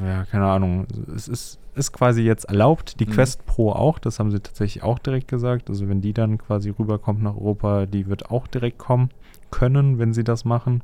äh, 0.02 0.08
ja, 0.08 0.24
keine 0.26 0.46
Ahnung, 0.46 0.86
es 1.14 1.28
ist, 1.28 1.58
ist 1.74 1.92
quasi 1.92 2.22
jetzt 2.22 2.44
erlaubt. 2.44 3.00
Die 3.00 3.06
Mhm. 3.06 3.10
Quest 3.10 3.44
Pro 3.46 3.72
auch, 3.72 3.98
das 3.98 4.18
haben 4.18 4.30
sie 4.30 4.40
tatsächlich 4.40 4.82
auch 4.82 4.98
direkt 4.98 5.28
gesagt. 5.28 5.68
Also 5.70 5.88
wenn 5.88 6.00
die 6.00 6.12
dann 6.12 6.38
quasi 6.38 6.70
rüberkommt 6.70 7.22
nach 7.22 7.34
Europa, 7.34 7.86
die 7.86 8.06
wird 8.06 8.30
auch 8.30 8.46
direkt 8.46 8.78
kommen 8.78 9.10
können, 9.50 9.98
wenn 9.98 10.12
sie 10.14 10.24
das 10.24 10.44
machen. 10.44 10.82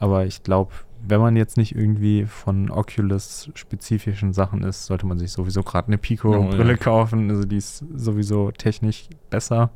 Aber 0.00 0.26
ich 0.26 0.42
glaube, 0.42 0.72
wenn 1.06 1.20
man 1.20 1.36
jetzt 1.36 1.56
nicht 1.56 1.74
irgendwie 1.74 2.24
von 2.26 2.70
Oculus 2.70 3.50
spezifischen 3.54 4.32
Sachen 4.32 4.62
ist, 4.62 4.86
sollte 4.86 5.06
man 5.06 5.18
sich 5.18 5.32
sowieso 5.32 5.62
gerade 5.62 5.88
eine 5.88 5.98
Pico-Brille 5.98 6.64
Oh, 6.64 6.66
ja. 6.68 6.76
kaufen. 6.76 7.30
Also 7.30 7.44
die 7.44 7.56
ist 7.56 7.84
sowieso 7.94 8.50
technisch 8.50 9.08
besser. 9.30 9.70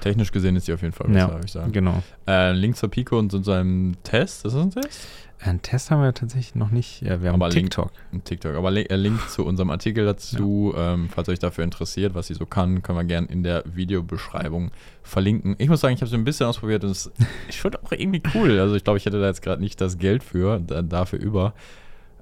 Technisch 0.00 0.30
gesehen 0.30 0.56
ist 0.56 0.68
die 0.68 0.72
auf 0.74 0.82
jeden 0.82 0.92
Fall 0.92 1.06
besser, 1.08 1.18
Ja, 1.18 1.30
würde 1.32 1.46
ich 1.46 1.52
sagen. 1.52 1.72
Genau. 1.72 2.02
Äh, 2.28 2.52
Link 2.52 2.76
zur 2.76 2.90
Pico 2.90 3.18
und 3.18 3.30
zu 3.30 3.42
seinem 3.42 3.94
Test. 4.02 4.44
Ist 4.44 4.54
das 4.54 4.62
ein 4.62 4.70
Test? 4.70 5.08
Einen 5.38 5.60
Test 5.60 5.90
haben 5.90 6.02
wir 6.02 6.14
tatsächlich 6.14 6.54
noch 6.54 6.70
nicht. 6.70 7.02
Ja, 7.02 7.20
wir 7.20 7.28
haben 7.28 7.34
Aber 7.42 7.50
Link- 7.50 7.70
TikTok. 7.70 7.92
Ein 8.12 8.24
TikTok. 8.24 8.54
Aber 8.56 8.70
li- 8.70 8.86
äh, 8.86 8.96
Link 8.96 9.28
zu 9.28 9.44
unserem 9.44 9.70
Artikel 9.70 10.04
dazu, 10.06 10.72
ähm, 10.76 11.08
falls 11.14 11.28
euch 11.28 11.38
dafür 11.38 11.62
interessiert, 11.62 12.14
was 12.14 12.28
sie 12.28 12.34
so 12.34 12.46
kann, 12.46 12.82
können 12.82 12.98
wir 12.98 13.04
gerne 13.04 13.26
in 13.28 13.42
der 13.42 13.62
Videobeschreibung 13.66 14.70
verlinken. 15.02 15.54
Ich 15.58 15.68
muss 15.68 15.80
sagen, 15.80 15.94
ich 15.94 16.00
habe 16.00 16.08
sie 16.10 16.16
ein 16.16 16.24
bisschen 16.24 16.46
ausprobiert 16.46 16.84
und 16.84 16.90
es 16.90 17.10
ich 17.48 17.60
finde 17.60 17.78
auch 17.84 17.92
irgendwie 17.92 18.22
cool. 18.34 18.58
Also 18.58 18.74
ich 18.76 18.84
glaube, 18.84 18.96
ich 18.98 19.04
hätte 19.06 19.20
da 19.20 19.26
jetzt 19.26 19.42
gerade 19.42 19.60
nicht 19.60 19.80
das 19.80 19.98
Geld 19.98 20.22
für, 20.24 20.58
da, 20.58 20.82
dafür 20.82 21.18
über. 21.18 21.52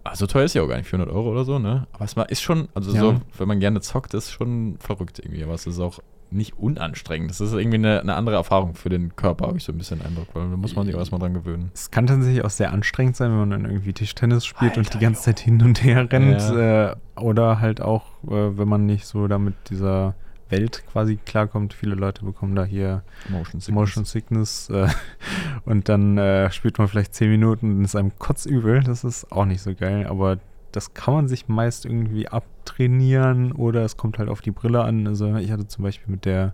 Also 0.03 0.27
teuer 0.27 0.44
ist 0.44 0.55
ja 0.55 0.62
auch 0.62 0.68
gar 0.68 0.77
nicht, 0.77 0.88
400 0.88 1.14
Euro 1.14 1.31
oder 1.31 1.44
so, 1.44 1.59
ne? 1.59 1.87
Aber 1.92 2.05
es 2.05 2.14
ist 2.29 2.42
schon, 2.42 2.68
also 2.74 2.92
Ja. 2.92 3.00
so, 3.00 3.20
wenn 3.38 3.48
man 3.48 3.59
gerne 3.61 3.81
zockt, 3.81 4.12
ist 4.12 4.33
schon 4.33 4.77
verrückt 4.79 5.18
irgendwie. 5.18 5.42
Aber 5.44 5.55
es 5.55 5.66
ist 5.66 5.79
auch 5.81 6.00
nicht 6.35 6.59
unanstrengend. 6.59 7.31
Das 7.31 7.40
ist 7.40 7.53
irgendwie 7.53 7.79
eine, 7.79 8.01
eine 8.01 8.14
andere 8.14 8.37
Erfahrung 8.37 8.75
für 8.75 8.88
den 8.88 9.16
Körper, 9.16 9.47
habe 9.47 9.57
ich 9.57 9.64
so 9.64 9.73
ein 9.73 9.79
bisschen 9.79 10.03
Eindruck, 10.03 10.29
weil 10.35 10.51
da 10.51 10.57
muss 10.57 10.77
man 10.77 10.87
sich 10.87 10.94
auch 10.94 11.01
erstmal 11.01 11.20
dran 11.20 11.35
gewöhnen. 11.35 11.70
Es 11.75 11.90
kann 11.90 12.06
tatsächlich 12.06 12.44
auch 12.44 12.50
sehr 12.50 12.73
anstrengend 12.73 13.17
sein, 13.17 13.31
wenn 13.31 13.38
man 13.38 13.50
dann 13.50 13.65
irgendwie 13.65 13.92
Tischtennis 13.92 14.44
spielt 14.44 14.77
und 14.77 14.87
Alter, 14.87 14.98
die 14.98 15.04
ganze 15.04 15.23
Zeit 15.23 15.40
hin 15.40 15.63
und 15.63 15.83
her 15.83 16.11
rennt. 16.11 16.40
Ja. 16.40 16.92
Äh, 16.92 16.96
oder 17.17 17.61
halt 17.61 17.81
auch, 17.81 18.04
äh, 18.25 18.59
wenn 18.59 18.69
man 18.69 18.87
nicht 18.87 19.06
so 19.06 19.29
da 19.29 19.38
mit 19.38 19.54
dieser 19.71 20.15
Welt 20.50 20.85
quasi 20.90 21.17
klarkommt. 21.17 21.75
Viele 21.75 21.94
Leute 21.94 22.25
bekommen 22.25 22.54
da 22.54 22.65
hier 22.65 23.02
Motion 23.29 23.61
Sickness, 23.61 23.75
Motion 23.75 24.04
Sickness 24.04 24.71
äh, 24.71 24.88
und 25.65 25.88
dann 25.88 26.19
äh, 26.19 26.50
spielt 26.50 26.79
man 26.79 26.88
vielleicht 26.88 27.15
zehn 27.15 27.31
Minuten 27.31 27.79
und 27.79 27.85
ist 27.85 27.96
einem 27.96 28.17
kotzübel. 28.19 28.83
Das 28.83 29.04
ist 29.04 29.31
auch 29.33 29.44
nicht 29.44 29.63
so 29.63 29.75
geil, 29.75 30.06
aber 30.06 30.38
das 30.75 30.92
kann 30.92 31.14
man 31.14 31.29
sich 31.29 31.48
meist 31.48 31.87
irgendwie 31.87 32.29
abtrainieren 32.29 33.52
oder 33.52 33.85
es 33.85 33.96
kommt 33.96 34.18
halt 34.18 34.29
auf 34.29 34.40
die 34.40 34.50
Brille 34.50 34.83
an. 34.83 35.06
Also 35.06 35.37
ich 35.37 35.50
hatte 35.50 35.68
zum 35.68 35.85
Beispiel 35.85 36.10
mit 36.10 36.25
der 36.25 36.52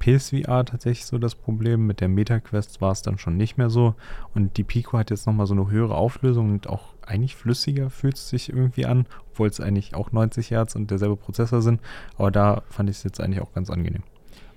PSVR 0.00 0.64
tatsächlich 0.64 1.06
so 1.06 1.18
das 1.18 1.36
Problem. 1.36 1.86
Mit 1.86 2.00
der 2.00 2.08
MetaQuest 2.08 2.80
war 2.80 2.90
es 2.90 3.02
dann 3.02 3.18
schon 3.18 3.36
nicht 3.36 3.58
mehr 3.58 3.70
so. 3.70 3.94
Und 4.34 4.56
die 4.56 4.64
Pico 4.64 4.98
hat 4.98 5.10
jetzt 5.10 5.28
nochmal 5.28 5.46
so 5.46 5.54
eine 5.54 5.70
höhere 5.70 5.94
Auflösung 5.94 6.50
und 6.50 6.68
auch 6.68 6.94
eigentlich 7.06 7.36
flüssiger 7.36 7.88
fühlt 7.88 8.16
es 8.16 8.28
sich 8.28 8.48
irgendwie 8.48 8.84
an, 8.84 9.06
obwohl 9.30 9.48
es 9.48 9.60
eigentlich 9.60 9.94
auch 9.94 10.10
90 10.10 10.50
Hertz 10.50 10.74
und 10.74 10.90
derselbe 10.90 11.16
Prozessor 11.16 11.62
sind. 11.62 11.80
Aber 12.18 12.32
da 12.32 12.62
fand 12.68 12.90
ich 12.90 12.96
es 12.96 13.04
jetzt 13.04 13.20
eigentlich 13.20 13.42
auch 13.42 13.52
ganz 13.52 13.70
angenehm. 13.70 14.02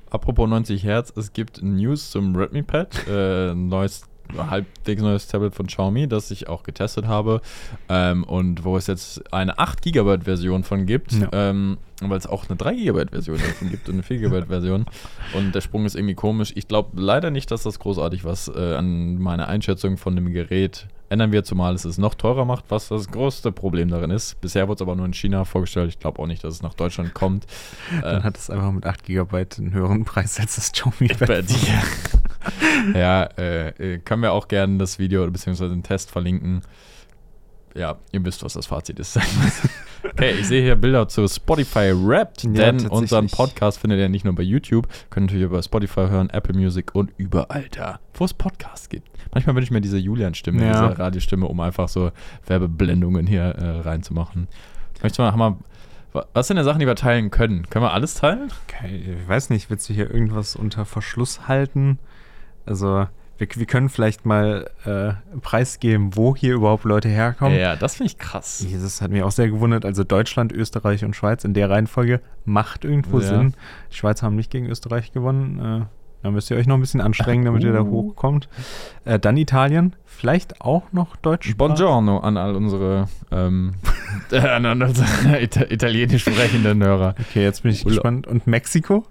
Apropos 0.09 0.49
90 0.49 0.83
Hertz, 0.83 1.13
es 1.15 1.31
gibt 1.33 1.61
News 1.61 2.09
zum 2.09 2.35
Redmi 2.35 2.63
Pad, 2.63 3.07
äh, 3.07 3.53
neues 3.53 4.07
halbwegs 4.38 5.01
neues 5.01 5.28
Tablet 5.28 5.55
von 5.55 5.67
Xiaomi, 5.67 6.07
das 6.07 6.32
ich 6.32 6.47
auch 6.47 6.63
getestet 6.63 7.07
habe 7.07 7.41
ähm, 7.89 8.23
und 8.23 8.63
wo 8.63 8.78
es 8.78 8.88
jetzt 8.88 9.34
eine 9.34 9.57
8 9.59 9.82
GB 9.82 10.19
Version 10.23 10.63
von 10.63 10.86
gibt, 10.86 11.13
ja. 11.13 11.30
ähm, 11.32 11.78
weil 12.01 12.17
es 12.17 12.28
auch 12.28 12.47
eine 12.49 12.57
3 12.57 12.76
GB 12.76 13.05
Version 13.11 13.38
davon 13.38 13.69
gibt 13.69 13.88
und 13.88 13.95
eine 13.95 14.03
4 14.03 14.17
GB 14.19 14.45
Version 14.47 14.86
und 15.34 15.53
der 15.53 15.61
Sprung 15.61 15.86
ist 15.86 15.95
irgendwie 15.95 16.15
komisch. 16.15 16.53
Ich 16.55 16.67
glaube 16.67 17.01
leider 17.01 17.32
nicht, 17.32 17.51
dass 17.51 17.63
das 17.63 17.80
großartig 17.80 18.26
was 18.26 18.47
äh, 18.47 18.76
an 18.76 19.17
meiner 19.17 19.47
Einschätzung 19.47 19.97
von 19.97 20.15
dem 20.15 20.32
Gerät 20.32 20.88
ändern 21.09 21.32
wird, 21.32 21.45
zumal 21.45 21.76
es 21.76 21.86
es 21.86 21.97
noch 21.97 22.15
teurer 22.15 22.45
macht, 22.45 22.65
was 22.69 22.88
das 22.88 23.09
größte 23.09 23.51
Problem 23.51 23.89
darin 23.89 24.11
ist. 24.11 24.39
Bisher 24.41 24.67
wurde 24.67 24.76
es 24.76 24.82
aber 24.82 24.95
nur 24.95 25.05
in 25.05 25.13
China 25.13 25.45
vorgestellt. 25.45 25.89
Ich 25.89 25.99
glaube 25.99 26.21
auch 26.21 26.28
nicht, 26.28 26.43
dass 26.43 26.55
es 26.55 26.61
nach 26.61 26.73
Deutschland 26.73 27.13
kommt. 27.13 27.45
Dann 28.01 28.21
äh, 28.21 28.23
hat 28.23 28.38
es 28.38 28.49
einfach 28.49 28.71
mit 28.71 28.86
8 28.86 29.03
GB 29.03 29.45
einen 29.57 29.73
höheren 29.73 30.05
Preis 30.05 30.39
als 30.39 30.55
das 30.55 30.71
Xiaomi 30.71 31.09
Pad. 31.09 31.45
ja, 32.93 33.23
äh, 33.37 33.69
äh, 33.69 33.97
können 33.99 34.21
wir 34.21 34.33
auch 34.33 34.47
gerne 34.47 34.77
das 34.77 34.99
Video 34.99 35.29
bzw. 35.29 35.69
den 35.69 35.83
Test 35.83 36.11
verlinken. 36.11 36.61
Ja, 37.75 37.97
ihr 38.13 38.23
wisst, 38.23 38.41
was 38.43 38.53
das 38.53 38.67
Fazit 38.67 38.99
ist. 38.99 39.19
okay, 40.03 40.31
ich 40.39 40.47
sehe 40.47 40.61
hier 40.61 40.77
Bilder 40.77 41.09
zu 41.09 41.27
Spotify 41.27 41.91
Wrapped, 41.93 42.43
ja, 42.43 42.49
denn 42.51 42.87
unseren 42.87 43.27
Podcast 43.27 43.79
findet 43.79 43.99
ihr 43.99 44.07
nicht 44.07 44.23
nur 44.23 44.33
bei 44.33 44.43
YouTube, 44.43 44.87
könnt 45.09 45.33
ihr 45.33 45.45
über 45.45 45.61
Spotify 45.61 46.07
hören, 46.07 46.29
Apple 46.29 46.57
Music 46.57 46.95
und 46.95 47.11
überall 47.17 47.65
da, 47.71 47.99
wo 48.13 48.23
es 48.23 48.33
Podcasts 48.33 48.87
gibt. 48.87 49.09
Manchmal 49.33 49.55
wünsche 49.55 49.65
ich 49.65 49.71
mir 49.71 49.81
diese 49.81 49.97
Julian-Stimme, 49.97 50.65
ja. 50.65 50.87
diese 50.87 50.99
Radiostimme, 50.99 51.47
um 51.47 51.59
einfach 51.59 51.89
so 51.89 52.11
Werbeblendungen 52.47 53.27
hier 53.27 53.43
äh, 53.43 53.81
reinzumachen. 53.81 54.47
Möchtest 55.01 55.19
du 55.19 55.23
mal, 55.23 55.35
mal 55.35 55.57
was 56.33 56.47
sind 56.47 56.55
denn 56.55 56.65
Sachen, 56.65 56.79
die 56.79 56.87
wir 56.87 56.95
teilen 56.95 57.29
können? 57.29 57.69
Können 57.69 57.83
wir 57.83 57.93
alles 57.93 58.13
teilen? 58.13 58.51
Okay, 58.67 59.17
ich 59.21 59.27
weiß 59.27 59.49
nicht, 59.49 59.69
willst 59.69 59.89
du 59.89 59.93
hier 59.93 60.09
irgendwas 60.09 60.55
unter 60.55 60.85
Verschluss 60.85 61.49
halten? 61.49 61.99
Also, 62.66 63.07
wir, 63.38 63.47
wir 63.53 63.66
können 63.66 63.89
vielleicht 63.89 64.26
mal 64.26 64.70
äh, 64.86 65.38
preisgeben, 65.39 66.16
wo 66.16 66.36
hier 66.36 66.53
überhaupt 66.53 66.86
Leute 66.86 67.09
herkommen. 67.09 67.57
Ja, 67.57 67.76
das 67.76 67.95
finde 67.95 68.11
ich 68.11 68.18
krass. 68.18 68.66
Das 68.72 69.01
hat 69.01 69.11
mich 69.11 69.24
auch 69.24 69.32
sehr 69.32 69.49
gewundert. 69.49 69.86
Also 69.86 70.03
Deutschland, 70.03 70.51
Österreich 70.51 71.03
und 71.03 71.16
Schweiz 71.16 71.43
in 71.43 71.53
der 71.53 71.70
Reihenfolge 71.70 72.22
macht 72.45 72.86
irgendwo 72.86 73.20
ja. 73.20 73.28
Sinn. 73.28 73.53
Die 73.91 73.95
Schweizer 73.95 74.26
haben 74.26 74.36
nicht 74.36 74.51
gegen 74.51 74.68
Österreich 74.68 75.11
gewonnen. 75.11 75.82
Äh, 75.84 75.86
da 76.24 76.32
müsst 76.32 76.49
ihr 76.49 76.57
euch 76.57 76.66
noch 76.66 76.76
ein 76.76 76.82
bisschen 76.82 77.01
anstrengen, 77.01 77.45
damit 77.45 77.63
uh. 77.63 77.68
ihr 77.68 77.74
da 77.74 77.82
uh. 77.82 77.91
hochkommt. 77.91 78.49
Äh, 79.03 79.20
dann 79.20 79.38
Italien, 79.38 79.95
vielleicht 80.05 80.61
auch 80.61 80.91
noch 80.91 81.16
Deutsch. 81.18 81.55
Buongiorno 81.55 82.20
an 82.20 82.38
all 82.38 82.55
unsere, 82.55 83.09
ähm, 83.32 83.76
an 84.32 84.82
unsere 84.82 85.41
italienisch 85.70 86.24
sprechenden 86.24 86.82
Hörer. 86.84 87.16
Okay, 87.20 87.43
jetzt 87.43 87.63
bin 87.63 87.72
ich 87.72 87.86
Urlaub. 87.86 87.97
gespannt. 87.97 88.28
Und 88.28 88.47
Mexiko? 88.47 89.05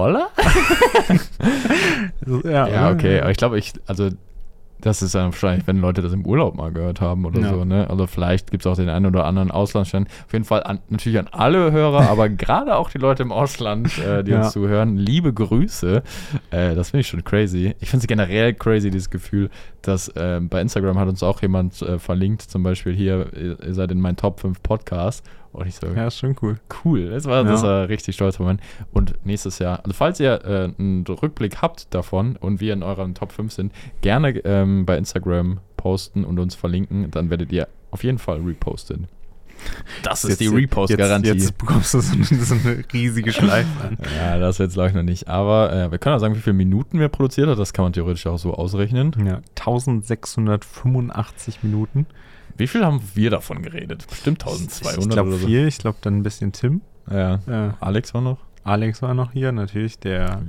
Holla? 0.00 0.28
ja, 2.44 2.68
ja, 2.68 2.90
okay. 2.90 3.20
Aber 3.20 3.30
ich 3.30 3.36
glaube, 3.36 3.58
ich, 3.58 3.72
also 3.86 4.10
das 4.80 5.02
ist 5.02 5.14
dann 5.14 5.26
wahrscheinlich, 5.26 5.66
wenn 5.66 5.80
Leute 5.80 6.02
das 6.02 6.12
im 6.12 6.24
Urlaub 6.24 6.56
mal 6.56 6.72
gehört 6.72 7.00
haben 7.00 7.24
oder 7.24 7.40
ja. 7.40 7.48
so, 7.50 7.64
ne? 7.64 7.88
Also 7.88 8.06
vielleicht 8.06 8.50
gibt 8.50 8.64
es 8.64 8.66
auch 8.66 8.76
den 8.76 8.88
einen 8.88 9.06
oder 9.06 9.24
anderen 9.24 9.50
Auslandsstand. 9.50 10.08
Auf 10.26 10.32
jeden 10.32 10.44
Fall 10.44 10.62
an, 10.62 10.80
natürlich 10.88 11.18
an 11.18 11.28
alle 11.30 11.72
Hörer, 11.72 12.08
aber 12.08 12.28
gerade 12.30 12.76
auch 12.76 12.90
die 12.90 12.98
Leute 12.98 13.22
im 13.22 13.32
Ausland, 13.32 13.98
äh, 13.98 14.24
die 14.24 14.32
ja. 14.32 14.42
uns 14.42 14.52
zuhören, 14.52 14.96
liebe 14.96 15.32
Grüße. 15.32 16.02
Äh, 16.50 16.74
das 16.74 16.90
finde 16.90 17.02
ich 17.02 17.08
schon 17.08 17.24
crazy. 17.24 17.74
Ich 17.80 17.90
finde 17.90 18.04
es 18.04 18.08
generell 18.08 18.54
crazy, 18.54 18.90
dieses 18.90 19.10
Gefühl, 19.10 19.50
dass 19.82 20.08
äh, 20.08 20.40
bei 20.40 20.60
Instagram 20.60 20.98
hat 20.98 21.08
uns 21.08 21.22
auch 21.22 21.42
jemand 21.42 21.80
äh, 21.82 21.98
verlinkt, 21.98 22.42
zum 22.42 22.62
Beispiel 22.62 22.94
hier, 22.94 23.26
ihr 23.34 23.74
seid 23.74 23.90
in 23.92 24.00
meinen 24.00 24.16
Top 24.16 24.40
5 24.40 24.62
Podcasts. 24.62 25.22
Und 25.52 25.66
ich 25.66 25.74
so, 25.74 25.88
ja, 25.88 26.06
ist 26.06 26.18
schon 26.18 26.36
cool. 26.42 26.60
Cool. 26.84 27.10
Das 27.10 27.24
war, 27.24 27.44
ja. 27.44 27.50
das 27.50 27.62
war 27.62 27.88
richtig 27.88 28.14
stolz 28.14 28.38
Moment. 28.38 28.60
Und 28.92 29.14
nächstes 29.24 29.58
Jahr, 29.58 29.80
also 29.84 29.92
falls 29.92 30.20
ihr 30.20 30.44
äh, 30.44 30.72
einen 30.78 31.04
Rückblick 31.06 31.60
habt 31.60 31.92
davon 31.92 32.36
und 32.36 32.60
wir 32.60 32.72
in 32.72 32.82
euren 32.82 33.14
Top 33.14 33.32
5 33.32 33.52
sind, 33.52 33.72
gerne 34.00 34.38
ähm, 34.44 34.86
bei 34.86 34.96
Instagram 34.96 35.60
posten 35.76 36.24
und 36.24 36.38
uns 36.38 36.54
verlinken. 36.54 37.10
Dann 37.10 37.30
werdet 37.30 37.52
ihr 37.52 37.68
auf 37.90 38.04
jeden 38.04 38.18
Fall 38.18 38.40
repostet. 38.40 39.00
Das 40.02 40.24
ist 40.24 40.30
jetzt, 40.30 40.40
die 40.40 40.46
Repost-Garantie. 40.46 41.28
Jetzt, 41.28 41.42
jetzt, 41.42 41.58
bekommst 41.58 41.94
du 41.94 42.00
so 42.00 42.14
eine, 42.14 42.24
so 42.24 42.54
eine 42.54 42.84
riesige 42.92 43.32
Schleife 43.32 43.68
an. 43.82 43.98
ja, 44.16 44.38
das 44.38 44.58
jetzt 44.58 44.74
glaube 44.74 44.88
ich 44.88 44.94
noch 44.94 45.02
nicht. 45.02 45.28
Aber 45.28 45.72
äh, 45.72 45.90
wir 45.90 45.98
können 45.98 46.16
auch 46.16 46.20
sagen, 46.20 46.34
wie 46.34 46.40
viele 46.40 46.54
Minuten 46.54 46.98
wir 46.98 47.08
produziert 47.08 47.48
haben. 47.48 47.58
Das 47.58 47.72
kann 47.72 47.84
man 47.84 47.92
theoretisch 47.92 48.26
auch 48.26 48.38
so 48.38 48.54
ausrechnen. 48.54 49.12
Ja, 49.26 49.40
1685 49.58 51.62
Minuten. 51.62 52.06
Wie 52.60 52.66
viel 52.66 52.84
haben 52.84 53.00
wir 53.14 53.30
davon 53.30 53.62
geredet? 53.62 54.06
Bestimmt 54.06 54.42
1200 54.42 54.98
ich 54.98 55.08
glaube 55.08 55.32
so. 55.32 55.46
viel, 55.46 55.66
ich 55.66 55.78
glaube 55.78 55.96
dann 56.02 56.18
ein 56.18 56.22
bisschen 56.22 56.52
Tim. 56.52 56.82
Ja. 57.10 57.40
ja. 57.46 57.74
Alex 57.80 58.12
war 58.12 58.20
noch. 58.20 58.36
Alex 58.64 59.00
war 59.00 59.14
noch 59.14 59.32
hier, 59.32 59.50
natürlich, 59.50 59.98
der, 59.98 60.42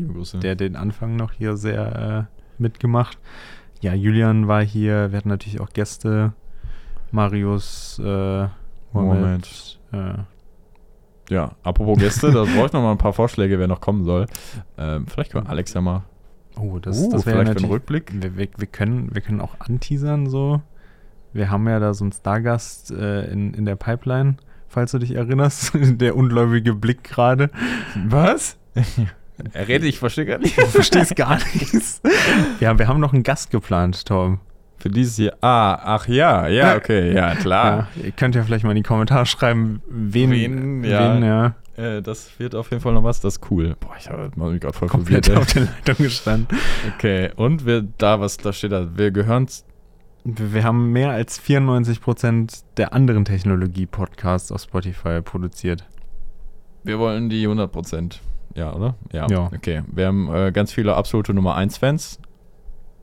der 0.44 0.56
den 0.56 0.76
Anfang 0.76 1.16
noch 1.16 1.32
hier 1.32 1.56
sehr 1.56 2.28
äh, 2.30 2.62
mitgemacht. 2.62 3.18
Ja, 3.80 3.94
Julian 3.94 4.50
war 4.50 4.62
hier, 4.62 5.12
wir 5.12 5.18
hatten 5.18 5.30
natürlich 5.30 5.62
auch 5.62 5.70
Gäste. 5.70 6.34
Marius, 7.12 8.00
äh, 8.04 8.48
Moment. 8.92 9.80
Äh. 9.94 10.14
Ja, 11.30 11.56
apropos 11.64 11.98
Gäste, 11.98 12.32
da 12.32 12.44
brauche 12.44 12.66
ich 12.66 12.74
noch 12.74 12.82
mal 12.82 12.92
ein 12.92 12.98
paar 12.98 13.14
Vorschläge, 13.14 13.58
wer 13.58 13.70
noch 13.70 13.80
kommen 13.80 14.04
soll. 14.04 14.26
Ähm, 14.78 15.08
vielleicht 15.08 15.32
können 15.32 15.48
Alex 15.48 15.74
ja 15.74 15.80
mal. 15.80 16.04
Oh, 16.58 16.78
das, 16.78 17.00
uh, 17.00 17.10
das 17.10 17.26
wäre 17.26 17.46
vielleicht 17.46 17.64
ein 17.64 17.70
Rückblick. 17.70 18.12
Wir, 18.22 18.36
wir, 18.36 18.50
wir, 18.58 18.68
können, 18.68 19.16
wir 19.16 19.22
können 19.22 19.40
auch 19.40 19.56
anteasern 19.60 20.28
so. 20.28 20.62
Wir 21.34 21.50
haben 21.50 21.68
ja 21.68 21.80
da 21.80 21.94
so 21.94 22.04
einen 22.04 22.12
Stargast 22.12 22.92
äh, 22.92 23.32
in, 23.32 23.54
in 23.54 23.66
der 23.66 23.76
Pipeline, 23.76 24.36
falls 24.68 24.92
du 24.92 25.00
dich 25.00 25.16
erinnerst. 25.16 25.72
der 25.76 26.16
ungläubige 26.16 26.74
Blick 26.74 27.04
gerade. 27.04 27.50
Was? 28.08 28.58
er 29.54 29.68
redet, 29.68 29.88
ich 29.88 30.00
verstehe 30.00 30.26
gar 30.26 30.40
nicht. 30.40 30.58
Du 30.60 30.66
verstehst 30.66 31.16
gar 31.16 31.36
nichts. 31.54 32.02
Ja, 32.60 32.78
wir 32.78 32.88
haben 32.88 33.00
noch 33.00 33.14
einen 33.14 33.24
Gast 33.24 33.52
geplant, 33.52 34.06
Tom. 34.06 34.40
Für 34.78 34.90
dieses 34.90 35.16
hier. 35.16 35.38
Ah, 35.42 35.76
ach 35.76 36.08
ja, 36.08 36.48
ja, 36.48 36.76
okay, 36.76 37.14
ja, 37.14 37.36
klar. 37.36 37.88
Ja, 37.96 38.04
ihr 38.06 38.12
könnt 38.12 38.34
ja 38.34 38.42
vielleicht 38.42 38.64
mal 38.64 38.72
in 38.72 38.78
die 38.78 38.84
Kommentare 38.84 39.28
schreiben, 39.28 39.82
wen, 39.88 40.32
wen, 40.32 40.84
ja. 40.84 41.16
Wen, 41.16 41.24
ja. 41.24 41.56
Äh, 41.78 42.02
das 42.02 42.40
wird 42.40 42.56
auf 42.56 42.72
jeden 42.72 42.82
Fall 42.82 42.94
noch 42.94 43.04
was, 43.04 43.22
das 43.22 43.36
ist 43.36 43.52
cool. 43.52 43.76
Boah, 43.80 43.96
ich 43.98 44.10
habe 44.10 44.32
mich 44.36 44.60
gerade 44.60 44.74
voll 44.74 44.88
Komplett 44.88 45.28
verwirrt, 45.28 45.48
auf 45.48 45.54
der 45.54 45.64
Leitung 45.64 45.96
gestanden. 45.98 46.58
Okay, 46.96 47.30
und 47.36 47.66
wir, 47.66 47.84
da, 47.98 48.20
was 48.20 48.38
da 48.38 48.52
steht, 48.52 48.72
da, 48.72 48.98
wir 48.98 49.12
gehören 49.12 49.48
wir 50.24 50.64
haben 50.64 50.92
mehr 50.92 51.12
als 51.12 51.42
94% 51.42 52.64
der 52.78 52.94
anderen 52.94 53.26
Technologie-Podcasts 53.26 54.52
auf 54.52 54.62
Spotify 54.62 55.22
produziert. 55.22 55.88
Wir 56.84 57.00
wollen 57.00 57.30
die 57.30 57.48
100%. 57.48 58.20
Ja, 58.56 58.74
oder? 58.74 58.96
Ja. 59.12 59.28
ja. 59.30 59.50
Okay. 59.54 59.84
Wir 59.92 60.08
haben 60.08 60.34
äh, 60.34 60.52
ganz 60.52 60.74
viele 60.74 60.96
absolute 60.96 61.34
Nummer 61.34 61.58
1-Fans. 61.58 62.20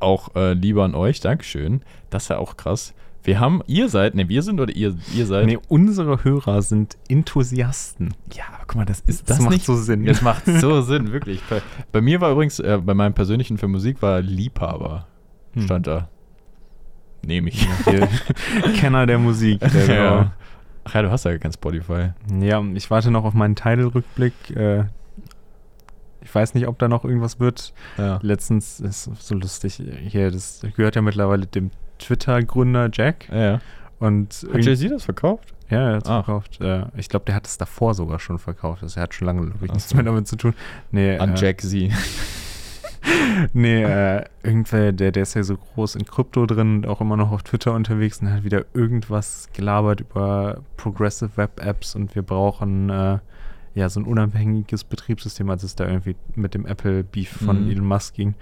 Auch 0.01 0.35
äh, 0.37 0.53
lieber 0.53 0.85
an 0.85 0.95
euch. 0.95 1.21
Dankeschön. 1.21 1.83
Das 2.11 2.25
ist 2.25 2.29
ja 2.29 2.39
auch 2.39 2.57
krass. 2.57 2.95
Wir 3.25 3.41
haben, 3.41 3.63
ihr 3.67 3.89
seid, 3.89 4.15
ne, 4.15 4.29
wir 4.29 4.43
sind 4.43 4.61
oder 4.61 4.75
ihr, 4.75 4.97
ihr 5.15 5.27
seid. 5.27 5.47
Ne, 5.47 5.59
unsere 5.69 6.23
Hörer 6.25 6.63
sind 6.63 6.97
Enthusiasten. 7.09 8.15
Ja, 8.33 8.45
aber 8.55 8.65
guck 8.67 8.77
mal, 8.77 8.85
das 8.85 9.01
ist 9.01 9.29
das, 9.29 9.39
das 9.39 9.41
macht 9.41 9.53
nicht 9.53 9.67
so 9.67 9.75
Sinn. 9.75 10.05
Das 10.05 10.23
macht 10.23 10.47
so 10.61 10.83
Sinn, 10.83 11.13
wirklich. 11.13 11.43
Bei, 11.51 11.61
bei, 11.91 12.01
mir 12.01 12.21
war 12.21 12.31
übrigens, 12.31 12.61
äh, 12.61 12.81
bei 12.83 12.95
meinem 12.95 13.15
persönlichen 13.15 13.59
für 13.59 13.69
Musik 13.69 14.03
war 14.03 14.21
Liebhaber. 14.21 15.09
Hm. 15.55 15.63
Stand 15.63 15.87
da. 15.89 16.09
Nehme 17.23 17.51
ich. 17.51 17.67
Kenner 18.81 19.07
der 19.07 19.19
Musik. 19.19 19.61
Der 19.61 19.87
ja. 19.95 20.33
Ach 20.85 20.95
ja, 20.95 21.03
du 21.03 21.11
hast 21.11 21.25
ja 21.25 21.37
kein 21.37 21.53
Spotify. 21.53 22.11
Ja, 22.41 22.63
ich 22.75 22.91
warte 22.91 23.11
noch 23.11 23.25
auf 23.25 23.35
meinen 23.35 23.55
Title-Rückblick. 23.55 24.57
Äh, 24.57 24.85
ich 26.23 26.35
weiß 26.35 26.55
nicht, 26.55 26.67
ob 26.67 26.79
da 26.79 26.89
noch 26.89 27.05
irgendwas 27.05 27.41
wird. 27.41 27.73
Ja. 27.97 28.19
Letztens 28.23 28.81
ist 28.81 29.11
so 29.19 29.35
lustig, 29.35 29.83
hier, 30.07 30.31
das 30.31 30.63
gehört 30.77 30.97
ja 30.97 31.03
mittlerweile 31.03 31.47
dem 31.47 31.71
Twitter-Gründer 31.99 32.91
Jack. 32.93 33.29
Ja. 33.31 33.61
Und 33.99 34.47
hat 34.53 34.65
Jay-Z 34.65 34.91
das 34.91 35.05
verkauft? 35.05 35.55
Ja, 35.71 35.91
er 35.91 35.97
hat 35.97 36.05
es 36.05 36.09
verkauft. 36.09 36.61
Äh, 36.61 36.85
ich 36.97 37.09
glaube, 37.09 37.27
der 37.27 37.35
hat 37.35 37.47
es 37.47 37.59
davor 37.59 37.95
sogar 37.95 38.19
schon 38.19 38.39
verkauft. 38.39 38.83
Also 38.83 39.01
er 39.01 39.03
hat 39.05 39.15
schon 39.15 39.27
lange 39.27 39.53
ich, 39.63 39.73
nichts 39.73 39.93
mehr 39.93 40.05
damit 40.05 40.27
zu 40.27 40.37
tun. 40.37 40.55
Nee, 40.91 41.19
An 41.19 41.35
äh, 41.35 41.39
Jack 41.39 41.61
Z. 41.61 41.93
nee, 43.53 43.83
äh, 43.83 44.25
irgendwer, 44.43 44.93
der, 44.93 45.13
der 45.13 45.23
ist 45.23 45.35
ja 45.35 45.43
so 45.43 45.57
groß 45.57 45.97
in 45.97 46.05
Krypto 46.05 46.47
drin, 46.47 46.85
auch 46.87 47.01
immer 47.01 47.17
noch 47.17 47.33
auf 47.33 47.43
Twitter 47.43 47.75
unterwegs 47.75 48.21
und 48.21 48.33
hat 48.33 48.45
wieder 48.45 48.65
irgendwas 48.75 49.49
gelabert 49.53 50.01
über 50.01 50.61
Progressive 50.77 51.37
Web 51.37 51.65
Apps 51.65 51.95
und 51.95 52.15
wir 52.15 52.23
brauchen 52.23 52.91
äh, 52.91 53.19
ja, 53.79 53.89
so 53.89 54.01
ein 54.01 54.07
unabhängiges 54.07 54.83
Betriebssystem, 54.83 55.49
als 55.51 55.63
es 55.63 55.77
da 55.77 55.87
irgendwie 55.87 56.17
mit 56.35 56.55
dem 56.55 56.67
Apple-Beef 56.67 57.31
von 57.31 57.65
mhm. 57.65 57.71
Elon 57.71 57.87
Musk 57.87 58.15
ging. 58.15 58.35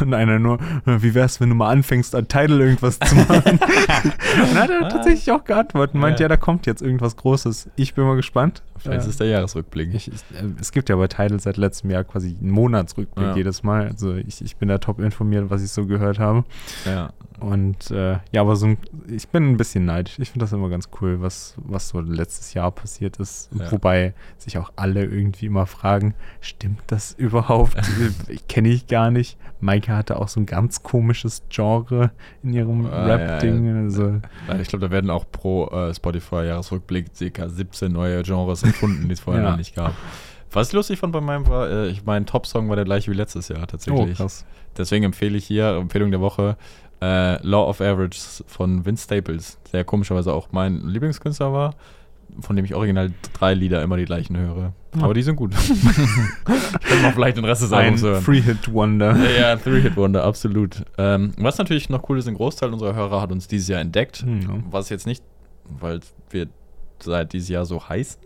Und 0.00 0.14
einer 0.14 0.38
nur, 0.38 0.58
wie 0.84 1.14
wär's, 1.14 1.40
wenn 1.40 1.48
du 1.48 1.56
mal 1.56 1.70
anfängst, 1.70 2.14
an 2.14 2.28
Tidal 2.28 2.60
irgendwas 2.60 3.00
zu 3.00 3.14
machen? 3.16 3.58
und 3.58 4.54
hat 4.54 4.70
er 4.70 4.86
ah. 4.86 4.88
tatsächlich 4.88 5.30
auch 5.32 5.42
geantwortet 5.42 5.96
und 5.96 6.00
meint, 6.00 6.20
ja. 6.20 6.24
ja, 6.24 6.28
da 6.28 6.36
kommt 6.36 6.66
jetzt 6.66 6.80
irgendwas 6.80 7.16
Großes. 7.16 7.70
Ich 7.74 7.94
bin 7.94 8.04
mal 8.04 8.14
gespannt. 8.14 8.62
Vielleicht 8.76 9.06
äh, 9.06 9.10
ist 9.10 9.18
der 9.18 9.26
Jahresrückblick. 9.26 9.94
Ich, 9.94 10.08
ich, 10.08 10.20
äh, 10.32 10.46
es 10.60 10.70
gibt 10.70 10.88
ja 10.88 10.96
bei 10.96 11.08
Tidal 11.08 11.40
seit 11.40 11.56
letztem 11.56 11.90
Jahr 11.90 12.04
quasi 12.04 12.36
einen 12.40 12.50
Monatsrückblick 12.50 13.28
ja. 13.28 13.36
jedes 13.36 13.64
Mal. 13.64 13.88
Also 13.88 14.14
ich, 14.14 14.42
ich 14.42 14.56
bin 14.56 14.68
da 14.68 14.78
top 14.78 15.00
informiert, 15.00 15.50
was 15.50 15.62
ich 15.62 15.70
so 15.70 15.86
gehört 15.86 16.20
habe. 16.20 16.44
Ja. 16.86 17.12
Und 17.40 17.90
äh, 17.90 18.18
ja, 18.32 18.40
aber 18.40 18.56
so 18.56 18.66
ein, 18.66 18.78
ich 19.08 19.28
bin 19.28 19.50
ein 19.50 19.56
bisschen 19.56 19.84
neidisch. 19.84 20.18
Ich 20.18 20.30
finde 20.30 20.44
das 20.44 20.52
immer 20.52 20.68
ganz 20.68 20.88
cool, 21.00 21.20
was, 21.20 21.54
was 21.56 21.88
so 21.88 22.00
letztes 22.00 22.54
Jahr 22.54 22.70
passiert 22.70 23.16
ist. 23.16 23.50
Ja. 23.58 23.70
Wobei 23.72 24.14
sich 24.38 24.58
auch 24.58 24.72
alle 24.76 24.83
irgendwie 24.92 25.46
immer 25.46 25.66
fragen, 25.66 26.14
stimmt 26.40 26.82
das 26.86 27.12
überhaupt? 27.18 27.76
Kenne 28.48 28.68
ich 28.68 28.86
gar 28.86 29.10
nicht. 29.10 29.38
Maike 29.60 29.96
hatte 29.96 30.18
auch 30.18 30.28
so 30.28 30.40
ein 30.40 30.46
ganz 30.46 30.82
komisches 30.82 31.42
Genre 31.48 32.10
in 32.42 32.52
ihrem 32.52 32.86
ah, 32.86 33.06
Rap-Ding. 33.06 33.66
Ja, 33.66 33.76
ja. 33.76 33.82
also, 33.82 34.20
ich 34.60 34.68
glaube, 34.68 34.86
da 34.86 34.90
werden 34.90 35.10
auch 35.10 35.24
pro 35.30 35.66
äh, 35.68 35.94
Spotify-Jahresrückblick 35.94 37.06
ca. 37.32 37.48
17 37.48 37.90
neue 37.90 38.22
Genres 38.22 38.62
erfunden, 38.62 39.08
die 39.08 39.14
es 39.14 39.20
vorher 39.20 39.42
noch 39.50 39.56
nicht 39.56 39.74
gab. 39.74 39.94
Was 40.52 40.68
ich 40.68 40.74
lustig 40.74 41.00
fand 41.00 41.12
bei 41.12 41.20
meinem 41.20 41.48
war, 41.48 41.68
äh, 41.68 41.88
ich 41.88 42.04
mein 42.04 42.26
Top-Song 42.26 42.68
war 42.68 42.76
der 42.76 42.84
gleiche 42.84 43.10
wie 43.10 43.16
letztes 43.16 43.48
Jahr 43.48 43.66
tatsächlich. 43.66 44.20
Oh. 44.20 44.28
Deswegen 44.76 45.04
empfehle 45.04 45.36
ich 45.36 45.46
hier, 45.46 45.70
Empfehlung 45.70 46.10
der 46.10 46.20
Woche, 46.20 46.56
äh, 47.00 47.42
Law 47.44 47.68
of 47.68 47.80
Averages 47.80 48.44
von 48.46 48.84
Vince 48.84 49.04
Staples, 49.04 49.58
der 49.72 49.84
komischerweise 49.84 50.32
auch 50.32 50.48
mein 50.52 50.86
Lieblingskünstler 50.86 51.52
war, 51.52 51.74
von 52.40 52.56
dem 52.56 52.64
ich 52.64 52.74
original 52.74 53.12
drei 53.32 53.54
Lieder 53.54 53.82
immer 53.82 53.96
die 53.96 54.04
gleichen 54.04 54.36
höre. 54.36 54.72
Ja. 54.96 55.02
Aber 55.02 55.14
die 55.14 55.22
sind 55.22 55.36
gut. 55.36 55.52
ich 55.64 56.88
kann 56.88 57.02
mal 57.02 57.12
vielleicht 57.12 57.36
den 57.36 57.44
Rest 57.44 57.62
des 57.62 57.72
Albums 57.72 58.02
hören. 58.02 58.24
Three-Hit-Wonder. 58.24 59.16
Ja, 59.38 59.56
Three-Hit-Wonder, 59.56 60.24
absolut. 60.24 60.84
Ähm, 60.98 61.32
was 61.38 61.58
natürlich 61.58 61.88
noch 61.88 62.08
cool 62.08 62.18
ist, 62.18 62.28
ein 62.28 62.34
Großteil 62.34 62.72
unserer 62.72 62.94
Hörer 62.94 63.20
hat 63.20 63.32
uns 63.32 63.48
dieses 63.48 63.68
Jahr 63.68 63.80
entdeckt. 63.80 64.24
Mhm. 64.24 64.64
Was 64.70 64.88
jetzt 64.88 65.06
nicht, 65.06 65.22
weil 65.64 66.00
wir 66.30 66.48
seit 67.00 67.32
dieses 67.32 67.48
Jahr 67.48 67.64
so 67.64 67.88
heißen. 67.88 68.22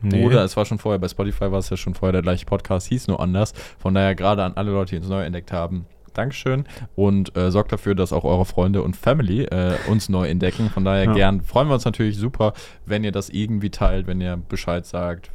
Nee. 0.00 0.24
Oder 0.24 0.44
es 0.44 0.56
war 0.56 0.64
schon 0.64 0.78
vorher, 0.78 0.98
bei 0.98 1.08
Spotify 1.08 1.50
war 1.50 1.58
es 1.58 1.70
ja 1.70 1.76
schon 1.76 1.94
vorher 1.94 2.12
der 2.12 2.22
gleiche 2.22 2.46
Podcast, 2.46 2.86
hieß 2.88 3.08
nur 3.08 3.20
anders. 3.20 3.52
Von 3.78 3.94
daher 3.94 4.14
gerade 4.14 4.44
an 4.44 4.52
alle 4.54 4.70
Leute, 4.70 4.90
die 4.90 4.98
uns 4.98 5.08
neu 5.08 5.24
entdeckt 5.24 5.52
haben, 5.52 5.86
Dankeschön. 6.18 6.64
Und 6.96 7.36
äh, 7.36 7.50
sorgt 7.52 7.72
dafür, 7.72 7.94
dass 7.94 8.12
auch 8.12 8.24
eure 8.24 8.44
Freunde 8.44 8.82
und 8.82 8.96
Family 8.96 9.44
äh, 9.44 9.76
uns 9.88 10.08
neu 10.08 10.28
entdecken. 10.28 10.68
Von 10.68 10.84
daher 10.84 11.04
ja. 11.04 11.12
gern 11.12 11.42
freuen 11.42 11.68
wir 11.68 11.74
uns 11.74 11.84
natürlich 11.84 12.16
super, 12.16 12.54
wenn 12.84 13.04
ihr 13.04 13.12
das 13.12 13.30
irgendwie 13.30 13.70
teilt, 13.70 14.08
wenn 14.08 14.20
ihr 14.20 14.36
Bescheid 14.36 14.84
sagt. 14.84 15.30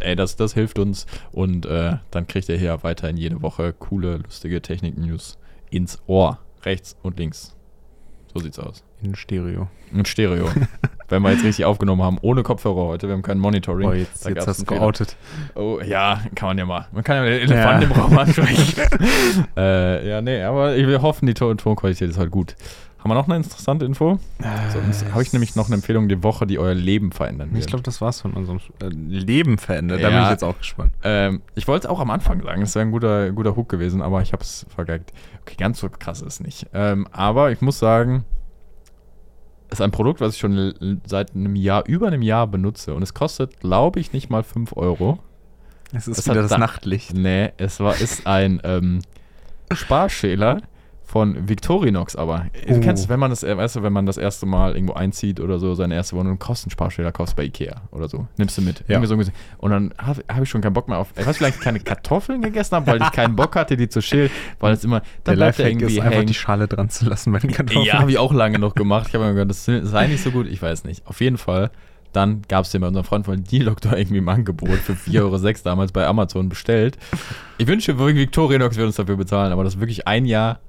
Ey, 0.00 0.14
das, 0.14 0.36
das 0.36 0.52
hilft 0.52 0.78
uns. 0.78 1.06
Und 1.32 1.64
äh, 1.64 1.96
dann 2.10 2.26
kriegt 2.26 2.48
ihr 2.50 2.58
hier 2.58 2.82
weiterhin 2.82 3.16
jede 3.16 3.40
Woche 3.40 3.72
coole, 3.72 4.18
lustige 4.18 4.60
Technik-News 4.60 5.38
ins 5.70 6.02
Ohr. 6.06 6.38
Rechts 6.64 6.96
und 7.02 7.18
links. 7.18 7.56
So 8.34 8.40
sieht's 8.40 8.58
aus. 8.58 8.84
In 9.00 9.14
Stereo. 9.14 9.68
In 9.92 10.04
Stereo. 10.04 10.48
Wenn 11.12 11.20
wir 11.20 11.30
jetzt 11.32 11.44
richtig 11.44 11.66
aufgenommen 11.66 12.02
haben, 12.02 12.16
ohne 12.22 12.42
Kopfhörer 12.42 12.86
heute, 12.86 13.06
wir 13.06 13.12
haben 13.12 13.20
kein 13.20 13.38
Monitoring. 13.38 13.86
Oh, 13.86 13.92
jetzt, 13.92 14.26
jetzt 14.26 14.46
hast 14.46 14.62
du 14.62 14.64
geoutet. 14.64 15.14
Oh, 15.54 15.78
ja, 15.84 16.22
kann 16.34 16.48
man 16.48 16.56
ja 16.56 16.64
mal. 16.64 16.86
Man 16.90 17.04
kann 17.04 17.16
ja 17.16 17.24
den 17.24 17.42
Elefanten 17.42 17.82
ja. 17.82 17.94
im 17.94 18.02
Raum 18.02 18.18
ansprechen. 18.18 18.80
äh, 19.54 20.08
ja, 20.08 20.22
nee, 20.22 20.42
aber 20.42 20.74
wir 20.74 21.02
hoffen, 21.02 21.26
die 21.26 21.34
Ton 21.34 21.58
Tonqualität 21.58 22.08
ist 22.08 22.18
halt 22.18 22.30
gut. 22.30 22.56
Haben 22.98 23.10
wir 23.10 23.14
noch 23.14 23.26
eine 23.26 23.36
interessante 23.36 23.84
Info? 23.84 24.20
Äh, 24.38 24.70
Sonst 24.72 25.04
habe 25.12 25.22
ich 25.22 25.34
nämlich 25.34 25.54
noch 25.54 25.66
eine 25.66 25.74
Empfehlung 25.74 26.08
die 26.08 26.22
Woche, 26.22 26.46
die 26.46 26.58
euer 26.58 26.72
Leben 26.72 27.12
verändern 27.12 27.50
wird. 27.50 27.60
Ich 27.60 27.66
glaube, 27.66 27.82
das 27.82 28.00
war's 28.00 28.22
von 28.22 28.32
unserem 28.32 28.60
äh, 28.80 28.86
Leben 28.86 29.58
verändert. 29.58 30.00
Ja, 30.00 30.08
da 30.08 30.16
bin 30.16 30.24
ich 30.24 30.30
jetzt 30.30 30.44
auch 30.44 30.56
gespannt. 30.56 30.92
Ähm, 31.02 31.42
ich 31.54 31.68
wollte 31.68 31.88
es 31.88 31.90
auch 31.90 32.00
am 32.00 32.10
Anfang 32.10 32.42
sagen, 32.42 32.62
es 32.62 32.74
wäre 32.74 32.86
ein 32.86 32.90
guter, 32.90 33.32
guter 33.32 33.54
Hook 33.54 33.68
gewesen, 33.68 34.00
aber 34.00 34.22
ich 34.22 34.32
habe 34.32 34.42
es 34.42 34.64
vergeigt. 34.74 35.12
Okay, 35.42 35.56
ganz 35.58 35.78
so 35.80 35.90
krass 35.90 36.22
ist 36.22 36.34
es 36.34 36.40
nicht. 36.40 36.68
Ähm, 36.72 37.06
aber 37.12 37.50
ich 37.52 37.60
muss 37.60 37.78
sagen, 37.78 38.24
ist 39.72 39.80
ein 39.80 39.90
Produkt, 39.90 40.20
was 40.20 40.34
ich 40.34 40.40
schon 40.40 41.00
seit 41.06 41.34
einem 41.34 41.56
Jahr, 41.56 41.84
über 41.86 42.06
einem 42.08 42.22
Jahr 42.22 42.46
benutze. 42.46 42.94
Und 42.94 43.02
es 43.02 43.14
kostet, 43.14 43.60
glaube 43.60 44.00
ich, 44.00 44.12
nicht 44.12 44.30
mal 44.30 44.42
5 44.42 44.76
Euro. 44.76 45.18
Es 45.92 46.08
ist 46.08 46.18
es 46.18 46.26
wieder 46.26 46.42
das 46.42 46.50
da 46.50 46.58
Nachtlicht. 46.58 47.14
Nee, 47.14 47.52
es 47.58 47.80
war, 47.80 47.96
ist 48.00 48.26
ein 48.26 48.60
ähm, 48.64 49.02
Sparschäler 49.72 50.62
von 51.12 51.46
Victorinox 51.46 52.16
aber. 52.16 52.46
Du 52.66 52.76
oh. 52.76 52.80
kennst, 52.80 53.10
wenn 53.10 53.20
man 53.20 53.28
das, 53.28 53.42
äh, 53.42 53.54
weißt 53.54 53.76
du, 53.76 53.82
wenn 53.82 53.92
man 53.92 54.06
das 54.06 54.16
erste 54.16 54.46
Mal 54.46 54.74
irgendwo 54.74 54.94
einzieht 54.94 55.40
oder 55.40 55.58
so, 55.58 55.74
seine 55.74 55.94
erste 55.94 56.16
Wohnung, 56.16 56.38
kostet 56.38 56.68
ein 56.68 56.70
Sparschäler, 56.70 57.12
kostet 57.12 57.36
bei 57.36 57.44
Ikea 57.44 57.82
oder 57.90 58.08
so. 58.08 58.28
Nimmst 58.38 58.56
du 58.56 58.62
mit. 58.62 58.82
Ja. 58.88 59.04
So 59.04 59.14
und 59.14 59.70
dann 59.70 59.92
habe 59.98 60.24
hab 60.26 60.42
ich 60.42 60.48
schon 60.48 60.62
keinen 60.62 60.72
Bock 60.72 60.88
mehr 60.88 60.96
auf, 60.96 61.12
ich 61.14 61.26
weiß 61.26 61.36
vielleicht 61.36 61.60
keine 61.60 61.80
Kartoffeln 61.80 62.40
gegessen 62.40 62.76
habe, 62.76 62.86
weil 62.86 63.02
ich 63.02 63.12
keinen 63.12 63.36
Bock 63.36 63.56
hatte, 63.56 63.76
die 63.76 63.90
zu 63.90 64.00
schälen, 64.00 64.30
weil 64.58 64.72
es 64.72 64.84
immer, 64.84 65.02
Der 65.26 65.34
irgendwie 65.36 65.84
ist 65.84 65.96
hängen. 65.98 66.06
einfach 66.06 66.24
die 66.24 66.32
Schale 66.32 66.66
dran 66.66 66.88
zu 66.88 67.06
lassen 67.06 67.30
bei 67.30 67.40
den 67.40 67.52
Kartoffeln. 67.52 67.84
Ja, 67.84 67.98
habe 67.98 68.10
ich 68.10 68.16
auch 68.16 68.32
lange 68.32 68.58
noch 68.58 68.74
gemacht. 68.74 69.08
Ich 69.08 69.14
habe 69.14 69.26
mir 69.26 69.34
gedacht, 69.34 69.50
das 69.50 69.66
sei 69.66 70.06
nicht 70.06 70.22
so 70.22 70.30
gut, 70.30 70.46
ich 70.46 70.62
weiß 70.62 70.84
nicht. 70.84 71.06
Auf 71.06 71.20
jeden 71.20 71.36
Fall 71.36 71.70
dann 72.14 72.42
gab 72.46 72.64
es 72.64 72.70
den 72.70 72.82
bei 72.82 72.88
unserem 72.88 73.04
Freund 73.04 73.24
von 73.24 73.42
D-Doctor 73.42 73.96
irgendwie 73.96 74.18
im 74.18 74.28
Angebot 74.28 74.78
für 74.78 74.92
4,06 74.92 75.18
Euro 75.18 75.54
damals 75.64 75.92
bei 75.92 76.06
Amazon 76.06 76.50
bestellt. 76.50 76.98
Ich 77.56 77.66
wünsche, 77.66 77.98
Victorinox 77.98 78.76
wird 78.76 78.86
uns 78.86 78.96
dafür 78.96 79.16
bezahlen, 79.16 79.50
aber 79.50 79.64
das 79.64 79.74
ist 79.74 79.80
wirklich 79.80 80.06
ein 80.06 80.26
Jahr 80.26 80.60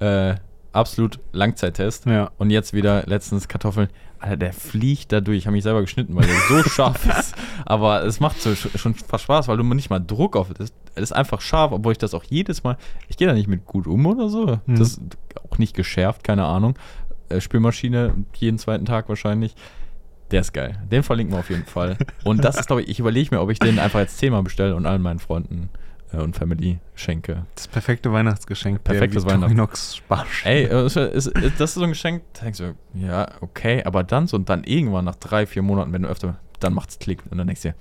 äh, 0.00 0.34
absolut 0.72 1.20
Langzeittest. 1.32 2.06
Ja. 2.06 2.30
Und 2.38 2.50
jetzt 2.50 2.72
wieder 2.72 3.04
letztens 3.06 3.48
Kartoffeln. 3.48 3.88
Alter, 4.18 4.36
der 4.36 4.52
fliegt 4.52 5.12
da 5.12 5.20
durch. 5.20 5.38
Ich 5.38 5.46
habe 5.46 5.54
mich 5.54 5.64
selber 5.64 5.80
geschnitten, 5.80 6.14
weil 6.14 6.26
der 6.26 6.36
so 6.48 6.62
scharf 6.68 7.06
ist. 7.06 7.34
Aber 7.66 8.04
es 8.04 8.20
macht 8.20 8.40
so 8.40 8.54
schon 8.54 8.94
fast 8.94 9.24
Spaß, 9.24 9.48
weil 9.48 9.56
du 9.56 9.64
nicht 9.64 9.90
mal 9.90 9.98
Druck 9.98 10.36
auf 10.36 10.48
es. 10.58 10.72
Es 10.94 11.02
ist 11.02 11.12
einfach 11.12 11.40
scharf, 11.40 11.72
obwohl 11.72 11.92
ich 11.92 11.98
das 11.98 12.14
auch 12.14 12.24
jedes 12.24 12.62
Mal. 12.62 12.76
Ich 13.08 13.16
gehe 13.16 13.26
da 13.26 13.34
nicht 13.34 13.48
mit 13.48 13.64
gut 13.64 13.86
um 13.86 14.06
oder 14.06 14.28
so. 14.28 14.60
Mhm. 14.66 14.78
Das 14.78 14.90
ist 14.90 15.00
auch 15.50 15.58
nicht 15.58 15.74
geschärft, 15.74 16.22
keine 16.22 16.44
Ahnung. 16.44 16.78
Äh, 17.28 17.40
Spülmaschine 17.40 18.14
jeden 18.34 18.58
zweiten 18.58 18.84
Tag 18.84 19.08
wahrscheinlich. 19.08 19.54
Der 20.30 20.40
ist 20.40 20.52
geil. 20.52 20.78
Den 20.90 21.02
verlinken 21.02 21.34
wir 21.34 21.40
auf 21.40 21.50
jeden 21.50 21.66
Fall. 21.66 21.98
Und 22.24 22.44
das 22.44 22.56
ist, 22.56 22.66
glaube 22.66 22.82
ich, 22.82 22.88
ich 22.88 23.00
überlege 23.00 23.34
mir, 23.34 23.42
ob 23.42 23.50
ich 23.50 23.58
den 23.58 23.78
einfach 23.78 23.98
als 23.98 24.16
Thema 24.16 24.42
bestelle 24.42 24.74
und 24.76 24.86
allen 24.86 25.02
meinen 25.02 25.18
Freunden 25.18 25.68
und 26.20 26.36
Family 26.36 26.78
schenke. 26.94 27.46
Das 27.54 27.68
perfekte 27.68 28.12
Weihnachtsgeschenk. 28.12 28.82
Perfektes 28.84 29.24
Weihnachtsgeschenk. 29.24 29.58
Ey, 30.44 30.86
ist, 30.86 30.96
ist, 30.96 31.26
ist, 31.28 31.60
das 31.60 31.70
ist 31.70 31.74
so 31.74 31.82
ein 31.82 31.90
Geschenk, 31.90 32.22
da 32.34 32.42
denkst 32.42 32.58
du, 32.58 32.74
ja, 32.94 33.28
okay, 33.40 33.82
aber 33.84 34.04
dann 34.04 34.26
so 34.26 34.36
und 34.36 34.48
dann 34.48 34.64
irgendwann 34.64 35.04
nach 35.04 35.16
drei, 35.16 35.46
vier 35.46 35.62
Monaten, 35.62 35.92
wenn 35.92 36.02
du 36.02 36.08
öfter, 36.08 36.38
dann 36.60 36.74
macht's 36.74 36.98
Klick 36.98 37.22
und 37.30 37.38
dann 37.38 37.46
denkst 37.46 37.62
du 37.62 37.68
dir, 37.70 37.74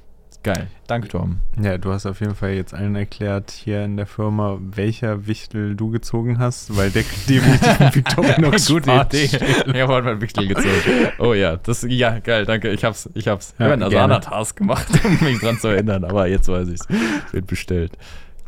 Geil. 0.44 0.68
Danke, 0.88 1.08
Tom. 1.08 1.38
Ja, 1.62 1.78
du 1.78 1.94
hast 1.94 2.08
auf 2.08 2.20
jeden 2.20 2.34
Fall 2.34 2.52
jetzt 2.52 2.74
allen 2.74 2.96
erklärt 2.96 3.52
hier 3.52 3.84
in 3.84 3.96
der 3.96 4.08
Firma, 4.08 4.58
welcher 4.60 5.28
Wichtel 5.28 5.76
du 5.76 5.92
gezogen 5.92 6.40
hast, 6.40 6.76
weil 6.76 6.90
der 6.90 7.04
kriegt 7.04 7.30
definitiv 7.30 7.80
ein 7.80 7.96
Victorinox 7.96 8.68
Gute 8.68 8.92
Idee. 8.92 9.26
Ich 9.26 9.34
habe 9.36 9.88
heute 9.88 10.06
meinen 10.08 10.22
Wichtel 10.22 10.48
gezogen. 10.48 11.12
Oh 11.20 11.36
ja, 11.36 11.58
das, 11.58 11.86
ja, 11.88 12.18
geil, 12.18 12.46
danke. 12.46 12.72
Ich 12.72 12.84
hab's, 12.84 13.08
ich 13.14 13.28
hab's. 13.28 13.54
Ja, 13.60 13.68
ich 13.68 13.72
habe 13.72 13.74
einen 13.74 13.84
Asana-Task 13.84 14.58
gemacht, 14.58 14.88
um 15.04 15.24
mich 15.24 15.40
dran 15.40 15.60
zu 15.60 15.68
erinnern, 15.68 16.04
aber 16.04 16.28
jetzt 16.28 16.48
weiß 16.48 16.70
ich's. 16.70 16.88
Wird 17.32 17.46
bestellt. 17.46 17.92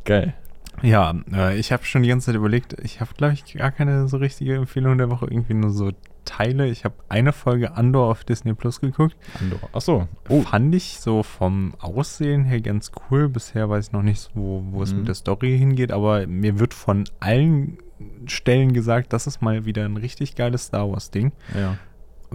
Geil. 0.03 0.33
Ja, 0.81 1.13
äh, 1.31 1.59
ich 1.59 1.71
habe 1.71 1.85
schon 1.85 2.01
die 2.01 2.09
ganze 2.09 2.27
Zeit 2.27 2.35
überlegt, 2.35 2.75
ich 2.81 3.01
habe, 3.01 3.11
glaube 3.15 3.33
ich, 3.33 3.53
gar 3.53 3.71
keine 3.71 4.07
so 4.07 4.17
richtige 4.17 4.55
Empfehlung 4.55 4.97
der 4.97 5.11
Woche, 5.11 5.27
irgendwie 5.29 5.53
nur 5.53 5.69
so 5.69 5.91
Teile. 6.25 6.67
Ich 6.67 6.85
habe 6.85 6.95
eine 7.09 7.33
Folge 7.33 7.75
Andor 7.75 8.09
auf 8.09 8.23
Disney 8.23 8.53
Plus 8.53 8.81
geguckt. 8.81 9.15
Andor, 9.39 9.59
ach 9.71 9.81
so. 9.81 10.07
Oh. 10.29 10.41
Fand 10.41 10.73
ich 10.75 10.99
so 10.99 11.23
vom 11.23 11.73
Aussehen 11.79 12.43
her 12.45 12.61
ganz 12.61 12.91
cool. 13.09 13.29
Bisher 13.29 13.69
weiß 13.69 13.87
ich 13.87 13.91
noch 13.91 14.03
nicht, 14.03 14.29
wo, 14.33 14.63
wo 14.71 14.83
es 14.83 14.91
mhm. 14.91 14.99
mit 14.99 15.07
der 15.07 15.15
Story 15.15 15.57
hingeht, 15.57 15.91
aber 15.91 16.27
mir 16.27 16.59
wird 16.59 16.73
von 16.73 17.05
allen 17.19 17.77
Stellen 18.25 18.73
gesagt, 18.73 19.13
das 19.13 19.27
ist 19.27 19.41
mal 19.41 19.65
wieder 19.65 19.85
ein 19.85 19.97
richtig 19.97 20.35
geiles 20.35 20.65
Star 20.65 20.89
Wars-Ding. 20.89 21.31
Ja. 21.55 21.77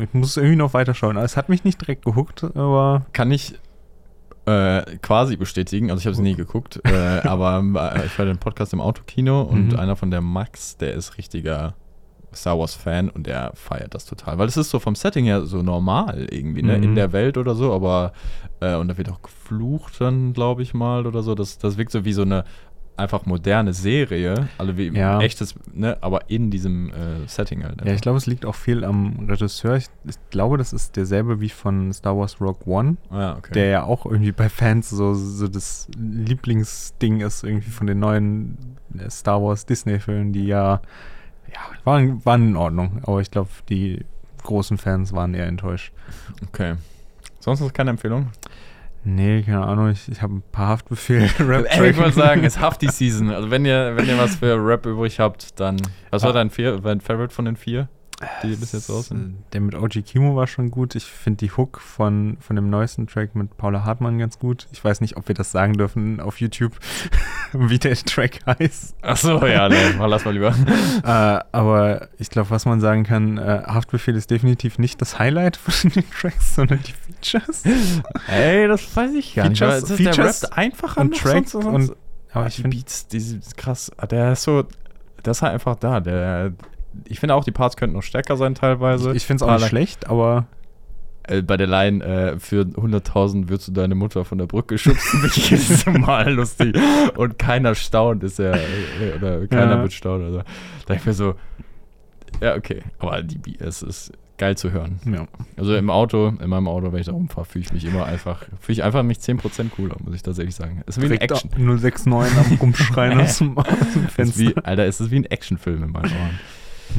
Ich 0.01 0.15
muss 0.15 0.37
irgendwie 0.37 0.57
noch 0.57 0.75
weiterschauen. 0.75 1.17
Es 1.17 1.37
hat 1.37 1.49
mich 1.49 1.65
nicht 1.65 1.81
direkt 1.81 2.05
gehuckt, 2.05 2.45
aber. 2.45 3.07
Kann 3.13 3.33
ich 3.33 3.59
äh, 4.49 4.97
quasi 5.03 5.37
bestätigen. 5.37 5.91
Also 5.91 6.01
ich 6.01 6.07
habe 6.07 6.15
es 6.15 6.21
nie 6.21 6.35
geguckt, 6.35 6.81
äh, 6.85 7.21
aber 7.29 7.63
äh, 7.95 8.07
ich 8.07 8.19
war 8.19 8.25
den 8.25 8.39
Podcast 8.39 8.73
im 8.73 8.81
Autokino 8.81 9.43
und 9.43 9.73
mhm. 9.73 9.79
einer 9.79 9.97
von 9.97 10.11
der 10.11 10.21
Max, 10.21 10.77
der 10.79 10.95
ist 10.95 11.19
richtiger 11.19 11.75
Star 12.35 12.59
Wars-Fan 12.59 13.09
und 13.09 13.27
der 13.27 13.53
feiert 13.55 13.95
das 13.95 14.05
total. 14.05 14.39
Weil 14.39 14.49
es 14.49 14.57
ist 14.57 14.71
so 14.71 14.79
vom 14.79 14.95
Setting 14.95 15.25
her 15.25 15.43
so 15.47 15.63
normal 15.63 16.27
irgendwie, 16.31 16.63
ne? 16.63 16.77
Mhm. 16.77 16.83
In 16.83 16.95
der 16.95 17.13
Welt 17.13 17.37
oder 17.39 17.55
so, 17.55 17.73
aber 17.73 18.13
äh, 18.61 18.75
und 18.77 18.89
da 18.89 18.99
wird 18.99 19.11
auch 19.11 19.23
geflucht 19.23 20.01
dann, 20.01 20.33
glaube 20.33 20.63
ich 20.63 20.75
mal, 20.75 21.07
oder 21.07 21.23
so. 21.23 21.35
Das, 21.35 21.59
das 21.59 21.79
wirkt 21.79 21.93
so 21.93 22.05
wie 22.05 22.13
so 22.13 22.23
eine 22.23 22.45
einfach 22.99 23.27
moderne 23.27 23.73
Serie, 23.73 24.49
also 24.59 24.77
wie 24.77 24.89
ja. 24.89 25.21
echtes, 25.21 25.55
ne, 25.73 25.97
aber 26.01 26.29
in 26.29 26.51
diesem 26.51 26.91
äh, 26.91 27.27
Setting 27.27 27.63
halt. 27.63 27.81
Ja, 27.85 27.93
ich 27.93 28.01
glaube, 28.01 28.19
es 28.19 28.27
liegt 28.27 28.45
auch 28.45 28.57
viel 28.57 28.85
am 28.85 29.27
Regisseur. 29.29 29.77
Ich, 29.77 29.87
ich, 30.05 30.17
glaube, 30.31 30.59
das 30.59 30.73
ist 30.73 30.97
derselbe 30.97 31.41
wie 31.41 31.49
von 31.49 31.93
Star 31.93 32.17
Wars 32.19 32.41
Rogue 32.41 32.67
One, 32.67 32.97
ah, 33.11 33.37
okay. 33.39 33.53
der 33.55 33.67
ja 33.67 33.85
auch 33.85 34.05
irgendwie 34.05 34.33
bei 34.33 34.49
Fans 34.49 34.91
so, 34.91 35.15
so 35.15 35.47
das 35.47 35.89
Lieblingsding 35.97 37.21
ist, 37.21 37.45
irgendwie 37.45 37.71
von 37.71 37.87
den 37.87 38.01
neuen 38.01 38.59
äh, 38.99 39.09
Star 39.09 39.41
Wars 39.41 39.65
Disney-Filmen, 39.65 40.33
die 40.33 40.47
ja 40.47 40.83
ja, 41.53 41.61
waren, 41.85 42.25
waren 42.25 42.49
in 42.49 42.57
Ordnung, 42.57 43.01
aber 43.03 43.21
ich 43.21 43.31
glaube, 43.31 43.51
die 43.69 44.05
großen 44.43 44.79
Fans 44.79 45.13
waren 45.13 45.35
eher 45.35 45.47
enttäuscht. 45.47 45.93
Okay. 46.47 46.75
Sonst 47.41 47.61
noch 47.61 47.73
keine 47.73 47.91
Empfehlung? 47.91 48.31
Nee, 49.05 49.43
keine 49.43 49.65
Ahnung, 49.65 49.91
ich, 49.91 50.09
ich 50.09 50.21
habe 50.21 50.35
ein 50.35 50.43
paar 50.53 50.69
Haftbefehl 50.69 51.31
rap 51.41 51.67
Ich 51.73 51.97
würde 51.97 52.13
sagen, 52.13 52.45
es 52.45 52.57
ist 52.57 52.61
Hafti-Season. 52.61 53.31
Also 53.31 53.51
wenn 53.51 53.65
ihr, 53.65 53.97
wenn 53.97 54.07
ihr 54.07 54.19
was 54.19 54.37
für 54.37 54.55
Rap 54.57 54.85
übrig 54.87 55.21
habt, 55.21 55.59
dann. 55.61 55.81
Was 56.11 56.23
war 56.23 56.31
ah. 56.31 56.35
dein, 56.35 56.51
vier, 56.51 56.79
dein 56.79 57.01
Favorite 57.01 57.35
von 57.35 57.45
den 57.45 57.57
vier? 57.57 57.89
Die 58.43 58.57
bis 58.57 58.73
jetzt 58.73 58.91
raus 58.91 59.09
sind. 59.09 59.37
Der 59.53 59.61
mit 59.61 59.75
OG 59.75 60.05
Kimo 60.05 60.35
war 60.35 60.47
schon 60.47 60.71
gut. 60.71 60.95
Ich 60.97 61.05
finde 61.05 61.39
die 61.39 61.53
Hook 61.53 61.81
von, 61.81 62.37
von 62.41 62.57
dem 62.57 62.69
neuesten 62.69 63.07
Track 63.07 63.37
mit 63.37 63.57
Paula 63.57 63.85
Hartmann 63.85 64.19
ganz 64.19 64.39
gut. 64.39 64.67
Ich 64.73 64.83
weiß 64.83 65.01
nicht, 65.01 65.17
ob 65.17 65.29
wir 65.29 65.35
das 65.35 65.53
sagen 65.53 65.75
dürfen 65.75 66.21
auf 66.21 66.41
YouTube, 66.41 66.73
wie 67.53 67.79
der 67.79 67.95
Track 67.97 68.41
heißt. 68.47 68.97
Ach 69.03 69.17
so, 69.17 69.47
ja, 69.47 69.69
nee, 69.69 69.77
lass 69.99 70.25
mal 70.25 70.33
lieber. 70.33 70.55
äh, 71.05 71.45
aber 71.53 72.09
ich 72.19 72.31
glaube, 72.31 72.51
was 72.51 72.65
man 72.65 72.81
sagen 72.81 73.05
kann, 73.05 73.39
äh, 73.39 73.63
Haftbefehl 73.67 74.17
ist 74.17 74.31
definitiv 74.31 74.79
nicht 74.79 75.01
das 75.01 75.19
Highlight 75.19 75.57
von 75.57 75.91
den 75.91 76.11
Tracks, 76.11 76.57
sondern 76.57 76.81
die 76.83 76.93
Features. 76.93 77.63
Ey, 78.27 78.67
das 78.67 78.97
weiß 78.97 79.13
ich 79.15 79.35
gar. 79.37 79.47
Features, 79.47 79.83
nicht. 79.83 79.91
Ist 79.91 79.97
Features 79.97 80.41
der 80.41 80.51
Rap 80.51 80.59
einfacher 80.59 81.01
und 81.03 81.17
Tracks 81.17 81.55
und, 81.55 81.67
und 81.67 81.97
aber 82.33 82.47
ich 82.47 82.57
finde 82.57 82.77
Beats, 82.77 83.07
die 83.09 83.41
krass, 83.57 83.91
der 84.11 84.33
ist 84.33 84.43
so, 84.43 84.65
der 85.25 85.31
ist 85.31 85.43
halt 85.43 85.55
einfach 85.55 85.77
da, 85.77 86.01
der 86.01 86.53
ich 87.07 87.21
finde 87.21 87.35
auch, 87.35 87.45
die 87.45 87.53
Parts 87.53 87.77
könnten 87.77 87.97
noch 87.97 88.03
stärker 88.03 88.37
sein 88.37 88.55
teilweise. 88.55 89.11
Ich, 89.11 89.19
ich 89.19 89.27
finde 89.27 89.45
es 89.45 89.51
auch 89.51 89.59
nicht 89.59 89.69
schlecht, 89.69 90.09
aber 90.09 90.47
äh, 91.25 91.43
bei 91.43 91.57
der 91.57 91.67
Line 91.67 92.05
äh, 92.05 92.39
für 92.39 92.63
100.000 92.63 93.49
würdest 93.49 93.69
du 93.69 93.73
deine 93.73 93.95
Mutter 93.95 94.25
von 94.25 94.39
der 94.39 94.47
Brücke 94.47 94.79
schubsen, 94.79 95.21
bin 95.21 95.31
ich 95.35 95.51
jetzt 95.51 95.87
mal 95.87 96.33
lustig. 96.33 96.77
Und 97.17 97.39
keiner 97.39 97.75
staunt, 97.75 98.25
ist 98.25 98.39
ja, 98.39 98.53
äh, 98.55 99.17
oder 99.17 99.47
keiner 99.47 99.77
ja. 99.77 99.83
wird 99.83 99.93
staunen. 99.93 100.27
Also, 100.27 100.43
da 100.87 100.95
ich 100.95 101.05
mir 101.05 101.13
so, 101.13 101.35
ja, 102.41 102.57
okay. 102.57 102.83
Aber 102.99 103.23
die, 103.23 103.59
es 103.59 103.83
ist 103.83 104.13
geil 104.39 104.57
zu 104.57 104.71
hören. 104.71 105.01
Ja. 105.05 105.27
Also 105.57 105.75
im 105.75 105.91
Auto, 105.91 106.29
in 106.29 106.49
meinem 106.49 106.69
Auto, 106.69 106.93
wenn 106.93 107.01
ich 107.01 107.07
da 107.07 107.13
rumfahre, 107.13 107.45
fühle 107.45 107.65
ich 107.65 107.73
mich 107.73 107.85
immer 107.85 108.07
einfach, 108.07 108.45
fühle 108.61 108.75
ich 108.75 108.83
einfach 108.85 109.03
mich 109.03 109.19
10% 109.19 109.71
cooler, 109.71 109.97
muss 110.05 110.15
ich 110.15 110.23
tatsächlich 110.23 110.55
sagen. 110.55 110.83
Es 110.87 110.97
ist 110.97 111.03
wie 111.03 111.13
ein 111.13 111.21
Action. 111.21 111.51
069 111.57 112.39
am 112.39 112.57
Rumschreien 112.59 113.21
aus 113.21 113.39
dem, 113.39 113.57
Fenster. 114.09 114.41
Wie, 114.41 114.57
Alter, 114.57 114.87
es 114.87 115.01
ist 115.01 115.11
wie 115.11 115.17
ein 115.17 115.25
Actionfilm 115.27 115.83
in 115.83 115.91
meinen 115.91 116.13
Ohren. 116.13 116.39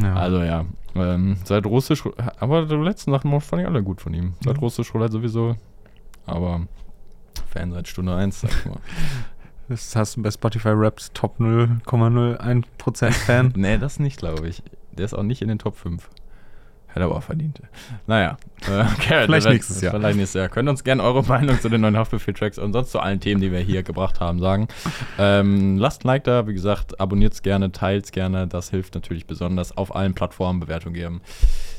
Ja. 0.01 0.15
Also 0.15 0.41
ja. 0.43 0.65
Ähm, 0.95 1.37
seit 1.43 1.65
russisch, 1.65 2.03
aber 2.39 2.65
die 2.65 2.75
letzten 2.75 3.11
Sachen 3.11 3.39
fand 3.41 3.61
ich 3.61 3.67
alle 3.67 3.83
gut 3.83 4.01
von 4.01 4.13
ihm. 4.13 4.33
Seit 4.43 4.57
mhm. 4.57 4.63
russisch 4.63 4.93
Roulette 4.93 5.13
sowieso. 5.13 5.55
Aber 6.25 6.61
Fan 7.47 7.71
seit 7.71 7.87
Stunde 7.87 8.15
1, 8.15 8.41
sag 8.41 8.51
ich 8.51 8.65
mal. 8.65 8.79
Das 9.69 9.95
hast 9.95 10.17
du 10.17 10.23
bei 10.23 10.31
Spotify 10.31 10.71
Raps 10.71 11.11
Top 11.13 11.39
0,01% 11.39 13.11
Fan? 13.11 13.53
nee, 13.55 13.77
das 13.77 13.99
nicht, 13.99 14.17
glaube 14.17 14.47
ich. 14.47 14.63
Der 14.93 15.05
ist 15.05 15.13
auch 15.13 15.21
nicht 15.21 15.43
in 15.43 15.47
den 15.47 15.59
Top 15.59 15.77
5. 15.77 16.09
Hätte 16.91 17.05
aber 17.05 17.17
auch 17.17 17.23
verdient. 17.23 17.61
Naja. 18.07 18.37
Äh, 18.67 18.81
okay, 18.97 19.25
vielleicht 19.25 19.47
nächstes 19.47 19.81
Jahr. 19.81 19.93
Vielleicht 19.93 20.17
nächstes 20.17 20.39
Jahr. 20.39 20.49
Könnt 20.49 20.67
uns 20.69 20.83
gerne 20.83 21.03
eure 21.03 21.23
Meinung 21.27 21.59
zu 21.61 21.69
den 21.69 21.81
neuen 21.81 21.95
Haftbefehl-Tracks 21.95 22.57
und 22.57 22.73
sonst 22.73 22.91
zu 22.91 22.99
allen 22.99 23.19
Themen, 23.19 23.41
die 23.41 23.51
wir 23.51 23.59
hier 23.59 23.83
gebracht 23.83 24.19
haben, 24.19 24.39
sagen. 24.39 24.67
Ähm, 25.19 25.77
lasst 25.77 26.03
ein 26.03 26.07
Like 26.07 26.23
da. 26.23 26.47
Wie 26.47 26.53
gesagt, 26.53 26.99
abonniert 26.99 27.33
es 27.33 27.43
gerne, 27.43 27.71
teilt 27.71 28.05
es 28.05 28.11
gerne. 28.11 28.47
Das 28.47 28.71
hilft 28.71 28.95
natürlich 28.95 29.27
besonders 29.27 29.77
auf 29.77 29.95
allen 29.95 30.15
Plattformen 30.15 30.59
Bewertung 30.59 30.93
geben. 30.93 31.21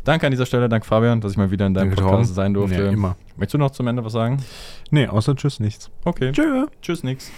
Danke 0.04 0.26
an 0.26 0.30
dieser 0.30 0.46
Stelle. 0.46 0.68
Danke, 0.68 0.86
Fabian, 0.86 1.20
dass 1.20 1.32
ich 1.32 1.38
mal 1.38 1.50
wieder 1.50 1.66
in 1.66 1.74
deinem 1.74 1.90
Danke 1.90 2.02
Podcast 2.02 2.34
sein 2.34 2.54
durfte. 2.54 2.84
Ja, 2.84 2.90
immer. 2.90 3.16
Möchtest 3.36 3.54
du 3.54 3.58
noch 3.58 3.70
zum 3.70 3.88
Ende 3.88 4.04
was 4.04 4.12
sagen? 4.12 4.42
Nee, 4.90 5.08
außer 5.08 5.34
Tschüss 5.34 5.60
nichts. 5.60 5.90
Okay. 6.04 6.32
Tschö. 6.32 6.66
Tschüss 6.82 7.02
nichts. 7.02 7.32